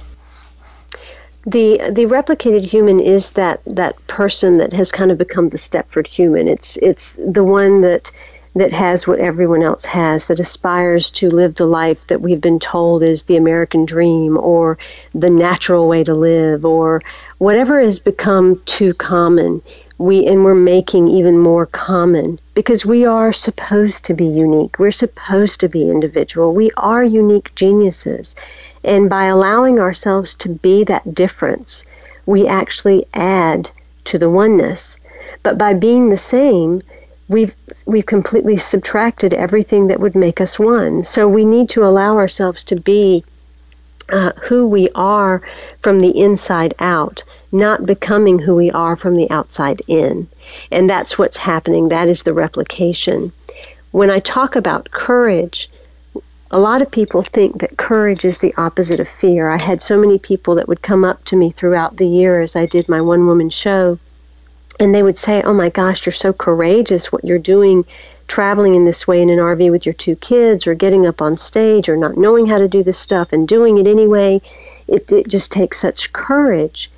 The 1.46 1.80
the 1.90 2.04
replicated 2.04 2.70
human 2.70 3.00
is 3.00 3.32
that 3.32 3.60
that 3.64 3.94
person 4.08 4.58
that 4.58 4.72
has 4.74 4.92
kind 4.92 5.10
of 5.10 5.16
become 5.16 5.48
the 5.48 5.56
Stepford 5.56 6.06
human. 6.06 6.48
It's 6.48 6.76
it's 6.78 7.18
the 7.24 7.42
one 7.44 7.80
that 7.80 8.12
that 8.54 8.72
has 8.72 9.06
what 9.06 9.20
everyone 9.20 9.62
else 9.62 9.84
has, 9.84 10.26
that 10.26 10.40
aspires 10.40 11.10
to 11.12 11.30
live 11.30 11.54
the 11.54 11.66
life 11.66 12.06
that 12.08 12.20
we've 12.20 12.40
been 12.40 12.58
told 12.58 13.02
is 13.02 13.24
the 13.24 13.36
American 13.36 13.84
dream 13.84 14.36
or 14.38 14.76
the 15.14 15.30
natural 15.30 15.86
way 15.86 16.02
to 16.02 16.14
live 16.14 16.64
or 16.64 17.00
whatever 17.38 17.80
has 17.80 18.00
become 18.00 18.60
too 18.64 18.92
common. 18.94 19.62
We 19.98 20.26
and 20.26 20.44
we're 20.44 20.54
making 20.54 21.08
even 21.08 21.38
more 21.38 21.66
common 21.66 22.40
because 22.54 22.84
we 22.84 23.04
are 23.04 23.32
supposed 23.32 24.04
to 24.06 24.14
be 24.14 24.26
unique. 24.26 24.78
We're 24.78 24.90
supposed 24.90 25.60
to 25.60 25.68
be 25.68 25.88
individual. 25.88 26.52
We 26.52 26.70
are 26.76 27.04
unique 27.04 27.54
geniuses. 27.54 28.34
And 28.82 29.08
by 29.08 29.26
allowing 29.26 29.78
ourselves 29.78 30.34
to 30.36 30.48
be 30.48 30.82
that 30.84 31.14
difference, 31.14 31.84
we 32.26 32.48
actually 32.48 33.04
add 33.14 33.70
to 34.04 34.18
the 34.18 34.30
oneness. 34.30 34.98
But 35.42 35.58
by 35.58 35.74
being 35.74 36.08
the 36.08 36.16
same, 36.16 36.80
we've 37.30 37.54
we've 37.86 38.06
completely 38.06 38.58
subtracted 38.58 39.32
everything 39.32 39.86
that 39.86 40.00
would 40.00 40.16
make 40.16 40.40
us 40.40 40.58
one. 40.58 41.02
So 41.04 41.28
we 41.28 41.44
need 41.44 41.68
to 41.70 41.84
allow 41.84 42.16
ourselves 42.16 42.64
to 42.64 42.76
be 42.76 43.24
uh, 44.12 44.32
who 44.42 44.66
we 44.66 44.88
are 44.96 45.40
from 45.78 46.00
the 46.00 46.10
inside 46.18 46.74
out, 46.80 47.22
not 47.52 47.86
becoming 47.86 48.40
who 48.40 48.56
we 48.56 48.70
are 48.72 48.96
from 48.96 49.16
the 49.16 49.30
outside 49.30 49.80
in. 49.86 50.26
And 50.72 50.90
that's 50.90 51.18
what's 51.18 51.36
happening. 51.36 51.88
That 51.88 52.08
is 52.08 52.24
the 52.24 52.34
replication. 52.34 53.32
When 53.92 54.10
I 54.10 54.18
talk 54.18 54.56
about 54.56 54.90
courage, 54.90 55.70
a 56.50 56.58
lot 56.58 56.82
of 56.82 56.90
people 56.90 57.22
think 57.22 57.60
that 57.60 57.76
courage 57.76 58.24
is 58.24 58.38
the 58.38 58.54
opposite 58.56 58.98
of 58.98 59.08
fear. 59.08 59.48
I 59.48 59.62
had 59.62 59.80
so 59.80 59.96
many 59.96 60.18
people 60.18 60.56
that 60.56 60.66
would 60.66 60.82
come 60.82 61.04
up 61.04 61.24
to 61.26 61.36
me 61.36 61.52
throughout 61.52 61.96
the 61.96 62.08
year 62.08 62.40
as 62.40 62.56
I 62.56 62.66
did 62.66 62.88
my 62.88 63.00
one 63.00 63.24
woman 63.28 63.50
show 63.50 64.00
and 64.80 64.94
they 64.94 65.02
would 65.02 65.18
say, 65.18 65.42
"Oh 65.42 65.52
my 65.52 65.68
gosh, 65.68 66.06
you're 66.06 66.12
so 66.12 66.32
courageous! 66.32 67.12
What 67.12 67.24
you're 67.24 67.38
doing, 67.38 67.84
traveling 68.26 68.74
in 68.74 68.84
this 68.84 69.06
way 69.06 69.20
in 69.20 69.28
an 69.28 69.38
RV 69.38 69.70
with 69.70 69.84
your 69.84 69.92
two 69.92 70.16
kids, 70.16 70.66
or 70.66 70.74
getting 70.74 71.06
up 71.06 71.20
on 71.20 71.36
stage, 71.36 71.88
or 71.88 71.96
not 71.98 72.16
knowing 72.16 72.46
how 72.46 72.58
to 72.58 72.66
do 72.66 72.82
this 72.82 72.98
stuff 72.98 73.32
and 73.32 73.46
doing 73.46 73.76
it 73.76 73.86
anyway. 73.86 74.40
It, 74.88 75.12
it 75.12 75.28
just 75.28 75.52
takes 75.52 75.78
such 75.78 76.12
courage." 76.12 76.90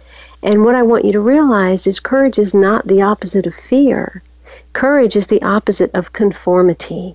And 0.45 0.65
what 0.65 0.75
I 0.77 0.83
want 0.83 1.05
you 1.05 1.13
to 1.13 1.21
realize 1.21 1.87
is 1.87 2.01
courage 2.01 2.39
is 2.39 2.55
not 2.55 2.87
the 2.87 3.03
opposite 3.03 3.47
of 3.47 3.55
fear. 3.55 4.23
Courage 4.73 5.17
is 5.17 5.27
the 5.27 5.43
opposite 5.43 5.91
of 5.93 6.13
conformity. 6.13 7.15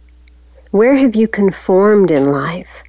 Where 0.72 0.96
have 0.96 1.16
you 1.16 1.28
conformed 1.28 2.12
in 2.12 2.30
life? 2.30 2.84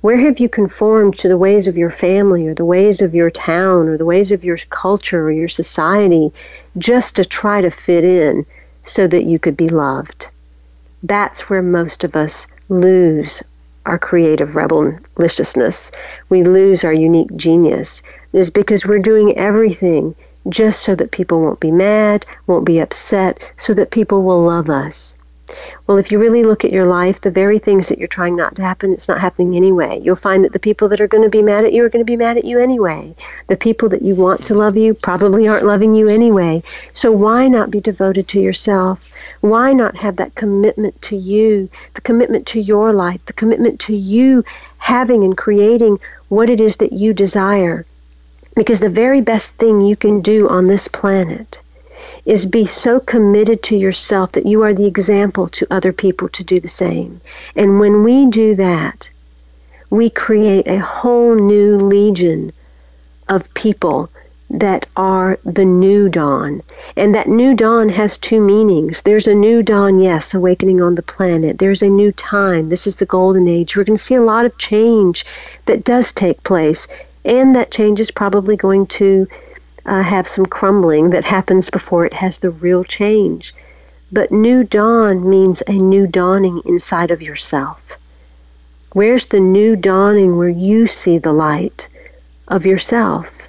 Where 0.00 0.16
have 0.18 0.38
you 0.38 0.48
conformed 0.48 1.18
to 1.18 1.28
the 1.28 1.36
ways 1.36 1.66
of 1.66 1.76
your 1.76 1.90
family 1.90 2.46
or 2.46 2.54
the 2.54 2.64
ways 2.64 3.02
of 3.02 3.16
your 3.16 3.30
town 3.30 3.88
or 3.88 3.96
the 3.96 4.04
ways 4.04 4.30
of 4.30 4.44
your 4.44 4.56
culture 4.70 5.24
or 5.24 5.32
your 5.32 5.48
society 5.48 6.32
just 6.76 7.16
to 7.16 7.24
try 7.24 7.60
to 7.60 7.70
fit 7.70 8.04
in 8.04 8.46
so 8.82 9.08
that 9.08 9.24
you 9.24 9.40
could 9.40 9.56
be 9.56 9.68
loved? 9.68 10.28
That's 11.02 11.50
where 11.50 11.62
most 11.62 12.04
of 12.04 12.14
us 12.14 12.46
lose 12.68 13.42
our 13.86 13.98
creative 13.98 14.54
rebelliciousness. 14.54 15.90
We 16.28 16.44
lose 16.44 16.84
our 16.84 16.92
unique 16.92 17.34
genius 17.34 18.00
is 18.32 18.50
because 18.50 18.86
we're 18.86 19.00
doing 19.00 19.36
everything 19.36 20.14
just 20.48 20.82
so 20.82 20.94
that 20.94 21.10
people 21.10 21.40
won't 21.40 21.58
be 21.58 21.72
mad, 21.72 22.24
won't 22.46 22.64
be 22.64 22.78
upset, 22.78 23.52
so 23.56 23.74
that 23.74 23.90
people 23.90 24.22
will 24.22 24.44
love 24.44 24.70
us. 24.70 25.16
Well, 25.86 25.96
if 25.96 26.12
you 26.12 26.18
really 26.18 26.44
look 26.44 26.64
at 26.64 26.72
your 26.72 26.84
life, 26.84 27.22
the 27.22 27.30
very 27.30 27.58
things 27.58 27.88
that 27.88 27.98
you're 27.98 28.06
trying 28.06 28.36
not 28.36 28.54
to 28.56 28.62
happen, 28.62 28.92
it's 28.92 29.08
not 29.08 29.20
happening 29.20 29.56
anyway. 29.56 29.98
You'll 30.02 30.16
find 30.16 30.44
that 30.44 30.52
the 30.52 30.58
people 30.58 30.88
that 30.88 31.00
are 31.00 31.08
going 31.08 31.22
to 31.22 31.30
be 31.30 31.40
mad 31.40 31.64
at 31.64 31.72
you 31.72 31.82
are 31.84 31.88
going 31.88 32.04
to 32.04 32.12
be 32.12 32.16
mad 32.16 32.36
at 32.36 32.44
you 32.44 32.60
anyway. 32.60 33.14
The 33.46 33.56
people 33.56 33.88
that 33.88 34.02
you 34.02 34.14
want 34.14 34.44
to 34.44 34.54
love 34.54 34.76
you 34.76 34.92
probably 34.92 35.48
aren't 35.48 35.64
loving 35.64 35.94
you 35.94 36.06
anyway. 36.08 36.62
So 36.92 37.10
why 37.10 37.48
not 37.48 37.70
be 37.70 37.80
devoted 37.80 38.28
to 38.28 38.40
yourself? 38.40 39.06
Why 39.40 39.72
not 39.72 39.96
have 39.96 40.16
that 40.16 40.34
commitment 40.34 41.00
to 41.02 41.16
you, 41.16 41.70
the 41.94 42.02
commitment 42.02 42.46
to 42.48 42.60
your 42.60 42.92
life, 42.92 43.24
the 43.24 43.32
commitment 43.32 43.80
to 43.80 43.96
you 43.96 44.44
having 44.76 45.24
and 45.24 45.36
creating 45.36 45.98
what 46.28 46.50
it 46.50 46.60
is 46.60 46.76
that 46.76 46.92
you 46.92 47.14
desire? 47.14 47.86
Because 48.54 48.80
the 48.80 48.90
very 48.90 49.22
best 49.22 49.56
thing 49.56 49.80
you 49.80 49.96
can 49.96 50.20
do 50.20 50.48
on 50.48 50.66
this 50.66 50.88
planet 50.88 51.60
is 52.28 52.44
be 52.44 52.66
so 52.66 53.00
committed 53.00 53.62
to 53.62 53.74
yourself 53.74 54.32
that 54.32 54.44
you 54.44 54.60
are 54.62 54.74
the 54.74 54.86
example 54.86 55.48
to 55.48 55.66
other 55.70 55.94
people 55.94 56.28
to 56.28 56.44
do 56.44 56.60
the 56.60 56.68
same. 56.68 57.18
And 57.56 57.80
when 57.80 58.02
we 58.02 58.26
do 58.26 58.54
that, 58.54 59.10
we 59.88 60.10
create 60.10 60.68
a 60.68 60.78
whole 60.78 61.34
new 61.34 61.78
legion 61.78 62.52
of 63.30 63.52
people 63.54 64.10
that 64.50 64.86
are 64.94 65.38
the 65.44 65.64
new 65.64 66.10
dawn. 66.10 66.62
And 66.98 67.14
that 67.14 67.28
new 67.28 67.54
dawn 67.54 67.88
has 67.88 68.18
two 68.18 68.42
meanings. 68.42 69.00
There's 69.02 69.26
a 69.26 69.34
new 69.34 69.62
dawn, 69.62 69.98
yes, 69.98 70.34
awakening 70.34 70.82
on 70.82 70.96
the 70.96 71.02
planet. 71.02 71.58
There's 71.58 71.82
a 71.82 71.88
new 71.88 72.12
time. 72.12 72.68
This 72.68 72.86
is 72.86 72.96
the 72.96 73.06
golden 73.06 73.48
age. 73.48 73.74
We're 73.74 73.84
going 73.84 73.96
to 73.96 74.02
see 74.02 74.16
a 74.16 74.22
lot 74.22 74.44
of 74.44 74.58
change 74.58 75.24
that 75.64 75.82
does 75.82 76.12
take 76.12 76.42
place. 76.42 76.88
And 77.24 77.56
that 77.56 77.70
change 77.70 78.00
is 78.00 78.10
probably 78.10 78.56
going 78.56 78.86
to 78.86 79.26
uh, 79.88 80.02
have 80.02 80.28
some 80.28 80.44
crumbling 80.44 81.10
that 81.10 81.24
happens 81.24 81.70
before 81.70 82.04
it 82.04 82.14
has 82.14 82.38
the 82.38 82.50
real 82.50 82.84
change. 82.84 83.54
But 84.12 84.30
new 84.30 84.62
dawn 84.62 85.28
means 85.28 85.62
a 85.66 85.72
new 85.72 86.06
dawning 86.06 86.60
inside 86.66 87.10
of 87.10 87.22
yourself. 87.22 87.98
Where's 88.92 89.26
the 89.26 89.40
new 89.40 89.76
dawning 89.76 90.36
where 90.36 90.48
you 90.48 90.86
see 90.86 91.18
the 91.18 91.32
light 91.32 91.88
of 92.48 92.66
yourself? 92.66 93.48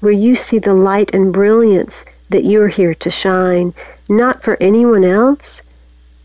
Where 0.00 0.12
you 0.12 0.34
see 0.34 0.58
the 0.58 0.74
light 0.74 1.14
and 1.14 1.32
brilliance 1.32 2.04
that 2.30 2.44
you're 2.44 2.68
here 2.68 2.94
to 2.94 3.10
shine, 3.10 3.74
not 4.08 4.42
for 4.42 4.56
anyone 4.60 5.04
else, 5.04 5.62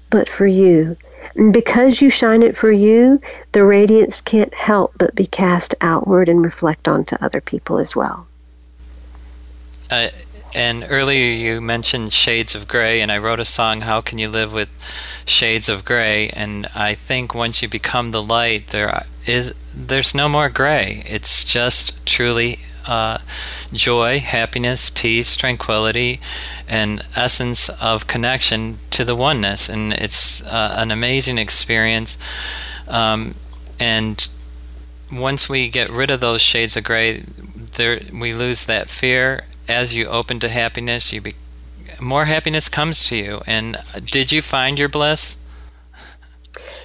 but 0.09 0.27
for 0.29 0.47
you. 0.47 0.97
And 1.35 1.53
because 1.53 2.01
you 2.01 2.09
shine 2.09 2.43
it 2.43 2.55
for 2.55 2.71
you, 2.71 3.21
the 3.51 3.63
radiance 3.63 4.21
can't 4.21 4.53
help 4.53 4.93
but 4.97 5.15
be 5.15 5.25
cast 5.25 5.75
outward 5.81 6.29
and 6.29 6.43
reflect 6.43 6.87
onto 6.87 7.15
other 7.21 7.41
people 7.41 7.77
as 7.77 7.95
well. 7.95 8.26
Uh, 9.89 10.09
and 10.53 10.85
earlier 10.89 11.31
you 11.31 11.61
mentioned 11.61 12.13
shades 12.13 12.55
of 12.55 12.67
gray, 12.67 13.01
and 13.01 13.11
I 13.11 13.17
wrote 13.17 13.39
a 13.39 13.45
song, 13.45 13.81
How 13.81 14.01
Can 14.01 14.17
You 14.17 14.29
Live 14.29 14.53
with 14.53 14.69
Shades 15.25 15.69
of 15.69 15.85
Gray? 15.85 16.29
And 16.29 16.67
I 16.73 16.93
think 16.95 17.35
once 17.35 17.61
you 17.61 17.69
become 17.69 18.11
the 18.11 18.23
light, 18.23 18.67
there 18.67 19.05
is 19.25 19.53
there's 19.73 20.15
no 20.15 20.27
more 20.27 20.49
gray. 20.49 21.03
It's 21.05 21.45
just 21.45 22.03
truly 22.05 22.59
uh, 22.87 23.19
joy, 23.71 24.19
happiness, 24.19 24.89
peace, 24.89 25.35
tranquility, 25.35 26.19
and 26.67 27.05
essence 27.15 27.69
of 27.69 28.07
connection 28.07 28.79
to 28.91 29.05
the 29.05 29.15
oneness. 29.15 29.69
And 29.69 29.93
it's 29.93 30.41
uh, 30.43 30.73
an 30.77 30.91
amazing 30.91 31.37
experience. 31.37 32.17
Um, 32.87 33.35
and 33.79 34.27
once 35.11 35.47
we 35.47 35.69
get 35.69 35.91
rid 35.91 36.09
of 36.09 36.19
those 36.19 36.41
shades 36.41 36.75
of 36.75 36.83
gray, 36.83 37.23
there 37.75 38.01
we 38.11 38.33
lose 38.33 38.65
that 38.65 38.89
fear 38.89 39.41
as 39.69 39.95
you 39.95 40.05
open 40.07 40.39
to 40.39 40.49
happiness, 40.49 41.11
you 41.13 41.21
be, 41.21 41.35
more 41.99 42.25
happiness 42.25 42.69
comes 42.69 43.05
to 43.07 43.15
you. 43.15 43.41
And 43.45 43.77
did 44.11 44.31
you 44.31 44.41
find 44.41 44.79
your 44.79 44.89
bliss? 44.89 45.37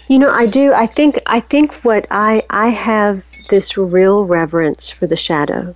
You 0.08 0.18
know, 0.18 0.30
I 0.30 0.46
do. 0.46 0.72
I 0.72 0.86
think 0.86 1.18
I 1.26 1.40
think 1.40 1.72
what 1.84 2.06
I 2.10 2.42
I 2.50 2.68
have 2.68 3.24
this 3.48 3.78
real 3.78 4.24
reverence 4.24 4.90
for 4.90 5.06
the 5.06 5.16
shadow, 5.16 5.74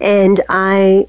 and 0.00 0.40
I 0.48 1.06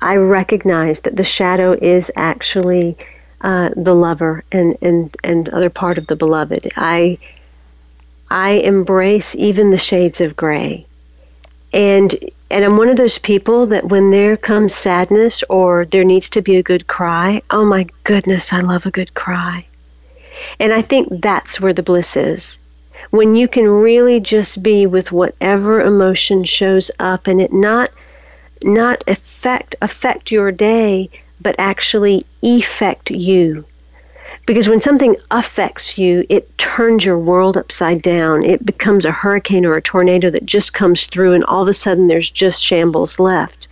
I 0.00 0.16
recognize 0.16 1.00
that 1.02 1.16
the 1.16 1.24
shadow 1.24 1.72
is 1.72 2.10
actually 2.16 2.96
uh, 3.42 3.70
the 3.76 3.94
lover 3.94 4.42
and 4.50 4.76
and 4.82 5.16
and 5.22 5.48
other 5.50 5.70
part 5.70 5.98
of 5.98 6.06
the 6.06 6.16
beloved. 6.16 6.72
I 6.76 7.18
I 8.30 8.52
embrace 8.52 9.36
even 9.36 9.70
the 9.70 9.78
shades 9.78 10.20
of 10.20 10.34
gray, 10.34 10.86
and 11.72 12.14
and 12.50 12.64
I'm 12.64 12.76
one 12.76 12.88
of 12.88 12.96
those 12.96 13.18
people 13.18 13.66
that 13.66 13.88
when 13.88 14.10
there 14.10 14.36
comes 14.36 14.74
sadness 14.74 15.42
or 15.48 15.86
there 15.86 16.04
needs 16.04 16.30
to 16.30 16.42
be 16.42 16.56
a 16.56 16.62
good 16.62 16.86
cry, 16.86 17.42
oh 17.50 17.64
my 17.64 17.86
goodness, 18.04 18.52
I 18.52 18.60
love 18.60 18.86
a 18.86 18.90
good 18.90 19.14
cry. 19.14 19.66
And 20.60 20.72
I 20.72 20.82
think 20.82 21.08
that's 21.22 21.60
where 21.60 21.72
the 21.72 21.82
bliss 21.82 22.16
is. 22.16 22.58
When 23.10 23.34
you 23.34 23.48
can 23.48 23.66
really 23.66 24.20
just 24.20 24.62
be 24.62 24.86
with 24.86 25.12
whatever 25.12 25.80
emotion 25.80 26.44
shows 26.44 26.90
up 26.98 27.26
and 27.26 27.40
it 27.40 27.52
not 27.52 27.90
not 28.62 29.04
affect 29.06 29.74
affect 29.82 30.30
your 30.30 30.50
day, 30.50 31.10
but 31.40 31.54
actually 31.58 32.24
effect 32.42 33.10
you. 33.10 33.64
Because 34.46 34.68
when 34.68 34.82
something 34.82 35.16
affects 35.30 35.96
you, 35.96 36.26
it 36.28 36.58
turns 36.58 37.02
your 37.02 37.18
world 37.18 37.56
upside 37.56 38.02
down. 38.02 38.44
It 38.44 38.66
becomes 38.66 39.06
a 39.06 39.10
hurricane 39.10 39.64
or 39.64 39.76
a 39.76 39.82
tornado 39.82 40.28
that 40.30 40.44
just 40.44 40.74
comes 40.74 41.06
through, 41.06 41.32
and 41.32 41.44
all 41.44 41.62
of 41.62 41.68
a 41.68 41.74
sudden 41.74 42.08
there's 42.08 42.28
just 42.28 42.62
shambles 42.62 43.18
left. 43.18 43.68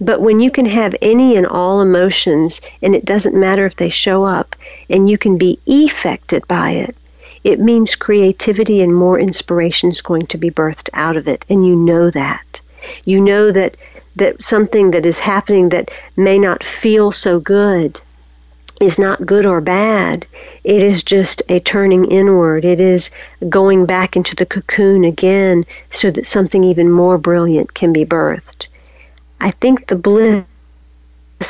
But 0.00 0.20
when 0.20 0.40
you 0.40 0.50
can 0.50 0.66
have 0.66 0.96
any 1.00 1.36
and 1.36 1.46
all 1.46 1.80
emotions, 1.80 2.60
and 2.82 2.96
it 2.96 3.04
doesn't 3.04 3.36
matter 3.36 3.64
if 3.64 3.76
they 3.76 3.90
show 3.90 4.24
up, 4.24 4.56
and 4.90 5.08
you 5.08 5.16
can 5.16 5.38
be 5.38 5.60
affected 5.68 6.48
by 6.48 6.70
it, 6.70 6.96
it 7.44 7.60
means 7.60 7.94
creativity 7.94 8.80
and 8.80 8.92
more 8.92 9.20
inspiration 9.20 9.90
is 9.90 10.00
going 10.00 10.26
to 10.26 10.38
be 10.38 10.50
birthed 10.50 10.88
out 10.94 11.16
of 11.16 11.28
it, 11.28 11.44
and 11.48 11.64
you 11.64 11.76
know 11.76 12.10
that. 12.10 12.60
You 13.04 13.20
know 13.20 13.52
that 13.52 13.76
that 14.16 14.42
something 14.42 14.90
that 14.90 15.06
is 15.06 15.20
happening 15.20 15.68
that 15.68 15.92
may 16.16 16.38
not 16.38 16.64
feel 16.64 17.12
so 17.12 17.38
good 17.38 18.00
is 18.82 18.98
not 18.98 19.24
good 19.24 19.46
or 19.46 19.60
bad. 19.60 20.26
It 20.64 20.82
is 20.82 21.04
just 21.04 21.40
a 21.48 21.60
turning 21.60 22.04
inward. 22.10 22.64
It 22.64 22.80
is 22.80 23.10
going 23.48 23.86
back 23.86 24.16
into 24.16 24.34
the 24.34 24.44
cocoon 24.44 25.04
again 25.04 25.64
so 25.90 26.10
that 26.10 26.26
something 26.26 26.64
even 26.64 26.90
more 26.90 27.16
brilliant 27.16 27.74
can 27.74 27.92
be 27.92 28.04
birthed. 28.04 28.66
I 29.40 29.52
think 29.52 29.86
the 29.86 29.94
bliss 29.94 30.44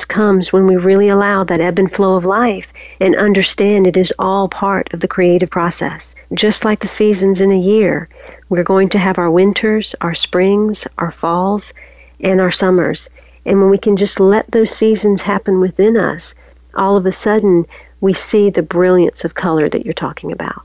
comes 0.09 0.53
when 0.53 0.67
we 0.67 0.77
really 0.77 1.09
allow 1.09 1.43
that 1.45 1.61
ebb 1.61 1.79
and 1.79 1.91
flow 1.91 2.17
of 2.17 2.27
life 2.27 2.73
and 3.01 3.17
understand 3.17 3.87
it 3.87 3.97
is 3.97 4.13
all 4.19 4.49
part 4.49 4.93
of 4.93 5.01
the 5.01 5.09
creative 5.09 5.51
process. 5.51 6.15
Just 6.35 6.67
like 6.67 6.81
the 6.81 6.87
seasons 6.87 7.41
in 7.41 7.51
a 7.51 7.59
year, 7.59 8.09
we're 8.51 8.63
going 8.63 8.91
to 8.91 8.99
have 8.99 9.19
our 9.19 9.31
winters, 9.31 9.95
our 10.03 10.15
springs, 10.15 10.87
our 10.99 11.11
falls, 11.11 11.73
and 12.21 12.43
our 12.43 12.51
summers. 12.51 13.09
And 13.47 13.61
when 13.61 13.71
we 13.71 13.79
can 13.79 13.97
just 13.97 14.21
let 14.21 14.51
those 14.51 14.71
seasons 14.71 15.23
happen 15.23 15.61
within 15.61 15.97
us, 15.97 16.35
all 16.75 16.97
of 16.97 17.07
a 17.07 17.13
sudden 17.13 17.67
we 18.01 18.13
see 18.13 18.51
the 18.51 18.63
brilliance 18.63 19.25
of 19.25 19.35
color 19.35 19.69
that 19.69 19.85
you're 19.85 19.93
talking 19.93 20.33
about. 20.33 20.63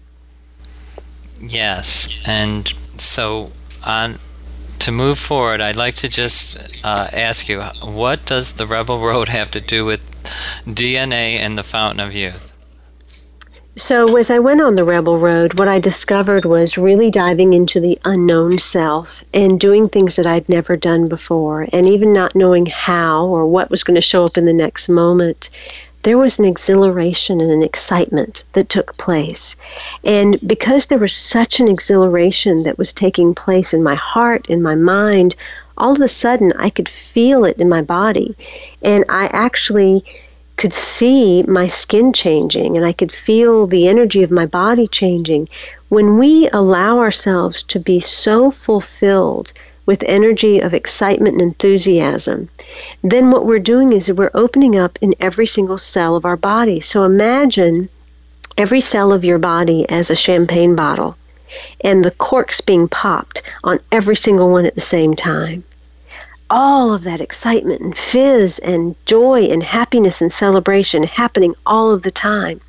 Yes, 1.39 2.09
and 2.25 2.67
so 2.97 3.51
on 3.83 4.19
to 4.79 4.91
move 4.91 5.19
forward, 5.19 5.61
I'd 5.61 5.75
like 5.75 5.95
to 5.95 6.07
just 6.07 6.83
uh, 6.85 7.07
ask 7.11 7.49
you, 7.49 7.61
what 7.61 8.25
does 8.25 8.53
the 8.53 8.65
Rebel 8.65 8.99
Road 8.99 9.29
have 9.29 9.51
to 9.51 9.61
do 9.61 9.85
with 9.85 10.05
DNA 10.65 11.37
and 11.37 11.57
the 11.57 11.63
Fountain 11.63 11.99
of 11.99 12.13
Youth? 12.13 12.53
So, 13.75 14.17
as 14.17 14.31
I 14.31 14.39
went 14.39 14.61
on 14.61 14.75
the 14.75 14.83
Rebel 14.83 15.19
Road, 15.19 15.59
what 15.59 15.67
I 15.67 15.79
discovered 15.79 16.45
was 16.45 16.79
really 16.79 17.11
diving 17.11 17.53
into 17.53 17.79
the 17.79 17.99
unknown 18.05 18.57
self 18.57 19.23
and 19.35 19.59
doing 19.59 19.87
things 19.87 20.15
that 20.15 20.25
I'd 20.25 20.49
never 20.49 20.75
done 20.75 21.07
before, 21.07 21.67
and 21.71 21.85
even 21.87 22.11
not 22.11 22.35
knowing 22.35 22.65
how 22.65 23.27
or 23.27 23.45
what 23.45 23.69
was 23.69 23.83
going 23.83 23.95
to 23.95 24.01
show 24.01 24.25
up 24.25 24.35
in 24.35 24.45
the 24.45 24.53
next 24.53 24.89
moment 24.89 25.51
there 26.07 26.17
was 26.17 26.39
an 26.39 26.45
exhilaration 26.45 27.41
and 27.41 27.51
an 27.51 27.61
excitement 27.61 28.45
that 28.53 28.69
took 28.69 28.95
place. 28.95 29.57
And 30.05 30.37
because 30.47 30.85
there 30.85 30.97
was 30.97 31.11
such 31.11 31.59
an 31.59 31.67
exhilaration 31.67 32.63
that 32.63 32.77
was 32.77 32.93
taking 32.93 33.35
place 33.35 33.73
in 33.73 33.83
my 33.83 33.95
heart, 33.95 34.45
in 34.47 34.61
my 34.61 34.73
mind, 34.73 35.35
all 35.77 35.91
of 35.91 35.99
a 35.99 36.07
sudden 36.07 36.53
I 36.53 36.69
could 36.69 36.87
feel 36.87 37.43
it 37.43 37.57
in 37.57 37.67
my 37.67 37.81
body. 37.81 38.37
And 38.81 39.03
I 39.09 39.25
actually 39.33 40.05
could 40.55 40.73
see 40.73 41.43
my 41.43 41.67
skin 41.67 42.13
changing 42.13 42.77
and 42.77 42.85
I 42.85 42.93
could 42.93 43.11
feel 43.11 43.67
the 43.67 43.89
energy 43.89 44.23
of 44.23 44.31
my 44.31 44.45
body 44.45 44.87
changing. 44.87 45.49
When 45.89 46.17
we 46.17 46.47
allow 46.53 46.99
ourselves 46.99 47.63
to 47.63 47.81
be 47.81 47.99
so 47.99 48.49
fulfilled 48.49 49.51
with 49.87 50.03
energy 50.05 50.59
of 50.59 50.75
excitement 50.75 51.33
and 51.33 51.41
enthusiasm, 51.41 52.49
then 53.03 53.31
what 53.31 53.45
we're 53.45 53.57
doing 53.57 53.93
is 53.93 54.11
we're 54.11 54.29
opening 54.35 54.77
up 54.77 54.99
in 55.01 55.15
every 55.19 55.47
single 55.47 55.79
cell 55.79 56.15
of 56.15 56.25
our 56.25 56.37
body. 56.37 56.79
So 56.81 57.03
imagine 57.05 57.89
every 58.57 58.81
cell 58.81 59.11
of 59.11 59.25
your 59.25 59.39
body 59.39 59.89
as 59.89 60.11
a 60.11 60.15
champagne 60.15 60.75
bottle 60.75 61.15
and 61.81 62.03
the 62.03 62.11
corks 62.11 62.59
being 62.59 62.87
popped 62.87 63.41
on 63.63 63.79
every 63.91 64.15
single 64.15 64.51
one 64.51 64.65
at 64.65 64.75
the 64.75 64.81
same 64.81 65.15
time. 65.15 65.63
All 66.49 66.93
of 66.93 67.03
that 67.03 67.21
excitement 67.21 67.81
and 67.81 67.97
fizz 67.97 68.59
and 68.59 68.95
joy 69.05 69.43
and 69.43 69.63
happiness 69.63 70.21
and 70.21 70.31
celebration 70.31 71.03
happening 71.03 71.55
all 71.65 71.91
of 71.91 72.01
the 72.01 72.11
time. 72.11 72.59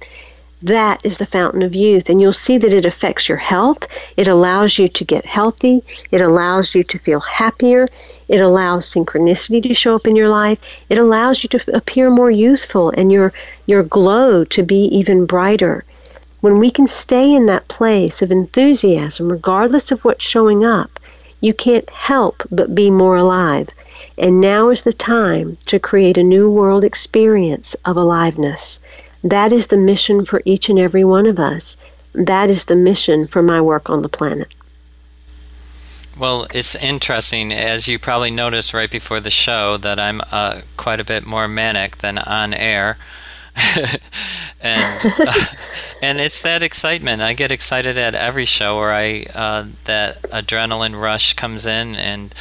That 0.63 1.05
is 1.05 1.19
the 1.19 1.27
fountain 1.27 1.63
of 1.63 1.75
youth. 1.75 2.09
And 2.09 2.21
you'll 2.21 2.33
see 2.33 2.59
that 2.59 2.75
it 2.75 2.85
affects 2.85 3.29
your 3.29 3.39
health. 3.39 3.87
It 4.17 4.27
allows 4.27 4.79
you 4.79 4.89
to 4.89 5.05
get 5.05 5.25
healthy. 5.25 5.83
It 6.11 6.21
allows 6.21 6.75
you 6.75 6.83
to 6.83 6.99
feel 6.99 7.21
happier. 7.21 7.87
It 8.29 8.41
allows 8.41 8.93
synchronicity 8.93 9.63
to 9.63 9.75
show 9.75 9.95
up 9.95 10.07
in 10.07 10.17
your 10.17 10.29
life. 10.29 10.61
It 10.89 10.99
allows 10.99 11.43
you 11.43 11.49
to 11.51 11.77
appear 11.77 12.11
more 12.11 12.31
youthful 12.31 12.91
and 12.91 13.13
your, 13.13 13.33
your 13.67 13.83
glow 13.85 14.45
to 14.47 14.63
be 14.63 14.85
even 14.87 15.27
brighter. 15.27 15.85
When 16.41 16.59
we 16.59 16.71
can 16.71 16.87
stay 16.87 17.33
in 17.33 17.47
that 17.47 17.69
place 17.69 18.21
of 18.21 18.31
enthusiasm, 18.31 19.29
regardless 19.29 19.91
of 19.91 20.05
what's 20.05 20.25
showing 20.25 20.65
up, 20.65 20.99
you 21.41 21.55
can't 21.55 21.89
help 21.91 22.43
but 22.51 22.75
be 22.75 22.91
more 22.91 23.17
alive. 23.17 23.69
And 24.17 24.41
now 24.41 24.71
is 24.71 24.83
the 24.83 24.93
time 24.93 25.57
to 25.67 25.79
create 25.79 26.19
a 26.19 26.23
new 26.23 26.51
world 26.51 26.85
experience 26.85 27.77
of 27.85 27.97
aliveness. 27.97 28.81
That 29.25 29.53
is 29.53 29.69
the 29.69 29.77
mission 29.77 30.25
for 30.25 30.43
each 30.45 30.69
and 30.69 30.79
every 30.79 31.05
one 31.05 31.27
of 31.27 31.39
us. 31.39 31.77
That 32.15 32.51
is 32.51 32.67
the 32.67 32.77
mission 32.77 33.27
for 33.27 33.43
my 33.43 33.61
work 33.61 33.91
on 33.91 34.03
the 34.03 34.09
planet. 34.09 34.49
Well, 36.19 36.49
it's 36.53 36.75
interesting, 36.75 37.53
as 37.53 37.87
you 37.87 37.99
probably 37.99 38.33
noticed 38.33 38.75
right 38.75 38.91
before 38.91 39.21
the 39.21 39.31
show, 39.31 39.77
that 39.77 40.01
I'm 40.01 40.21
uh, 40.33 40.63
quite 40.77 40.99
a 40.99 41.05
bit 41.05 41.25
more 41.25 41.47
manic 41.47 41.99
than 41.99 42.19
on 42.19 42.53
air. 42.53 42.99
and 44.61 45.07
uh, 45.19 45.45
and 46.03 46.21
it's 46.21 46.43
that 46.43 46.63
excitement. 46.63 47.23
I 47.23 47.35
get 47.35 47.53
excited 47.53 47.97
at 47.99 48.15
every 48.15 48.45
show 48.45 48.79
where 48.79 48.93
I 48.93 49.27
uh, 49.35 49.67
that 49.85 50.23
adrenaline 50.23 51.01
rush 51.01 51.35
comes 51.35 51.67
in, 51.67 51.95
and 51.95 52.35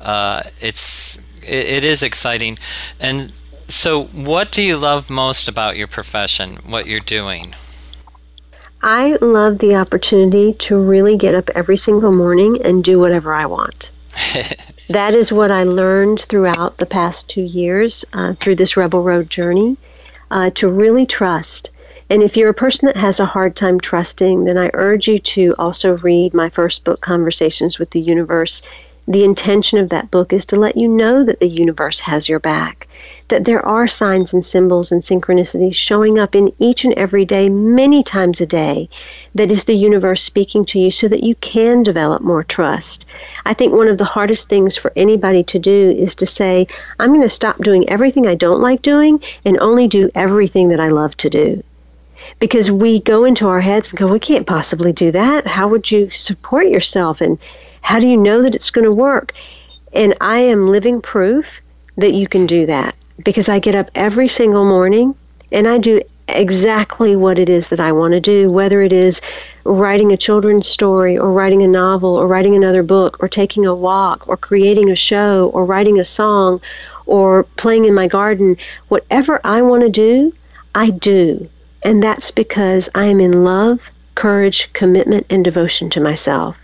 uh, 0.00 0.44
it's 0.60 1.18
it, 1.42 1.66
it 1.66 1.84
is 1.84 2.02
exciting. 2.02 2.58
And 3.00 3.32
so, 3.68 4.04
what 4.04 4.52
do 4.52 4.62
you 4.62 4.76
love 4.76 5.08
most 5.10 5.48
about 5.48 5.76
your 5.76 5.86
profession? 5.86 6.56
What 6.66 6.86
you're 6.86 7.00
doing? 7.00 7.54
I 8.82 9.16
love 9.22 9.60
the 9.60 9.76
opportunity 9.76 10.52
to 10.52 10.76
really 10.76 11.16
get 11.16 11.34
up 11.34 11.48
every 11.54 11.78
single 11.78 12.12
morning 12.12 12.60
and 12.62 12.84
do 12.84 13.00
whatever 13.00 13.32
I 13.32 13.46
want. 13.46 13.90
that 14.90 15.14
is 15.14 15.32
what 15.32 15.50
I 15.50 15.64
learned 15.64 16.20
throughout 16.20 16.76
the 16.76 16.84
past 16.84 17.30
two 17.30 17.42
years 17.42 18.04
uh, 18.12 18.34
through 18.34 18.56
this 18.56 18.76
Rebel 18.76 19.02
Road 19.02 19.30
journey 19.30 19.78
uh, 20.30 20.50
to 20.56 20.68
really 20.68 21.06
trust. 21.06 21.70
And 22.10 22.22
if 22.22 22.36
you're 22.36 22.50
a 22.50 22.54
person 22.54 22.86
that 22.86 22.96
has 22.98 23.18
a 23.18 23.26
hard 23.26 23.56
time 23.56 23.80
trusting, 23.80 24.44
then 24.44 24.58
I 24.58 24.70
urge 24.74 25.08
you 25.08 25.18
to 25.18 25.54
also 25.58 25.96
read 25.98 26.34
my 26.34 26.50
first 26.50 26.84
book, 26.84 27.00
Conversations 27.00 27.78
with 27.78 27.90
the 27.90 28.00
Universe. 28.00 28.60
The 29.08 29.24
intention 29.24 29.78
of 29.78 29.88
that 29.88 30.10
book 30.10 30.32
is 30.32 30.44
to 30.46 30.56
let 30.56 30.76
you 30.76 30.88
know 30.88 31.24
that 31.24 31.40
the 31.40 31.48
universe 31.48 32.00
has 32.00 32.28
your 32.28 32.40
back 32.40 32.86
that 33.34 33.46
there 33.46 33.66
are 33.66 33.88
signs 33.88 34.32
and 34.32 34.44
symbols 34.44 34.92
and 34.92 35.02
synchronicities 35.02 35.74
showing 35.74 36.20
up 36.20 36.36
in 36.36 36.52
each 36.60 36.84
and 36.84 36.94
every 36.94 37.24
day, 37.24 37.48
many 37.48 38.00
times 38.00 38.40
a 38.40 38.46
day, 38.46 38.88
that 39.34 39.50
is 39.50 39.64
the 39.64 39.74
universe 39.74 40.22
speaking 40.22 40.64
to 40.64 40.78
you 40.78 40.88
so 40.88 41.08
that 41.08 41.24
you 41.24 41.34
can 41.36 41.82
develop 41.82 42.22
more 42.22 42.44
trust. 42.44 43.04
I 43.44 43.52
think 43.52 43.72
one 43.72 43.88
of 43.88 43.98
the 43.98 44.04
hardest 44.04 44.48
things 44.48 44.76
for 44.76 44.92
anybody 44.94 45.42
to 45.42 45.58
do 45.58 45.96
is 45.98 46.14
to 46.14 46.26
say, 46.26 46.68
I'm 47.00 47.08
going 47.08 47.22
to 47.22 47.28
stop 47.28 47.56
doing 47.56 47.88
everything 47.88 48.28
I 48.28 48.36
don't 48.36 48.60
like 48.60 48.82
doing 48.82 49.20
and 49.44 49.58
only 49.58 49.88
do 49.88 50.08
everything 50.14 50.68
that 50.68 50.78
I 50.78 50.90
love 50.90 51.16
to 51.16 51.28
do 51.28 51.60
because 52.38 52.70
we 52.70 53.00
go 53.00 53.24
into 53.24 53.48
our 53.48 53.60
heads 53.60 53.90
and 53.90 53.98
go, 53.98 54.12
we 54.12 54.20
can't 54.20 54.46
possibly 54.46 54.92
do 54.92 55.10
that. 55.10 55.44
How 55.44 55.66
would 55.66 55.90
you 55.90 56.08
support 56.10 56.68
yourself? 56.68 57.20
And 57.20 57.36
how 57.80 57.98
do 57.98 58.06
you 58.06 58.16
know 58.16 58.42
that 58.42 58.54
it's 58.54 58.70
going 58.70 58.84
to 58.84 58.92
work? 58.92 59.32
And 59.92 60.14
I 60.20 60.38
am 60.38 60.68
living 60.68 61.00
proof 61.00 61.60
that 61.96 62.14
you 62.14 62.28
can 62.28 62.46
do 62.46 62.66
that 62.66 62.94
because 63.22 63.48
I 63.48 63.58
get 63.58 63.74
up 63.74 63.90
every 63.94 64.28
single 64.28 64.64
morning 64.64 65.14
and 65.52 65.68
I 65.68 65.78
do 65.78 66.00
exactly 66.28 67.14
what 67.14 67.38
it 67.38 67.48
is 67.48 67.68
that 67.68 67.80
I 67.80 67.92
want 67.92 68.12
to 68.14 68.20
do, 68.20 68.50
whether 68.50 68.80
it 68.82 68.92
is 68.92 69.20
writing 69.64 70.12
a 70.12 70.16
children's 70.16 70.66
story 70.66 71.16
or 71.18 71.32
writing 71.32 71.62
a 71.62 71.68
novel 71.68 72.16
or 72.16 72.26
writing 72.26 72.56
another 72.56 72.82
book 72.82 73.16
or 73.20 73.28
taking 73.28 73.66
a 73.66 73.74
walk 73.74 74.26
or 74.26 74.36
creating 74.36 74.90
a 74.90 74.96
show 74.96 75.50
or 75.50 75.64
writing 75.64 76.00
a 76.00 76.04
song 76.04 76.60
or 77.06 77.44
playing 77.56 77.84
in 77.84 77.94
my 77.94 78.06
garden. 78.06 78.56
Whatever 78.88 79.40
I 79.44 79.62
want 79.62 79.82
to 79.82 79.90
do, 79.90 80.32
I 80.74 80.90
do. 80.90 81.48
And 81.82 82.02
that's 82.02 82.30
because 82.30 82.88
I 82.94 83.04
am 83.04 83.20
in 83.20 83.44
love, 83.44 83.90
courage, 84.14 84.72
commitment, 84.72 85.26
and 85.28 85.44
devotion 85.44 85.90
to 85.90 86.00
myself. 86.00 86.63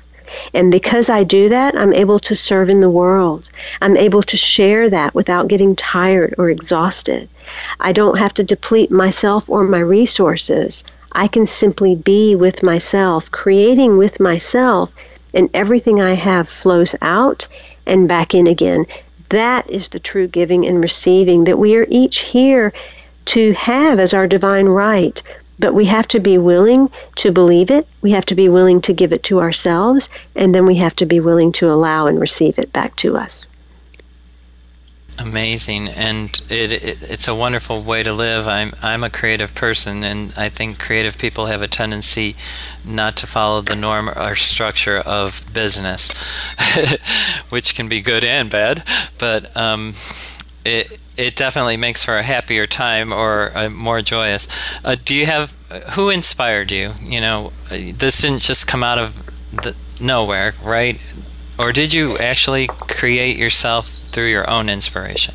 And 0.54 0.70
because 0.70 1.10
I 1.10 1.24
do 1.24 1.48
that, 1.48 1.74
I'm 1.76 1.92
able 1.92 2.18
to 2.20 2.36
serve 2.36 2.68
in 2.68 2.80
the 2.80 2.90
world. 2.90 3.50
I'm 3.80 3.96
able 3.96 4.22
to 4.22 4.36
share 4.36 4.88
that 4.90 5.14
without 5.14 5.48
getting 5.48 5.76
tired 5.76 6.34
or 6.38 6.50
exhausted. 6.50 7.28
I 7.80 7.92
don't 7.92 8.18
have 8.18 8.34
to 8.34 8.44
deplete 8.44 8.90
myself 8.90 9.48
or 9.50 9.64
my 9.64 9.80
resources. 9.80 10.84
I 11.12 11.26
can 11.26 11.46
simply 11.46 11.94
be 11.94 12.36
with 12.36 12.62
myself, 12.62 13.30
creating 13.30 13.96
with 13.96 14.20
myself, 14.20 14.94
and 15.34 15.50
everything 15.54 16.00
I 16.00 16.14
have 16.14 16.48
flows 16.48 16.94
out 17.02 17.48
and 17.86 18.08
back 18.08 18.34
in 18.34 18.46
again. 18.46 18.86
That 19.30 19.68
is 19.70 19.88
the 19.88 19.98
true 19.98 20.26
giving 20.26 20.66
and 20.66 20.82
receiving 20.82 21.44
that 21.44 21.58
we 21.58 21.76
are 21.76 21.86
each 21.88 22.18
here 22.18 22.72
to 23.26 23.52
have 23.52 24.00
as 24.00 24.12
our 24.12 24.26
divine 24.26 24.66
right. 24.66 25.22
But 25.61 25.74
we 25.74 25.84
have 25.84 26.08
to 26.08 26.20
be 26.20 26.38
willing 26.38 26.90
to 27.16 27.30
believe 27.30 27.70
it. 27.70 27.86
We 28.00 28.11
have 28.12 28.26
to 28.26 28.34
be 28.34 28.48
willing 28.48 28.80
to 28.82 28.92
give 28.92 29.12
it 29.12 29.22
to 29.24 29.38
ourselves. 29.40 30.08
And 30.34 30.54
then 30.54 30.66
we 30.66 30.76
have 30.76 30.96
to 30.96 31.06
be 31.06 31.20
willing 31.20 31.52
to 31.52 31.70
allow 31.70 32.06
and 32.06 32.18
receive 32.18 32.58
it 32.58 32.72
back 32.72 32.96
to 32.96 33.16
us. 33.16 33.48
Amazing, 35.20 35.88
and 35.88 36.40
it, 36.48 36.72
it, 36.72 37.02
it's 37.02 37.28
a 37.28 37.34
wonderful 37.34 37.82
way 37.82 38.02
to 38.02 38.11
live. 38.11 38.48
I'm 38.48 38.72
I'm 38.80 39.04
a 39.04 39.11
creative 39.11 39.54
person, 39.54 40.02
and 40.02 40.32
I 40.34 40.48
think 40.48 40.78
creative 40.78 41.18
people 41.18 41.44
have 41.44 41.61
a 41.61 41.68
tendency 41.68 42.36
not 42.86 43.18
to 43.18 43.26
follow 43.26 43.61
the 43.61 43.76
norm 43.76 44.08
or 44.08 44.34
structure 44.34 44.96
of 44.96 45.44
business, 45.52 46.11
which 47.50 47.74
can 47.74 47.86
be 47.86 48.00
good 48.00 48.24
and 48.24 48.48
bad. 48.48 48.82
But 49.18 49.54
um, 49.54 49.92
it 50.64 50.98
it 51.20 51.36
definitely 51.36 51.76
makes 51.76 52.02
for 52.02 52.16
a 52.16 52.22
happier 52.22 52.66
time 52.66 53.12
or 53.12 53.52
a 53.54 53.68
more 53.68 54.00
joyous. 54.00 54.48
Uh, 54.82 54.96
do 55.04 55.14
you 55.14 55.26
have 55.26 55.52
who 55.92 56.08
inspired 56.08 56.72
you? 56.72 56.94
You 57.02 57.20
know, 57.20 57.52
this 57.70 58.22
didn't 58.22 58.40
just 58.40 58.66
come 58.66 58.82
out 58.82 58.98
of 58.98 59.22
the, 59.52 59.76
nowhere, 60.00 60.54
right? 60.64 60.98
Or 61.58 61.72
did 61.72 61.92
you 61.92 62.16
actually 62.16 62.68
create 62.68 63.36
yourself 63.36 63.88
through 63.88 64.30
your 64.30 64.48
own 64.48 64.70
inspiration? 64.70 65.34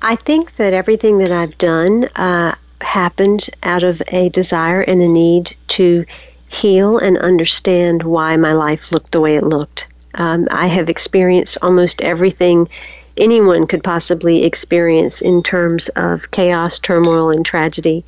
I 0.00 0.16
think 0.16 0.52
that 0.56 0.72
everything 0.72 1.18
that 1.18 1.30
I've 1.30 1.56
done 1.58 2.04
uh, 2.16 2.54
happened 2.80 3.50
out 3.62 3.82
of 3.82 4.02
a 4.08 4.30
desire 4.30 4.80
and 4.80 5.02
a 5.02 5.08
need 5.08 5.54
to 5.68 6.06
heal 6.48 6.98
and 6.98 7.18
understand 7.18 8.04
why 8.04 8.36
my 8.36 8.52
life 8.52 8.90
looked 8.90 9.12
the 9.12 9.20
way 9.20 9.36
it 9.36 9.44
looked. 9.44 9.88
Um, 10.14 10.48
I 10.50 10.66
have 10.68 10.88
experienced 10.88 11.58
almost 11.60 12.00
everything 12.00 12.68
anyone 13.16 13.66
could 13.66 13.82
possibly 13.82 14.44
experience 14.44 15.20
in 15.20 15.42
terms 15.42 15.88
of 15.90 16.30
chaos, 16.30 16.78
turmoil, 16.78 17.30
and 17.30 17.44
tragedy. 17.44 18.04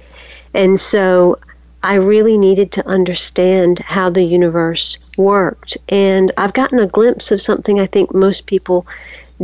And 0.54 0.78
so 0.78 1.38
I 1.82 1.94
really 1.94 2.36
needed 2.36 2.72
to 2.72 2.86
understand 2.86 3.78
how 3.80 4.10
the 4.10 4.24
universe 4.24 4.98
worked. 5.16 5.76
And 5.88 6.32
I've 6.36 6.52
gotten 6.52 6.78
a 6.78 6.86
glimpse 6.86 7.30
of 7.30 7.40
something 7.40 7.78
I 7.78 7.86
think 7.86 8.12
most 8.12 8.46
people 8.46 8.86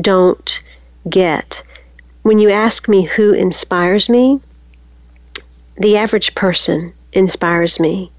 don't 0.00 0.62
get. 1.08 1.62
When 2.22 2.38
you 2.38 2.50
ask 2.50 2.88
me 2.88 3.02
who 3.02 3.32
inspires 3.32 4.08
me, 4.08 4.40
the 5.76 5.96
average 5.96 6.34
person 6.34 6.92
inspires 7.12 7.78
me. 7.78 8.10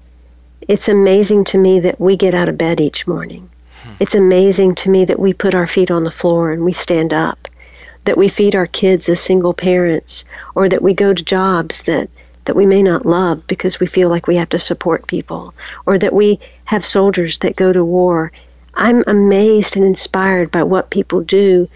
It's 0.68 0.88
amazing 0.88 1.44
to 1.44 1.58
me 1.58 1.80
that 1.80 2.00
we 2.00 2.16
get 2.16 2.34
out 2.34 2.48
of 2.48 2.58
bed 2.58 2.80
each 2.80 3.06
morning. 3.06 3.50
It's 4.00 4.14
amazing 4.14 4.74
to 4.76 4.90
me 4.90 5.04
that 5.04 5.18
we 5.18 5.32
put 5.32 5.54
our 5.54 5.66
feet 5.66 5.90
on 5.90 6.04
the 6.04 6.10
floor 6.10 6.52
and 6.52 6.64
we 6.64 6.72
stand 6.72 7.12
up, 7.12 7.48
that 8.04 8.18
we 8.18 8.28
feed 8.28 8.54
our 8.54 8.66
kids 8.66 9.08
as 9.08 9.20
single 9.20 9.54
parents, 9.54 10.24
or 10.54 10.68
that 10.68 10.82
we 10.82 10.94
go 10.94 11.14
to 11.14 11.24
jobs 11.24 11.82
that, 11.82 12.08
that 12.44 12.56
we 12.56 12.66
may 12.66 12.82
not 12.82 13.06
love 13.06 13.46
because 13.46 13.80
we 13.80 13.86
feel 13.86 14.08
like 14.08 14.26
we 14.26 14.36
have 14.36 14.50
to 14.50 14.58
support 14.58 15.06
people, 15.06 15.54
or 15.86 15.98
that 15.98 16.12
we 16.12 16.38
have 16.64 16.84
soldiers 16.84 17.38
that 17.38 17.56
go 17.56 17.72
to 17.72 17.84
war. 17.84 18.32
I'm 18.74 19.02
amazed 19.06 19.76
and 19.76 19.84
inspired 19.84 20.50
by 20.50 20.62
what 20.62 20.90
people 20.90 21.20
do, 21.20 21.68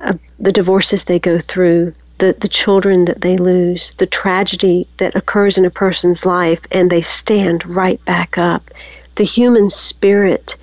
uh, 0.00 0.14
the 0.38 0.52
divorces 0.52 1.04
they 1.04 1.18
go 1.18 1.38
through, 1.38 1.92
the, 2.18 2.34
the 2.40 2.48
children 2.48 3.04
that 3.04 3.20
they 3.20 3.36
lose, 3.36 3.92
the 3.94 4.06
tragedy 4.06 4.86
that 4.96 5.14
occurs 5.14 5.58
in 5.58 5.64
a 5.64 5.70
person's 5.70 6.24
life, 6.26 6.60
and 6.72 6.90
they 6.90 7.02
stand 7.02 7.66
right 7.76 8.02
back 8.04 8.38
up. 8.38 8.70
The 9.16 9.24
human 9.24 9.68
spirit 9.68 10.56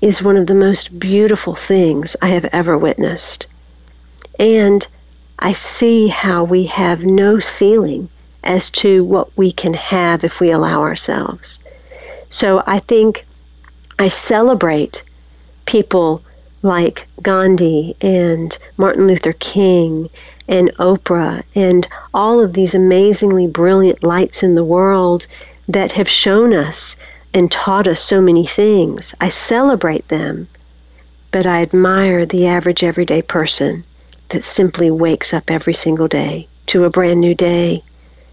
is 0.00 0.22
one 0.22 0.36
of 0.36 0.46
the 0.46 0.54
most 0.54 0.98
beautiful 0.98 1.54
things 1.54 2.16
I 2.22 2.28
have 2.28 2.44
ever 2.46 2.78
witnessed. 2.78 3.46
And 4.38 4.86
I 5.38 5.52
see 5.52 6.08
how 6.08 6.44
we 6.44 6.66
have 6.66 7.04
no 7.04 7.40
ceiling 7.40 8.08
as 8.44 8.70
to 8.70 9.04
what 9.04 9.36
we 9.36 9.50
can 9.52 9.74
have 9.74 10.24
if 10.24 10.40
we 10.40 10.50
allow 10.50 10.80
ourselves. 10.80 11.58
So 12.30 12.62
I 12.66 12.78
think 12.78 13.26
I 13.98 14.08
celebrate 14.08 15.02
people 15.66 16.22
like 16.62 17.06
Gandhi 17.22 17.96
and 18.00 18.56
Martin 18.76 19.06
Luther 19.06 19.32
King 19.34 20.08
and 20.48 20.70
Oprah 20.78 21.42
and 21.54 21.86
all 22.14 22.42
of 22.42 22.52
these 22.52 22.74
amazingly 22.74 23.46
brilliant 23.46 24.02
lights 24.02 24.42
in 24.42 24.54
the 24.54 24.64
world 24.64 25.26
that 25.68 25.92
have 25.92 26.08
shown 26.08 26.54
us 26.54 26.96
and 27.34 27.50
taught 27.50 27.86
us 27.86 28.00
so 28.00 28.20
many 28.20 28.46
things. 28.46 29.14
I 29.20 29.28
celebrate 29.28 30.08
them, 30.08 30.48
but 31.30 31.46
I 31.46 31.62
admire 31.62 32.26
the 32.26 32.46
average 32.46 32.82
everyday 32.82 33.22
person 33.22 33.84
that 34.30 34.44
simply 34.44 34.90
wakes 34.90 35.32
up 35.32 35.50
every 35.50 35.74
single 35.74 36.08
day 36.08 36.48
to 36.66 36.84
a 36.84 36.90
brand 36.90 37.20
new 37.20 37.34
day, 37.34 37.82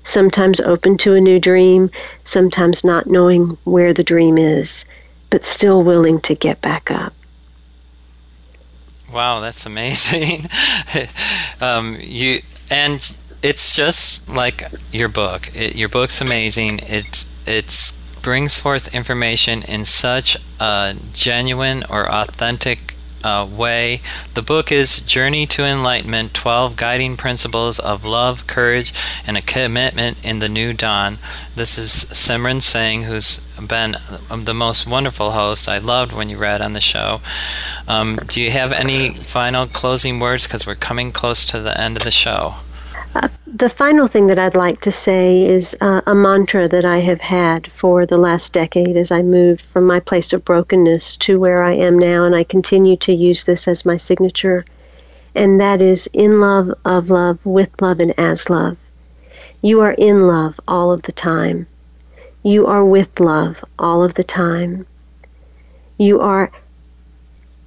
sometimes 0.04 0.60
open 0.60 0.98
to 0.98 1.14
a 1.14 1.22
new 1.22 1.40
dream, 1.40 1.90
sometimes 2.24 2.84
not 2.84 3.08
knowing 3.08 3.58
where 3.64 3.94
the 3.94 4.04
dream 4.04 4.38
is, 4.38 4.86
but 5.30 5.46
still 5.46 5.84
willing 5.84 6.20
to 6.22 6.36
get 6.36 6.62
back 6.62 6.92
up. 6.92 7.14
Wow, 9.12 9.40
that's 9.40 9.66
amazing. 9.66 10.50
um, 11.62 11.98
you 12.02 12.40
and 12.70 13.18
it's 13.42 13.76
just 13.76 14.28
like 14.28 14.64
your 14.92 15.08
book. 15.08 15.56
It, 15.56 15.76
your 15.76 15.88
book's 15.88 16.20
amazing. 16.20 16.80
It 16.80 17.26
it's 17.46 17.98
brings 18.26 18.58
forth 18.58 18.92
information 18.92 19.62
in 19.62 19.86
such 19.86 20.36
a 20.60 20.96
genuine 21.14 21.84
or 21.92 22.12
authentic 22.12 22.96
uh, 23.24 23.48
way. 23.48 24.02
The 24.34 24.42
book 24.42 24.72
is 24.72 25.00
Journey 25.00 25.46
to 25.46 25.64
Enlightenment 25.64 26.34
12 26.34 26.76
Guiding 26.76 27.18
Principles 27.18 27.78
of 27.78 28.04
Love, 28.04 28.48
Courage, 28.48 28.92
and 29.28 29.38
a 29.38 29.44
Commitment 29.44 30.18
in 30.26 30.40
the 30.40 30.50
New 30.50 30.74
Dawn. 30.74 31.20
This 31.56 31.78
is 31.78 31.92
Simran 31.92 32.64
Singh, 32.64 33.04
who's 33.04 33.42
been 33.62 33.98
the 34.36 34.56
most 34.56 34.88
wonderful 34.88 35.30
host. 35.30 35.70
I 35.70 35.78
loved 35.78 36.12
when 36.12 36.28
you 36.28 36.38
read 36.38 36.64
on 36.64 36.74
the 36.74 36.82
show. 36.82 37.22
Um, 37.88 38.20
do 38.28 38.42
you 38.42 38.50
have 38.50 38.72
any 38.72 39.14
final 39.14 39.68
closing 39.68 40.20
words? 40.20 40.48
Because 40.48 40.66
we're 40.66 40.74
coming 40.74 41.12
close 41.12 41.46
to 41.46 41.62
the 41.62 41.80
end 41.80 41.96
of 41.96 42.04
the 42.04 42.10
show. 42.10 42.56
Uh, 43.16 43.30
the 43.48 43.70
final 43.70 44.08
thing 44.08 44.28
that 44.28 44.38
I'd 44.38 44.58
like 44.58 44.82
to 44.82 44.92
say 44.92 45.46
is 45.46 45.74
uh, 45.80 46.02
a 46.06 46.14
mantra 46.14 46.68
that 46.68 46.84
I 46.84 46.98
have 46.98 47.22
had 47.22 47.66
for 47.72 48.06
the 48.06 48.18
last 48.18 48.52
decade 48.52 48.98
as 48.98 49.10
I 49.10 49.22
moved 49.22 49.62
from 49.62 49.86
my 49.86 50.02
place 50.02 50.34
of 50.34 50.44
brokenness 50.44 51.16
to 51.18 51.40
where 51.40 51.64
I 51.64 51.76
am 51.76 51.98
now, 51.98 52.26
and 52.26 52.36
I 52.36 52.44
continue 52.44 52.98
to 52.98 53.14
use 53.14 53.46
this 53.46 53.70
as 53.70 53.86
my 53.86 53.96
signature, 53.96 54.66
and 55.34 55.58
that 55.62 55.82
is 55.82 56.08
in 56.08 56.42
love, 56.42 56.74
of 56.84 57.10
love, 57.10 57.40
with 57.46 57.70
love, 57.82 58.02
and 58.02 58.14
as 58.20 58.50
love. 58.50 58.76
You 59.62 59.80
are 59.80 59.94
in 59.94 60.28
love 60.28 60.60
all 60.68 60.92
of 60.92 61.04
the 61.04 61.14
time. 61.14 61.68
You 62.44 62.68
are 62.68 62.84
with 62.84 63.22
love 63.22 63.64
all 63.80 64.04
of 64.04 64.16
the 64.16 64.26
time. 64.26 64.86
You 65.98 66.20
are 66.20 66.52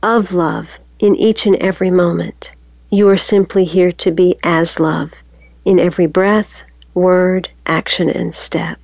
of 0.02 0.34
love 0.34 0.78
in 0.98 1.16
each 1.16 1.46
and 1.46 1.56
every 1.56 1.90
moment. 1.90 2.50
You 2.90 3.08
are 3.08 3.16
simply 3.16 3.64
here 3.64 3.92
to 3.92 4.10
be 4.10 4.36
as 4.44 4.78
love 4.78 5.10
in 5.68 5.78
every 5.78 6.06
breath, 6.06 6.62
word, 6.94 7.46
action, 7.66 8.08
and 8.08 8.34
step. 8.34 8.78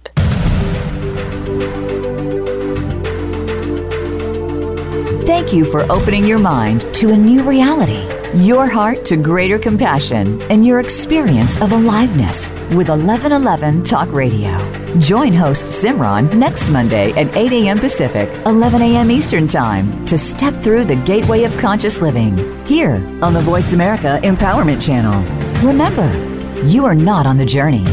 Thank 5.24 5.54
you 5.54 5.64
for 5.64 5.90
opening 5.90 6.26
your 6.26 6.38
mind 6.38 6.82
to 6.96 7.08
a 7.08 7.16
new 7.16 7.42
reality, 7.42 8.06
your 8.34 8.66
heart 8.66 9.06
to 9.06 9.16
greater 9.16 9.58
compassion, 9.58 10.42
and 10.50 10.66
your 10.66 10.80
experience 10.80 11.58
of 11.62 11.72
aliveness 11.72 12.50
with 12.74 12.90
1111 12.90 13.82
Talk 13.82 14.12
Radio. 14.12 14.54
Join 14.98 15.32
host 15.32 15.82
Simran 15.82 16.34
next 16.34 16.68
Monday 16.68 17.12
at 17.12 17.34
8 17.34 17.50
a.m. 17.52 17.78
Pacific, 17.78 18.28
11 18.44 18.82
a.m. 18.82 19.10
Eastern 19.10 19.48
Time 19.48 20.04
to 20.04 20.18
step 20.18 20.54
through 20.62 20.84
the 20.84 20.96
gateway 20.96 21.44
of 21.44 21.56
conscious 21.56 22.02
living 22.02 22.36
here 22.66 22.96
on 23.22 23.32
the 23.32 23.40
Voice 23.40 23.72
America 23.72 24.20
Empowerment 24.22 24.84
Channel. 24.84 25.24
Remember, 25.66 26.33
you 26.62 26.84
are 26.84 26.94
not 26.94 27.26
on 27.26 27.36
the 27.36 27.44
journey. 27.44 27.84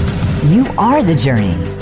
You 0.45 0.67
are 0.77 1.03
the 1.03 1.15
journey. 1.15 1.80